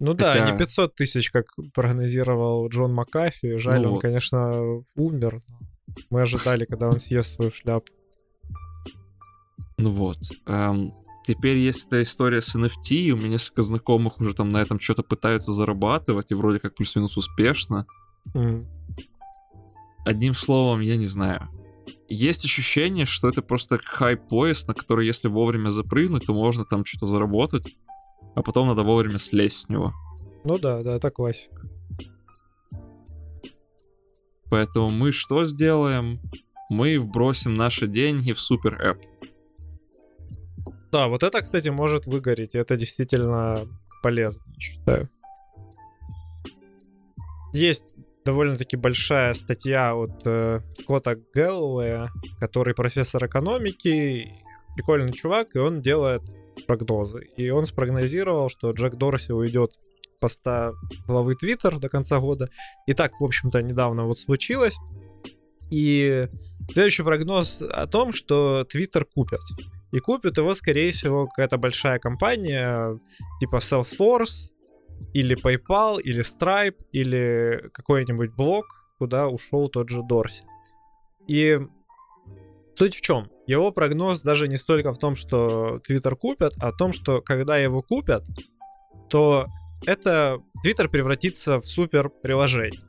Ну 0.00 0.12
Хотя... 0.12 0.34
да, 0.34 0.50
не 0.50 0.58
500 0.58 0.94
тысяч, 0.94 1.30
как 1.30 1.46
прогнозировал 1.72 2.68
Джон 2.68 2.92
Макафи. 2.92 3.56
Жаль, 3.56 3.80
ну 3.80 3.88
он, 3.88 3.94
вот. 3.94 4.02
конечно, 4.02 4.82
умер. 4.96 5.40
Мы 6.10 6.22
ожидали, 6.22 6.66
когда 6.66 6.88
он 6.88 6.98
съест 6.98 7.36
свою 7.36 7.50
шляпу. 7.50 7.86
Ну 9.78 9.90
вот. 9.92 10.18
Эм, 10.46 10.92
теперь 11.24 11.56
есть 11.56 11.86
эта 11.86 12.02
история 12.02 12.40
с 12.40 12.54
NFT, 12.54 12.96
и 12.96 13.12
у 13.12 13.16
меня 13.16 13.30
несколько 13.30 13.62
знакомых 13.62 14.20
уже 14.20 14.34
там 14.34 14.50
на 14.50 14.58
этом 14.58 14.78
что-то 14.78 15.02
пытаются 15.02 15.52
зарабатывать, 15.52 16.30
и 16.30 16.34
вроде 16.34 16.58
как 16.58 16.74
плюс-минус 16.74 17.16
успешно. 17.16 17.86
Mm. 18.34 18.64
Одним 20.04 20.34
словом, 20.34 20.80
я 20.80 20.96
не 20.96 21.06
знаю. 21.06 21.48
Есть 22.08 22.44
ощущение, 22.44 23.06
что 23.06 23.28
это 23.28 23.42
просто 23.42 23.78
хайп-поезд, 23.82 24.68
на 24.68 24.74
который 24.74 25.06
если 25.06 25.28
вовремя 25.28 25.70
запрыгнуть, 25.70 26.26
то 26.26 26.34
можно 26.34 26.64
там 26.64 26.84
что-то 26.84 27.06
заработать, 27.06 27.76
а 28.34 28.42
потом 28.42 28.68
надо 28.68 28.82
вовремя 28.82 29.18
слезть 29.18 29.60
с 29.60 29.68
него. 29.68 29.92
Ну 30.44 30.58
да, 30.58 30.82
да, 30.82 30.96
это 30.96 31.10
классика. 31.10 31.62
Поэтому 34.50 34.90
мы 34.90 35.10
что 35.10 35.44
сделаем? 35.44 36.20
Мы 36.68 36.98
вбросим 36.98 37.54
наши 37.54 37.88
деньги 37.88 38.32
в 38.32 38.40
супер 38.40 38.80
эп. 38.80 38.98
Да, 40.94 41.08
вот 41.08 41.24
это, 41.24 41.42
кстати, 41.42 41.70
может 41.70 42.06
выгореть. 42.06 42.54
Это 42.54 42.76
действительно 42.76 43.66
полезно, 44.00 44.44
я 44.46 44.60
считаю. 44.60 45.10
Есть 47.52 47.86
довольно-таки 48.24 48.76
большая 48.76 49.34
статья 49.34 49.96
от 49.96 50.24
э, 50.24 50.60
Скотта 50.76 51.16
Гэллоуэя, 51.34 52.10
который 52.38 52.74
профессор 52.74 53.26
экономики, 53.26 54.40
прикольный 54.76 55.12
чувак, 55.12 55.56
и 55.56 55.58
он 55.58 55.82
делает 55.82 56.22
прогнозы. 56.68 57.26
И 57.36 57.50
он 57.50 57.66
спрогнозировал, 57.66 58.48
что 58.48 58.70
Джек 58.70 58.94
Дорси 58.94 59.32
уйдет 59.32 59.72
поста 60.20 60.74
главы 61.08 61.34
Твиттер 61.34 61.80
до 61.80 61.88
конца 61.88 62.20
года. 62.20 62.48
И 62.86 62.92
так, 62.92 63.20
в 63.20 63.24
общем-то, 63.24 63.60
недавно 63.62 64.04
вот 64.04 64.20
случилось. 64.20 64.76
И 65.72 66.28
следующий 66.72 67.02
прогноз 67.02 67.62
о 67.62 67.88
том, 67.88 68.12
что 68.12 68.64
Твиттер 68.70 69.04
купят. 69.04 69.40
И 69.94 70.00
купит 70.00 70.38
его, 70.38 70.54
скорее 70.54 70.90
всего, 70.90 71.28
какая-то 71.28 71.56
большая 71.56 72.00
компания, 72.00 72.98
типа 73.38 73.58
Salesforce, 73.58 74.50
или 75.12 75.40
PayPal, 75.40 76.00
или 76.00 76.20
Stripe, 76.20 76.84
или 76.90 77.70
какой-нибудь 77.72 78.32
блок, 78.34 78.64
куда 78.98 79.28
ушел 79.28 79.68
тот 79.68 79.90
же 79.90 80.02
Дорси. 80.02 80.44
И 81.28 81.60
суть 82.74 82.96
в 82.96 83.00
чем? 83.02 83.30
Его 83.46 83.70
прогноз 83.70 84.22
даже 84.22 84.48
не 84.48 84.56
столько 84.56 84.92
в 84.92 84.98
том, 84.98 85.14
что 85.14 85.80
Twitter 85.88 86.16
купят, 86.16 86.54
а 86.58 86.72
в 86.72 86.76
том, 86.76 86.92
что 86.92 87.22
когда 87.22 87.56
его 87.56 87.80
купят, 87.80 88.26
то 89.08 89.46
это 89.86 90.40
Twitter 90.66 90.88
превратится 90.88 91.60
в 91.60 91.68
супер 91.68 92.08
приложение. 92.08 92.80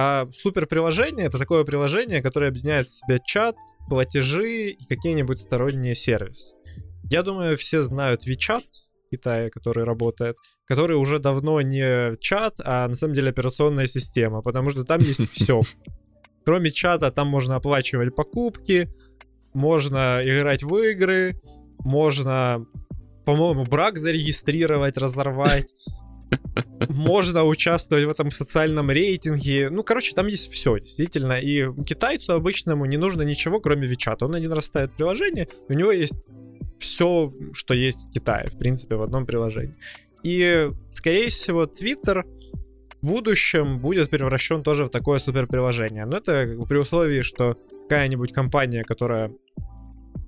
А 0.00 0.28
супер 0.32 0.68
приложение 0.68 1.26
это 1.26 1.38
такое 1.38 1.64
приложение, 1.64 2.22
которое 2.22 2.50
объединяет 2.50 2.86
в 2.86 2.90
себе 2.90 3.20
чат, 3.24 3.56
платежи 3.88 4.68
и 4.68 4.84
какие-нибудь 4.88 5.40
сторонние 5.40 5.96
сервисы. 5.96 6.54
Я 7.10 7.24
думаю, 7.24 7.56
все 7.56 7.82
знают 7.82 8.24
WeChat, 8.24 8.62
Китае, 9.10 9.50
который 9.50 9.82
работает, 9.82 10.36
который 10.66 10.96
уже 10.96 11.18
давно 11.18 11.60
не 11.62 12.14
чат, 12.20 12.60
а 12.62 12.86
на 12.86 12.94
самом 12.94 13.14
деле 13.14 13.30
операционная 13.30 13.88
система, 13.88 14.40
потому 14.40 14.70
что 14.70 14.84
там 14.84 15.00
есть 15.00 15.28
все. 15.32 15.62
Кроме 16.44 16.70
чата, 16.70 17.10
там 17.10 17.26
можно 17.26 17.56
оплачивать 17.56 18.14
покупки, 18.14 18.94
можно 19.52 20.20
играть 20.22 20.62
в 20.62 20.76
игры, 20.76 21.42
можно, 21.80 22.64
по-моему, 23.26 23.64
брак 23.64 23.98
зарегистрировать, 23.98 24.96
разорвать. 24.96 25.74
Можно 26.88 27.44
участвовать 27.44 28.04
в 28.04 28.10
этом 28.10 28.30
социальном 28.30 28.90
рейтинге. 28.90 29.70
Ну, 29.70 29.82
короче, 29.82 30.14
там 30.14 30.26
есть 30.26 30.52
все, 30.52 30.78
действительно. 30.78 31.34
И 31.34 31.66
китайцу 31.84 32.34
обычному 32.34 32.84
не 32.86 32.96
нужно 32.96 33.22
ничего, 33.22 33.60
кроме 33.60 33.86
Вичата. 33.86 34.26
Он 34.26 34.34
один 34.34 34.52
раз 34.52 34.66
ставит 34.66 34.92
приложение, 34.92 35.48
у 35.68 35.72
него 35.72 35.92
есть 35.92 36.14
все, 36.78 37.32
что 37.52 37.74
есть 37.74 38.08
в 38.08 38.12
Китае, 38.12 38.48
в 38.48 38.58
принципе, 38.58 38.96
в 38.96 39.02
одном 39.02 39.26
приложении. 39.26 39.76
И, 40.22 40.70
скорее 40.92 41.28
всего, 41.28 41.64
Twitter 41.64 42.24
в 43.00 43.06
будущем 43.06 43.78
будет 43.78 44.10
превращен 44.10 44.62
тоже 44.62 44.84
в 44.84 44.90
такое 44.90 45.18
супер 45.18 45.46
приложение. 45.46 46.04
Но 46.04 46.18
это 46.18 46.56
при 46.68 46.78
условии, 46.78 47.22
что 47.22 47.56
какая-нибудь 47.88 48.32
компания, 48.32 48.84
которая 48.84 49.32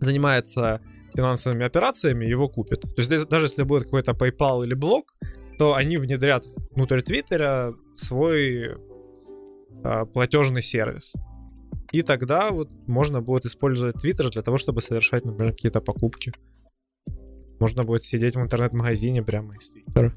занимается 0.00 0.80
финансовыми 1.14 1.66
операциями, 1.66 2.24
его 2.24 2.48
купит. 2.48 2.82
То 2.82 2.94
есть 2.96 3.28
даже 3.28 3.46
если 3.46 3.64
будет 3.64 3.84
какой-то 3.84 4.12
PayPal 4.12 4.64
или 4.64 4.74
блок, 4.74 5.12
то 5.60 5.74
они 5.74 5.98
внедрят 5.98 6.46
внутрь 6.70 7.02
Твиттера 7.02 7.74
свой 7.94 8.78
э, 9.84 10.06
платежный 10.06 10.62
сервис. 10.62 11.12
И 11.92 12.00
тогда 12.00 12.50
вот 12.50 12.70
можно 12.86 13.20
будет 13.20 13.44
использовать 13.44 13.96
Твиттер 13.96 14.30
для 14.30 14.40
того, 14.40 14.56
чтобы 14.56 14.80
совершать, 14.80 15.26
например, 15.26 15.52
какие-то 15.52 15.82
покупки. 15.82 16.32
Можно 17.58 17.84
будет 17.84 18.04
сидеть 18.04 18.36
в 18.36 18.40
интернет-магазине 18.40 19.22
прямо 19.22 19.54
из 19.54 19.68
Твиттера. 19.68 20.14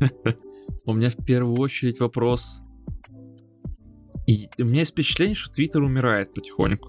У 0.84 0.92
меня 0.92 1.10
в 1.10 1.24
первую 1.24 1.56
очередь 1.60 2.00
вопрос. 2.00 2.60
И 4.26 4.48
у 4.58 4.64
меня 4.64 4.80
есть 4.80 4.90
впечатление, 4.90 5.36
что 5.36 5.52
Твиттер 5.52 5.82
умирает 5.82 6.34
потихоньку. 6.34 6.88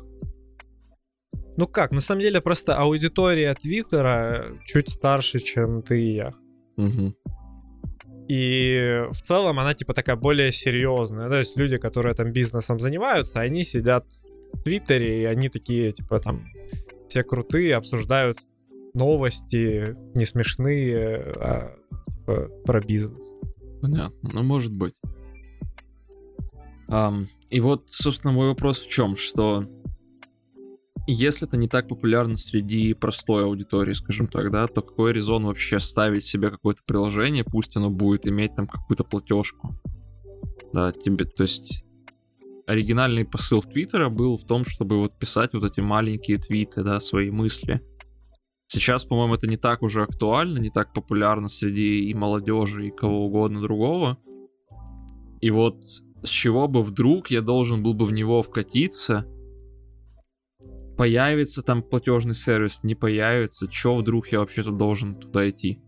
Ну 1.55 1.67
как, 1.67 1.91
на 1.91 2.01
самом 2.01 2.21
деле 2.21 2.41
просто 2.41 2.75
аудитория 2.79 3.53
Твиттера 3.53 4.59
чуть 4.65 4.89
старше, 4.89 5.37
чем 5.37 5.83
ты 5.83 6.01
и 6.01 6.15
я. 6.15 6.33
Угу. 6.77 7.15
И 8.31 9.03
в 9.11 9.21
целом 9.21 9.59
она 9.59 9.73
типа 9.73 9.93
такая 9.93 10.15
более 10.15 10.53
серьезная. 10.53 11.27
То 11.27 11.35
есть 11.35 11.57
люди, 11.57 11.75
которые 11.75 12.15
там 12.15 12.31
бизнесом 12.31 12.79
занимаются, 12.79 13.41
они 13.41 13.65
сидят 13.65 14.05
в 14.53 14.63
Твиттере, 14.63 15.23
и 15.23 15.25
они 15.25 15.49
такие, 15.49 15.91
типа, 15.91 16.21
там, 16.21 16.47
все 17.09 17.23
крутые, 17.23 17.75
обсуждают 17.75 18.39
новости, 18.93 19.97
не 20.15 20.25
смешные, 20.25 21.17
а 21.17 21.75
типа, 22.09 22.47
про 22.65 22.79
бизнес. 22.79 23.35
Понятно, 23.81 24.29
ну 24.31 24.43
может 24.43 24.71
быть. 24.71 24.95
Um, 26.87 27.25
и 27.49 27.59
вот, 27.59 27.89
собственно, 27.89 28.31
мой 28.31 28.47
вопрос 28.47 28.79
в 28.79 28.89
чем, 28.89 29.17
что 29.17 29.65
если 31.11 31.47
это 31.47 31.57
не 31.57 31.67
так 31.67 31.87
популярно 31.87 32.37
среди 32.37 32.93
простой 32.93 33.43
аудитории, 33.43 33.93
скажем 33.93 34.27
так, 34.27 34.51
да, 34.51 34.67
то 34.67 34.81
какой 34.81 35.13
резон 35.13 35.45
вообще 35.45 35.79
ставить 35.79 36.25
себе 36.25 36.49
какое-то 36.49 36.81
приложение, 36.85 37.43
пусть 37.43 37.75
оно 37.77 37.89
будет 37.89 38.27
иметь 38.27 38.55
там 38.55 38.67
какую-то 38.67 39.03
платежку? 39.03 39.75
Да, 40.73 40.91
тебе, 40.91 41.25
то 41.25 41.43
есть 41.43 41.83
оригинальный 42.65 43.25
посыл 43.25 43.61
Твиттера 43.61 44.09
был 44.09 44.37
в 44.37 44.45
том, 44.45 44.65
чтобы 44.65 44.99
вот 44.99 45.17
писать 45.19 45.53
вот 45.53 45.63
эти 45.63 45.81
маленькие 45.81 46.37
твиты, 46.37 46.83
да, 46.83 46.99
свои 46.99 47.29
мысли. 47.31 47.81
Сейчас, 48.67 49.03
по-моему, 49.03 49.35
это 49.35 49.47
не 49.47 49.57
так 49.57 49.81
уже 49.81 50.03
актуально, 50.03 50.59
не 50.59 50.69
так 50.69 50.93
популярно 50.93 51.49
среди 51.49 52.09
и 52.09 52.13
молодежи, 52.13 52.87
и 52.87 52.91
кого 52.91 53.25
угодно 53.25 53.59
другого. 53.59 54.17
И 55.41 55.51
вот 55.51 55.83
с 55.83 56.29
чего 56.29 56.69
бы 56.69 56.81
вдруг 56.81 57.31
я 57.31 57.41
должен 57.41 57.83
был 57.83 57.93
бы 57.93 58.05
в 58.05 58.13
него 58.13 58.41
вкатиться, 58.41 59.27
появится 60.97 61.61
там 61.61 61.81
платежный 61.83 62.35
сервис, 62.35 62.81
не 62.83 62.95
появится, 62.95 63.67
чё 63.67 63.95
вдруг 63.95 64.27
я 64.27 64.39
вообще-то 64.39 64.71
должен 64.71 65.15
туда 65.15 65.49
идти? 65.49 65.81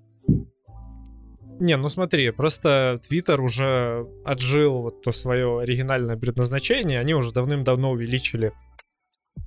Не, 1.60 1.78
ну 1.78 1.88
смотри, 1.88 2.32
просто 2.32 3.00
Twitter 3.10 3.40
уже 3.40 4.08
отжил 4.26 4.82
вот 4.82 5.02
то 5.04 5.12
свое 5.12 5.60
оригинальное 5.60 6.18
предназначение, 6.18 7.00
они 7.00 7.14
уже 7.14 7.32
давным-давно 7.32 7.92
увеличили 7.92 8.54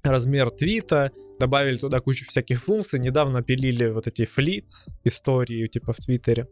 размер 0.02 0.50
твита, 0.50 1.10
добавили 1.38 1.76
туда 1.76 2.00
кучу 2.00 2.26
всяких 2.26 2.62
функций, 2.62 3.00
недавно 3.00 3.42
пилили 3.42 3.88
вот 3.88 4.06
эти 4.06 4.24
флиц 4.24 4.88
истории 5.04 5.66
типа 5.66 5.92
в 5.92 5.96
Твиттере. 5.96 6.48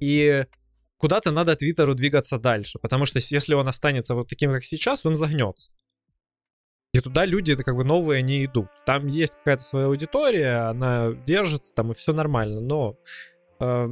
И 0.00 0.44
куда-то 0.96 1.30
надо 1.30 1.56
Твиттеру 1.56 1.94
двигаться 1.94 2.38
дальше, 2.38 2.78
потому 2.78 3.06
что 3.06 3.18
если 3.18 3.54
он 3.54 3.68
останется 3.68 4.14
вот 4.14 4.28
таким, 4.28 4.52
как 4.52 4.64
сейчас, 4.64 5.04
он 5.04 5.16
загнется. 5.16 5.72
И 6.94 7.00
туда 7.00 7.24
люди 7.24 7.52
это 7.52 7.64
как 7.64 7.76
бы 7.76 7.84
новые 7.84 8.22
не 8.22 8.44
идут. 8.44 8.68
Там 8.86 9.06
есть 9.06 9.36
какая-то 9.36 9.62
своя 9.62 9.86
аудитория, 9.86 10.68
она 10.68 11.12
держится 11.26 11.74
там 11.74 11.92
и 11.92 11.94
все 11.94 12.12
нормально, 12.12 12.60
но 12.60 12.96
э, 13.60 13.88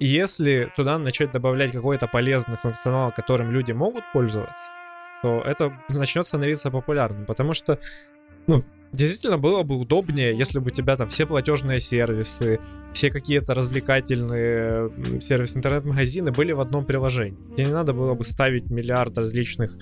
если 0.00 0.72
туда 0.76 0.98
начать 0.98 1.30
добавлять 1.30 1.72
какой-то 1.72 2.08
полезный 2.08 2.56
функционал, 2.56 3.12
которым 3.12 3.52
люди 3.52 3.72
могут 3.72 4.02
пользоваться, 4.12 4.64
то 5.22 5.40
это 5.40 5.78
начнет 5.88 6.26
становиться 6.26 6.72
популярным, 6.72 7.24
потому 7.24 7.54
что, 7.54 7.78
ну, 8.48 8.64
действительно 8.92 9.38
было 9.38 9.62
бы 9.62 9.76
удобнее, 9.76 10.36
если 10.36 10.58
бы 10.58 10.66
у 10.66 10.70
тебя 10.70 10.96
там 10.96 11.08
все 11.08 11.24
платежные 11.24 11.78
сервисы, 11.78 12.60
все 12.92 13.10
какие-то 13.10 13.54
развлекательные 13.54 15.20
сервисы 15.20 15.58
интернет-магазины 15.58 16.32
были 16.32 16.52
в 16.52 16.60
одном 16.60 16.84
приложении. 16.84 17.38
Тебе 17.54 17.66
не 17.66 17.72
надо 17.72 17.92
было 17.92 18.14
бы 18.14 18.24
ставить 18.24 18.70
миллиард 18.70 19.16
различных 19.16 19.76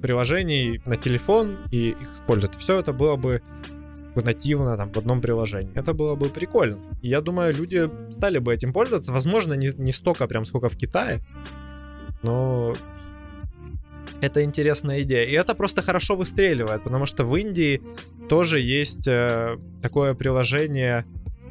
приложений 0.00 0.82
на 0.86 0.96
телефон 0.96 1.58
и 1.70 1.90
их 1.90 2.12
использовать. 2.12 2.56
Все 2.56 2.78
это 2.78 2.92
было 2.92 3.16
бы 3.16 3.42
нативно 4.14 4.76
там 4.76 4.90
в 4.90 4.96
одном 4.96 5.20
приложении. 5.20 5.70
Это 5.74 5.94
было 5.94 6.14
бы 6.16 6.28
прикольно. 6.28 6.78
И 7.02 7.08
я 7.08 7.20
думаю, 7.20 7.54
люди 7.54 7.88
стали 8.10 8.38
бы 8.38 8.52
этим 8.52 8.72
пользоваться. 8.72 9.12
Возможно, 9.12 9.54
не, 9.54 9.70
не 9.76 9.92
столько 9.92 10.26
прям, 10.26 10.44
сколько 10.44 10.68
в 10.68 10.76
Китае, 10.76 11.20
но 12.22 12.74
это 14.20 14.42
интересная 14.42 15.02
идея. 15.02 15.24
И 15.24 15.32
это 15.32 15.54
просто 15.54 15.82
хорошо 15.82 16.16
выстреливает, 16.16 16.82
потому 16.82 17.06
что 17.06 17.24
в 17.24 17.36
Индии 17.36 17.80
тоже 18.28 18.60
есть 18.60 19.06
э, 19.06 19.56
такое 19.82 20.14
приложение, 20.14 21.04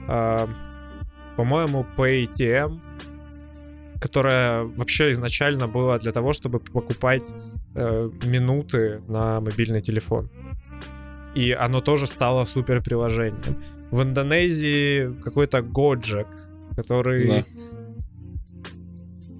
э, 0.07 0.47
по-моему, 1.37 1.85
PayTM, 1.97 2.81
которое 3.99 4.63
вообще 4.63 5.11
изначально 5.11 5.67
было 5.67 5.99
для 5.99 6.11
того, 6.11 6.33
чтобы 6.33 6.59
покупать 6.59 7.33
э, 7.75 8.09
минуты 8.23 9.01
на 9.07 9.39
мобильный 9.41 9.81
телефон. 9.81 10.29
И 11.35 11.51
оно 11.51 11.81
тоже 11.81 12.07
стало 12.07 12.45
супер 12.45 12.81
приложением. 12.81 13.63
В 13.91 14.01
Индонезии 14.01 15.13
какой-то 15.21 15.59
Gojek, 15.59 16.27
который 16.75 17.27
да. 17.27 17.45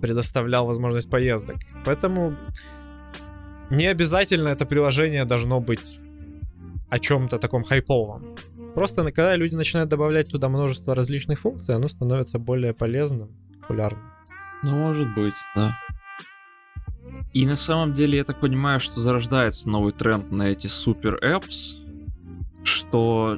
предоставлял 0.02 0.66
возможность 0.66 1.10
поездок. 1.10 1.58
Поэтому 1.86 2.36
не 3.70 3.88
обязательно 3.88 4.50
это 4.50 4.66
приложение 4.66 5.26
должно 5.26 5.60
быть 5.60 6.00
о 6.90 7.00
чем-то 7.00 7.38
таком 7.38 7.64
хайповом. 7.64 8.38
Просто 8.76 9.04
когда 9.04 9.36
люди 9.36 9.56
начинают 9.56 9.90
добавлять 9.90 10.30
туда 10.30 10.50
множество 10.50 10.94
различных 10.94 11.40
функций, 11.40 11.76
оно 11.76 11.88
становится 11.88 12.38
более 12.38 12.74
полезным, 12.74 13.30
популярным. 13.62 14.17
Ну, 14.64 14.72
может 14.76 15.14
быть, 15.14 15.36
да. 15.56 15.78
И 17.34 17.46
на 17.46 17.56
самом 17.56 17.94
деле 17.94 18.18
я 18.18 18.24
так 18.24 18.40
понимаю, 18.40 18.80
что 18.80 19.00
зарождается 19.00 19.70
новый 19.70 19.94
тренд 19.94 20.32
на 20.32 20.50
эти 20.50 20.68
супер 20.68 21.20
apps, 21.24 21.84
что, 22.64 23.38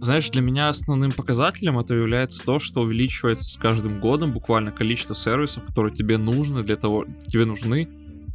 знаешь, 0.00 0.30
для 0.30 0.40
меня 0.40 0.68
основным 0.68 1.12
показателем 1.12 1.78
это 1.78 1.94
является 1.94 2.44
то, 2.44 2.58
что 2.58 2.82
увеличивается 2.82 3.48
с 3.48 3.56
каждым 3.56 4.00
годом 4.00 4.32
буквально 4.32 4.72
количество 4.72 5.14
сервисов, 5.14 5.64
которые 5.64 5.94
тебе 5.94 6.18
нужны 6.18 6.62
для 6.62 6.76
того, 6.76 7.06
тебе 7.28 7.44
нужны 7.44 7.88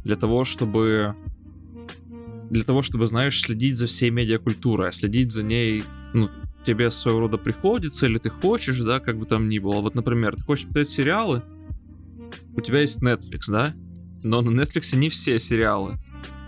для 0.04 0.16
того, 0.16 0.44
чтобы 0.44 1.14
для 2.50 2.64
того, 2.64 2.82
чтобы, 2.82 3.06
знаешь, 3.06 3.40
следить 3.40 3.78
за 3.78 3.86
всей 3.86 4.10
медиакультурой, 4.10 4.88
а 4.88 4.92
следить 4.92 5.30
за 5.30 5.44
ней, 5.44 5.84
ну, 6.12 6.28
тебе 6.64 6.90
своего 6.90 7.20
рода 7.20 7.38
приходится, 7.38 8.06
или 8.06 8.18
ты 8.18 8.28
хочешь, 8.28 8.78
да, 8.80 8.98
как 8.98 9.18
бы 9.18 9.26
там 9.26 9.48
ни 9.48 9.58
было. 9.58 9.80
Вот, 9.80 9.94
например, 9.94 10.34
ты 10.34 10.42
хочешь 10.42 10.64
смотреть 10.64 10.90
сериалы, 10.90 11.42
у 12.56 12.60
тебя 12.60 12.80
есть 12.80 13.02
Netflix, 13.02 13.42
да? 13.48 13.74
Но 14.22 14.42
на 14.42 14.60
Netflix 14.60 14.96
не 14.96 15.08
все 15.08 15.38
сериалы. 15.38 15.98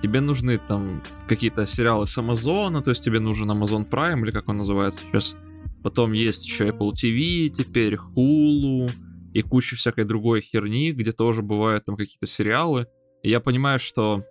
Тебе 0.03 0.21
нужны 0.21 0.59
там 0.59 1.03
какие-то 1.29 1.65
сериалы 1.65 2.07
с 2.07 2.19
Амазона, 2.19 2.83
то 2.83 2.91
есть 2.91 3.05
тебе 3.05 3.21
нужен 3.21 3.51
Amazon 3.51 3.89
Prime, 3.89 4.21
или 4.23 4.31
как 4.31 4.49
он 4.49 4.59
называется 4.59 5.01
сейчас. 5.05 5.37
Потом 5.83 6.13
есть 6.13 6.45
еще 6.45 6.69
Apple 6.69 6.91
TV, 6.93 7.49
теперь 7.49 7.95
Hulu 7.95 8.91
и 9.33 9.43
куча 9.43 9.77
всякой 9.77 10.05
другой 10.05 10.41
херни, 10.41 10.93
где 10.93 11.13
тоже 11.13 11.43
бывают 11.43 11.85
там 11.85 11.97
какие-то 11.97 12.27
сериалы. 12.27 12.87
И 13.23 13.31
я 13.31 13.41
понимаю, 13.41 13.79
что, 13.79 14.25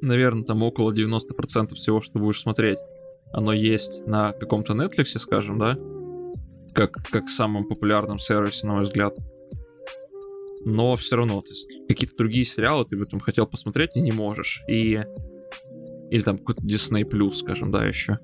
наверное, 0.00 0.44
там 0.44 0.62
около 0.62 0.92
90% 0.92 1.74
всего, 1.74 2.00
что 2.00 2.18
будешь 2.18 2.40
смотреть, 2.40 2.78
оно 3.32 3.52
есть 3.52 4.06
на 4.06 4.32
каком-то 4.32 4.72
Netflix, 4.72 5.18
скажем, 5.18 5.58
да? 5.58 5.78
Как, 6.74 6.92
как 7.10 7.28
самом 7.28 7.66
популярном 7.66 8.18
сервисе, 8.18 8.66
на 8.66 8.74
мой 8.74 8.84
взгляд 8.84 9.14
но 10.64 10.96
все 10.96 11.16
равно, 11.16 11.40
то 11.40 11.50
есть 11.50 11.68
какие-то 11.88 12.16
другие 12.16 12.44
сериалы 12.44 12.84
ты 12.84 12.96
бы 12.96 13.04
там 13.04 13.20
хотел 13.20 13.46
посмотреть 13.46 13.96
и 13.96 14.00
не 14.00 14.12
можешь. 14.12 14.62
И... 14.68 15.00
Или 16.10 16.22
там 16.22 16.38
какой-то 16.38 16.62
Disney 16.64 17.02
Plus, 17.02 17.34
скажем, 17.34 17.70
да, 17.70 17.86
еще. 17.86 18.18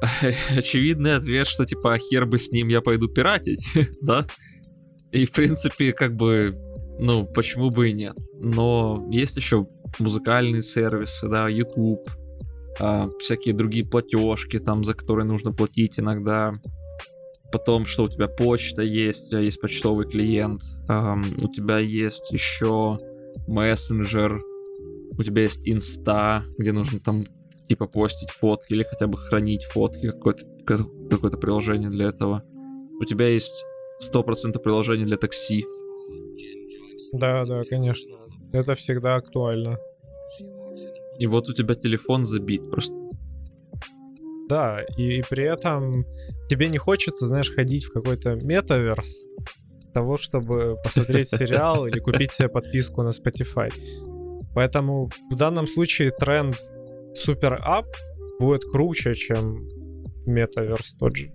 очевидный 0.56 1.16
ответ, 1.16 1.46
что 1.46 1.64
типа 1.64 1.94
а 1.94 1.98
хер 1.98 2.26
бы 2.26 2.38
с 2.38 2.50
ним 2.52 2.68
я 2.68 2.80
пойду 2.80 3.08
пиратить, 3.08 3.66
да? 4.00 4.26
И 5.10 5.24
в 5.24 5.32
принципе, 5.32 5.92
как 5.92 6.14
бы, 6.14 6.56
ну, 6.98 7.26
почему 7.26 7.70
бы 7.70 7.90
и 7.90 7.92
нет. 7.92 8.16
Но 8.34 9.08
есть 9.10 9.36
еще 9.36 9.66
музыкальные 9.98 10.62
сервисы, 10.62 11.28
да, 11.28 11.48
YouTube, 11.48 12.06
а, 12.78 13.08
всякие 13.18 13.54
другие 13.54 13.86
платежки, 13.86 14.58
там, 14.58 14.84
за 14.84 14.94
которые 14.94 15.26
нужно 15.26 15.52
платить 15.52 15.98
иногда. 15.98 16.52
Потом, 17.50 17.86
что 17.86 18.04
у 18.04 18.08
тебя 18.08 18.28
почта 18.28 18.82
есть, 18.82 19.26
у 19.26 19.30
тебя 19.30 19.40
есть 19.40 19.60
почтовый 19.60 20.06
клиент, 20.06 20.60
эм, 20.88 21.22
у 21.40 21.48
тебя 21.48 21.78
есть 21.78 22.30
еще 22.30 22.98
мессенджер, 23.46 24.38
у 25.16 25.22
тебя 25.22 25.42
есть 25.42 25.66
инста, 25.66 26.44
где 26.58 26.72
нужно 26.72 27.00
там 27.00 27.24
типа 27.68 27.86
постить 27.86 28.30
фотки 28.30 28.72
или 28.72 28.82
хотя 28.82 29.06
бы 29.06 29.18
хранить 29.18 29.64
фотки, 29.64 30.06
какое-то 30.06 30.44
какое 30.66 31.30
приложение 31.30 31.90
для 31.90 32.06
этого. 32.06 32.42
У 33.00 33.04
тебя 33.04 33.28
есть 33.28 33.64
100% 34.02 34.58
приложений 34.58 35.06
для 35.06 35.16
такси. 35.16 35.64
Да, 37.12 37.44
да, 37.46 37.62
конечно. 37.64 38.16
Это 38.52 38.74
всегда 38.74 39.16
актуально. 39.16 39.78
И 41.18 41.26
вот 41.26 41.48
у 41.48 41.54
тебя 41.54 41.74
телефон 41.74 42.24
забит 42.24 42.70
просто. 42.70 42.94
Да, 44.48 44.78
и, 44.96 45.18
и 45.18 45.22
при 45.28 45.44
этом 45.44 46.04
тебе 46.48 46.68
не 46.68 46.78
хочется, 46.78 47.26
знаешь, 47.26 47.52
ходить 47.52 47.84
в 47.84 47.92
какой-то 47.92 48.36
метаверс 48.42 49.24
того, 49.92 50.16
чтобы 50.16 50.76
посмотреть 50.82 51.28
сериал 51.30 51.86
или 51.86 51.98
купить 51.98 52.32
себе 52.32 52.48
подписку 52.48 53.02
на 53.02 53.08
Spotify. 53.08 53.72
Поэтому 54.54 55.10
в 55.30 55.34
данном 55.36 55.66
случае 55.66 56.10
тренд 56.10 56.56
супер 57.14 57.58
ап 57.60 57.86
будет 58.38 58.64
круче, 58.64 59.14
чем 59.14 59.66
метаверс 60.26 60.94
тот 60.94 61.16
же. 61.16 61.32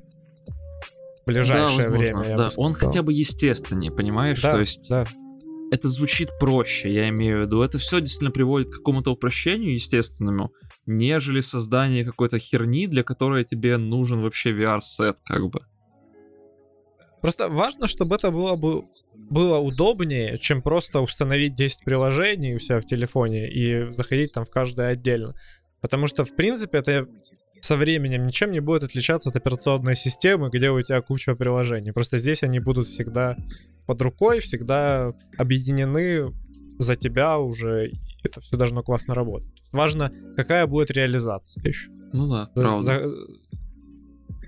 В 1.22 1.26
ближайшее 1.26 1.88
да, 1.88 1.93
время. 1.93 2.38
Да, 2.38 2.49
он 2.57 2.74
хотя 2.74 3.01
бы 3.01 3.14
естественнее, 3.14 3.91
понимаешь? 3.91 4.41
Да, 4.41 4.53
То 4.53 4.59
есть 4.59 4.89
да. 4.89 5.05
это 5.72 5.88
звучит 5.88 6.30
проще, 6.39 6.93
я 6.93 7.09
имею 7.09 7.39
в 7.39 7.41
виду. 7.45 7.61
Это 7.61 7.78
все 7.78 8.01
действительно 8.01 8.32
приводит 8.32 8.70
к 8.70 8.76
какому-то 8.78 9.11
упрощению 9.11 9.74
естественному, 9.74 10.51
нежели 10.86 11.41
создание 11.41 12.05
какой-то 12.05 12.39
херни, 12.39 12.88
для 12.88 13.03
которой 13.03 13.43
тебе 13.43 13.77
нужен 13.77 14.21
вообще 14.21 14.51
VR-сет, 14.51 15.17
как 15.23 15.49
бы. 15.49 15.61
Просто 17.21 17.47
важно, 17.47 17.88
чтобы 17.88 18.15
это 18.15 18.31
было 18.31 18.55
бы 18.55 18.84
было 19.15 19.57
удобнее, 19.57 20.38
чем 20.38 20.61
просто 20.61 20.99
установить 20.99 21.55
10 21.55 21.86
приложений 21.86 22.55
у 22.55 22.59
себя 22.59 22.81
в 22.81 22.86
телефоне 22.86 23.49
и 23.49 23.91
заходить 23.93 24.34
там 24.34 24.45
в 24.45 24.49
каждое 24.49 24.89
отдельно. 24.89 25.36
Потому 25.81 26.07
что, 26.07 26.25
в 26.25 26.36
принципе, 26.36 26.79
это 26.79 27.07
со 27.61 27.77
временем 27.77 28.27
ничем 28.27 28.51
не 28.51 28.59
будет 28.59 28.84
отличаться 28.84 29.29
от 29.29 29.38
операционной 29.38 29.95
системы, 29.95 30.49
где 30.51 30.69
у 30.69 30.81
тебя 30.81 31.01
куча 31.01 31.36
приложений. 31.36 31.93
Просто 31.93 32.17
здесь 32.17 32.43
они 32.43 32.59
будут 32.59 32.88
всегда 32.88 33.38
под 33.86 34.01
рукой, 34.01 34.39
всегда 34.39 35.13
объединены 35.38 36.34
за 36.79 36.95
тебя 36.95 37.39
уже. 37.39 37.91
Это 38.24 38.41
все 38.41 38.57
должно 38.57 38.82
классно 38.84 39.13
работать. 39.13 39.51
Важно, 39.71 40.11
какая 40.36 40.65
будет 40.65 40.91
реализация 40.91 41.63
еще. 41.67 41.91
Ну 42.13 42.30
да, 42.30 42.49
правда. 42.55 42.82
За... 42.82 43.13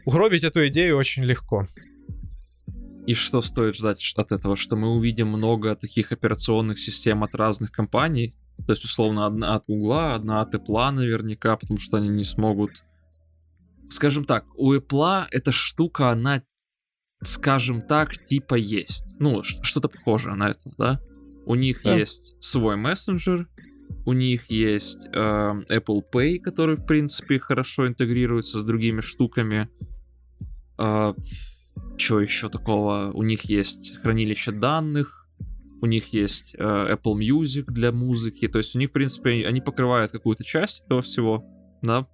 Угробить 0.05 0.43
эту 0.43 0.67
идею 0.67 0.97
очень 0.97 1.23
легко. 1.23 1.65
И 3.05 3.13
что 3.13 3.41
стоит 3.41 3.75
ждать 3.75 4.13
от 4.15 4.31
этого? 4.31 4.55
Что 4.55 4.75
мы 4.75 4.95
увидим 4.95 5.27
много 5.27 5.75
таких 5.75 6.11
операционных 6.11 6.79
систем 6.79 7.23
от 7.23 7.35
разных 7.35 7.71
компаний. 7.71 8.35
То 8.65 8.71
есть, 8.71 8.85
условно, 8.85 9.25
одна 9.25 9.55
от 9.55 9.65
Google, 9.67 10.13
одна 10.13 10.41
от 10.41 10.55
Apple 10.55 10.91
наверняка, 10.91 11.57
потому 11.57 11.79
что 11.79 11.97
они 11.97 12.09
не 12.09 12.23
смогут... 12.23 12.83
Скажем 13.89 14.25
так, 14.25 14.45
у 14.55 14.73
Apple 14.73 15.25
эта 15.29 15.51
штука, 15.51 16.09
она, 16.09 16.41
скажем 17.21 17.83
так, 17.83 18.17
типа 18.17 18.55
есть. 18.55 19.15
Ну, 19.19 19.43
что-то 19.43 19.89
похожее 19.89 20.35
на 20.35 20.49
это, 20.49 20.71
да? 20.77 21.01
У 21.45 21.55
них 21.55 21.81
да. 21.83 21.95
есть 21.95 22.35
свой 22.39 22.75
мессенджер, 22.75 23.47
у 24.05 24.13
них 24.13 24.49
есть 24.51 25.07
э, 25.11 25.17
Apple 25.17 26.01
Pay, 26.11 26.39
который, 26.39 26.75
в 26.75 26.85
принципе, 26.85 27.39
хорошо 27.39 27.87
интегрируется 27.87 28.59
с 28.59 28.63
другими 28.63 29.01
штуками. 29.01 29.69
Э, 30.77 31.13
что 31.97 32.19
еще 32.19 32.49
такого? 32.49 33.11
У 33.13 33.23
них 33.23 33.43
есть 33.43 33.97
хранилище 34.01 34.51
данных, 34.51 35.27
у 35.81 35.87
них 35.87 36.13
есть 36.13 36.55
э, 36.57 36.63
Apple 36.63 37.17
Music 37.19 37.65
для 37.67 37.91
музыки, 37.91 38.47
то 38.47 38.57
есть 38.57 38.75
у 38.75 38.79
них, 38.79 38.89
в 38.89 38.93
принципе, 38.93 39.45
они 39.47 39.61
покрывают 39.61 40.11
какую-то 40.11 40.43
часть 40.43 40.83
этого 40.85 41.01
всего, 41.01 41.43
да. 41.81 42.07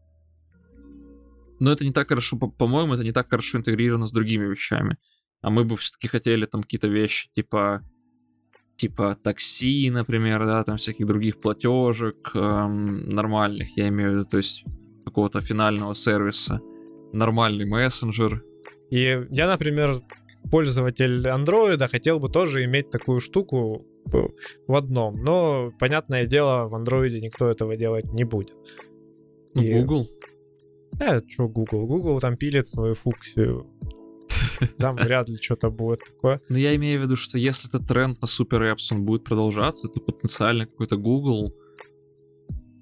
Но 1.59 1.71
это 1.71 1.85
не 1.85 1.91
так 1.91 2.09
хорошо, 2.09 2.37
по-моему, 2.37 2.93
это 2.93 3.03
не 3.03 3.11
так 3.11 3.29
хорошо 3.29 3.59
интегрировано 3.59 4.07
с 4.07 4.11
другими 4.11 4.45
вещами. 4.45 4.97
А 5.41 5.49
мы 5.49 5.63
бы 5.63 5.77
все-таки 5.77 6.07
хотели 6.07 6.45
там 6.45 6.63
какие-то 6.63 6.87
вещи 6.87 7.29
типа 7.33 7.83
типа 8.81 9.15
такси, 9.23 9.91
например, 9.91 10.45
да, 10.45 10.63
там 10.63 10.77
всяких 10.77 11.05
других 11.05 11.39
платежек 11.39 12.31
эм, 12.35 13.09
нормальных, 13.09 13.77
я 13.77 13.87
имею 13.89 14.09
в 14.09 14.13
виду, 14.13 14.25
то 14.25 14.37
есть 14.37 14.65
какого-то 15.05 15.41
финального 15.41 15.93
сервиса, 15.93 16.61
нормальный 17.13 17.65
мессенджер, 17.65 18.43
и 18.89 19.25
я, 19.29 19.47
например, 19.47 19.95
пользователь 20.51 21.27
андроида, 21.29 21.87
хотел 21.87 22.19
бы 22.19 22.29
тоже 22.29 22.65
иметь 22.65 22.89
такую 22.89 23.19
штуку 23.19 23.85
в 24.67 24.75
одном. 24.75 25.13
Но, 25.13 25.71
понятное 25.79 26.25
дело, 26.25 26.67
в 26.67 26.75
андроиде 26.75 27.21
никто 27.21 27.49
этого 27.49 27.77
делать 27.77 28.11
не 28.11 28.25
будет. 28.25 28.55
Ну, 29.53 29.61
И... 29.61 29.73
Google? 29.73 30.07
Да, 30.99 31.19
что 31.25 31.47
Google? 31.47 31.87
Google 31.87 32.19
там 32.19 32.35
пилит 32.35 32.67
свою 32.67 32.95
функцию. 32.95 33.65
Там 34.77 34.95
вряд 34.95 35.29
ли 35.29 35.37
что-то 35.37 35.69
будет 35.69 35.99
такое. 36.05 36.39
Но 36.49 36.57
я 36.57 36.75
имею 36.75 36.99
в 36.99 37.03
виду, 37.03 37.15
что 37.15 37.37
если 37.37 37.69
этот 37.69 37.87
тренд 37.87 38.21
на 38.21 38.27
супер 38.27 38.63
apps 38.63 38.87
он 38.91 39.05
будет 39.05 39.23
продолжаться, 39.23 39.87
то 39.87 39.99
потенциально 39.99 40.65
какой-то 40.65 40.97
Google 40.97 41.53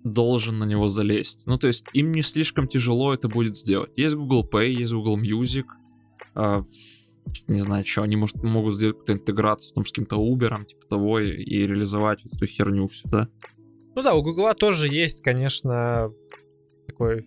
должен 0.04 0.60
на 0.60 0.64
него 0.64 0.88
залезть. 0.88 1.44
Ну, 1.46 1.58
то 1.58 1.68
есть 1.68 1.86
им 1.94 2.12
не 2.12 2.22
слишком 2.22 2.68
тяжело 2.68 3.14
это 3.14 3.28
будет 3.28 3.58
сделать. 3.58 3.92
Есть 3.96 4.16
Google 4.16 4.48
Pay, 4.50 4.70
есть 4.70 4.94
Google 4.94 5.20
Music, 5.20 5.66
а, 6.36 6.64
не 7.48 7.60
знаю, 7.60 7.86
что 7.86 8.04
они 8.04 8.16
может, 8.16 8.42
могут 8.44 8.76
сделать 8.76 8.98
какую-то 8.98 9.14
интеграцию 9.14 9.74
там 9.74 9.86
с 9.86 9.90
каким-то 9.90 10.18
Uber, 10.18 10.66
типа 10.66 10.88
того, 10.88 11.20
и, 11.20 11.30
и 11.30 11.68
реализовать 11.68 12.26
эту 12.26 12.46
херню 12.46 12.88
всю, 12.88 13.08
да? 13.10 13.28
Ну 13.96 14.04
да, 14.04 14.14
у 14.16 14.22
Гугла 14.22 14.54
тоже 14.54 14.88
есть, 14.88 15.22
конечно, 15.22 16.12
такой 16.88 17.26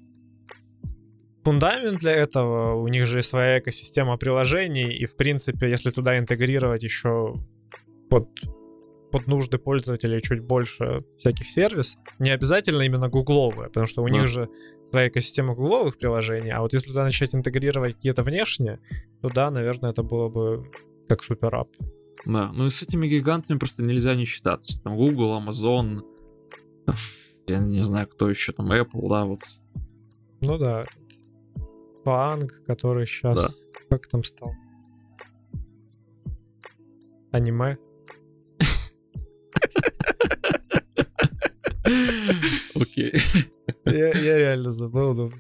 фундамент 1.44 2.00
для 2.00 2.12
этого. 2.12 2.74
У 2.74 2.88
них 2.88 3.06
же 3.06 3.22
своя 3.22 3.58
экосистема 3.58 4.16
приложений, 4.16 4.92
и 4.94 5.06
в 5.06 5.16
принципе, 5.16 5.68
если 5.68 5.90
туда 5.90 6.18
интегрировать 6.18 6.82
еще 6.84 7.34
под 8.10 8.28
под 9.12 9.26
нужды 9.26 9.58
пользователей 9.58 10.20
чуть 10.22 10.40
больше 10.40 11.00
всяких 11.18 11.48
сервисов. 11.50 12.00
Не 12.18 12.30
обязательно 12.30 12.82
именно 12.82 13.08
гугловые, 13.08 13.68
потому 13.68 13.86
что 13.86 14.02
у 14.02 14.08
да. 14.08 14.14
них 14.14 14.26
же 14.26 14.48
своя 14.90 15.08
экосистема 15.08 15.54
гугловых 15.54 15.98
приложений, 15.98 16.50
а 16.52 16.62
вот 16.62 16.72
если 16.72 16.88
туда 16.88 17.04
начать 17.04 17.34
интегрировать 17.34 17.94
какие-то 17.94 18.22
внешние, 18.22 18.80
то 19.20 19.28
да, 19.28 19.50
наверное, 19.50 19.90
это 19.90 20.02
было 20.02 20.28
бы 20.28 20.68
как 21.08 21.22
суперап. 21.22 21.68
Да, 22.24 22.52
ну 22.54 22.66
и 22.66 22.70
с 22.70 22.82
этими 22.82 23.06
гигантами 23.06 23.58
просто 23.58 23.82
нельзя 23.82 24.14
не 24.14 24.24
считаться. 24.24 24.82
Там 24.82 24.96
Google, 24.96 25.38
Amazon, 25.38 26.02
я 27.46 27.58
не 27.58 27.80
знаю, 27.80 28.08
кто 28.08 28.30
еще 28.30 28.52
там, 28.52 28.72
Apple, 28.72 29.08
да, 29.08 29.24
вот. 29.24 29.40
Ну 30.40 30.58
да. 30.58 30.86
Фанг, 32.04 32.64
который 32.66 33.06
сейчас, 33.06 33.40
да. 33.42 33.48
как 33.88 34.06
там 34.06 34.24
стал? 34.24 34.52
Аниме? 37.30 37.76
Окей. 42.74 43.12
Я, 43.84 44.08
я 44.18 44.38
реально 44.38 44.70
забыл, 44.70 45.14
но 45.14 45.30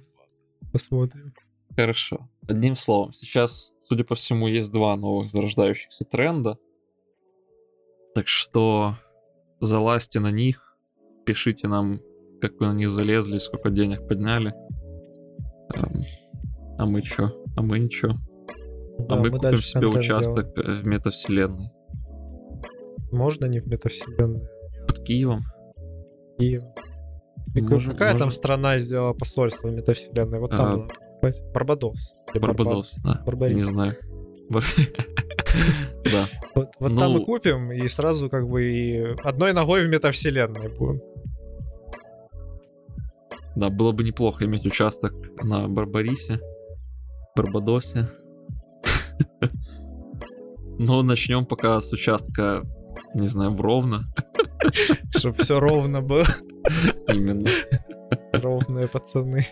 посмотрим. 0.72 1.34
Хорошо. 1.76 2.28
Одним 2.46 2.74
словом, 2.74 3.12
сейчас, 3.12 3.72
судя 3.78 4.04
по 4.04 4.14
всему, 4.14 4.46
есть 4.48 4.72
два 4.72 4.96
новых 4.96 5.30
зарождающихся 5.30 6.04
тренда. 6.04 6.58
Так 8.14 8.28
что 8.28 8.96
залазьте 9.60 10.20
на 10.20 10.30
них, 10.30 10.76
пишите 11.24 11.68
нам, 11.68 12.00
как 12.40 12.58
вы 12.60 12.66
на 12.66 12.74
них 12.74 12.90
залезли, 12.90 13.38
сколько 13.38 13.70
денег 13.70 14.06
подняли. 14.06 14.54
А 16.78 16.86
мы 16.86 17.02
чё? 17.02 17.30
А 17.56 17.62
мы 17.62 17.78
ничего. 17.78 18.14
Да, 18.98 19.16
а 19.16 19.20
мы, 19.20 19.30
мы 19.30 19.38
купим 19.38 19.56
себе 19.56 19.86
участок 19.86 20.54
делаем. 20.54 20.82
в 20.82 20.86
метавселенной. 20.86 21.70
Можно 23.10 23.46
не 23.46 23.60
в 23.60 23.66
метавселенной? 23.66 24.48
Под 24.86 25.02
Киевом. 25.04 25.42
Киев. 26.38 26.62
Можем, 27.54 27.92
Какая 27.92 28.12
можем... 28.12 28.18
там 28.18 28.30
страна 28.30 28.78
сделала 28.78 29.12
посольство 29.12 29.68
в 29.68 29.72
метавселенной? 29.72 30.40
Вот 30.40 30.50
там. 30.50 30.88
А... 31.22 31.28
Барбадос. 31.54 32.14
Барбадос, 32.34 32.96
да. 33.04 33.22
Барбарис. 33.24 33.56
Не 33.56 33.62
знаю. 33.62 33.96
Да. 36.04 36.24
Вот, 36.54 36.68
вот 36.80 36.98
там 36.98 37.12
мы 37.12 37.18
ну, 37.18 37.24
купим, 37.24 37.72
и 37.72 37.86
сразу 37.88 38.30
как 38.30 38.48
бы 38.48 38.64
и 38.64 39.14
одной 39.22 39.52
ногой 39.52 39.86
в 39.86 39.90
метавселенной 39.90 40.68
будем. 40.68 41.00
Да, 43.54 43.68
было 43.68 43.92
бы 43.92 44.02
неплохо 44.02 44.46
иметь 44.46 44.64
участок 44.64 45.12
на 45.42 45.68
Барбарисе, 45.68 46.40
Барбадосе. 47.36 48.08
Но 50.78 51.02
начнем 51.02 51.46
пока 51.46 51.80
с 51.80 51.92
участка, 51.92 52.62
не 53.14 53.26
знаю, 53.26 53.52
в 53.52 53.60
Ровно. 53.60 54.12
Чтоб 55.16 55.36
все 55.36 55.60
ровно 55.60 56.02
было. 56.02 56.24
Именно. 57.08 57.48
Ровные 58.32 58.88
пацаны. 58.88 59.46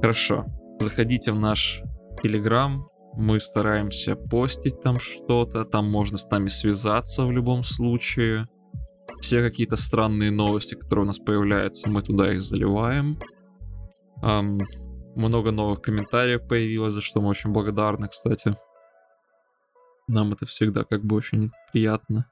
Хорошо. 0.00 0.44
Заходите 0.80 1.32
в 1.32 1.38
наш 1.38 1.82
Телеграм. 2.22 2.88
Мы 3.14 3.40
стараемся 3.40 4.16
постить 4.16 4.80
там 4.80 4.98
что-то. 4.98 5.64
Там 5.64 5.90
можно 5.90 6.16
с 6.16 6.28
нами 6.30 6.48
связаться 6.48 7.24
в 7.24 7.32
любом 7.32 7.64
случае. 7.64 8.46
Все 9.20 9.42
какие-то 9.42 9.76
странные 9.76 10.30
новости, 10.30 10.74
которые 10.74 11.04
у 11.04 11.06
нас 11.06 11.18
появляются, 11.18 11.90
мы 11.90 12.02
туда 12.02 12.32
их 12.32 12.40
заливаем. 12.40 13.18
Ам, 14.22 14.58
много 15.16 15.50
новых 15.50 15.82
комментариев 15.82 16.46
появилось, 16.46 16.94
за 16.94 17.00
что 17.00 17.20
мы 17.20 17.28
очень 17.28 17.50
благодарны, 17.50 18.08
кстати. 18.08 18.56
Нам 20.08 20.32
это 20.32 20.46
всегда 20.46 20.84
как 20.84 21.04
бы 21.04 21.16
очень 21.16 21.50
приятно. 21.72 22.30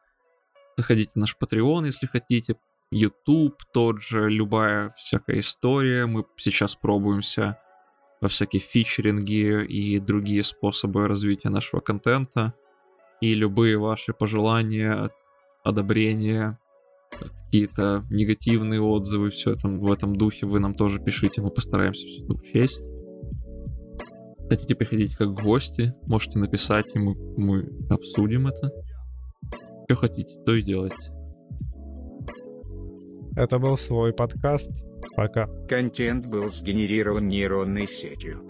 Заходите 0.77 1.13
в 1.15 1.17
наш 1.17 1.37
Patreon, 1.41 1.87
если 1.87 2.07
хотите. 2.07 2.57
YouTube 2.91 3.63
тот 3.73 4.01
же, 4.01 4.31
любая 4.31 4.91
всякая 4.97 5.41
история. 5.41 6.07
Мы 6.07 6.25
сейчас 6.37 6.75
пробуемся 6.75 7.59
во 8.21 8.29
всякие 8.29 8.61
фичеринги 8.61 9.65
и 9.65 9.99
другие 9.99 10.43
способы 10.43 11.07
развития 11.07 11.51
нашего 11.51 11.81
контента. 11.81 12.55
И 13.21 13.35
любые 13.35 13.79
ваши 13.79 14.13
пожелания, 14.13 15.11
одобрения, 15.65 16.59
какие-то 17.11 18.05
негативные 18.11 18.81
отзывы, 18.81 19.31
все 19.31 19.53
это 19.53 19.69
в 19.69 19.91
этом 19.91 20.17
духе 20.17 20.47
вы 20.47 20.61
нам 20.61 20.75
тоже 20.75 21.01
пишите, 21.01 21.41
мы 21.41 21.51
постараемся 21.51 22.07
все 22.07 22.25
это 22.25 22.35
учесть. 22.35 22.83
Хотите 24.49 24.75
приходить 24.75 25.15
как 25.15 25.33
гости, 25.35 25.95
можете 26.07 26.39
написать, 26.39 26.95
и 26.95 26.99
мы, 26.99 27.15
мы 27.37 27.69
обсудим 27.91 28.47
это. 28.47 28.71
Что 29.85 29.97
хотите, 29.97 30.39
то 30.45 30.55
и 30.55 30.63
делайте. 30.63 31.13
Это 33.37 33.59
был 33.59 33.77
свой 33.77 34.13
подкаст. 34.13 34.73
Пока. 35.15 35.47
Контент 35.69 36.27
был 36.27 36.51
сгенерирован 36.51 37.29
нейронной 37.29 37.87
сетью. 37.87 38.47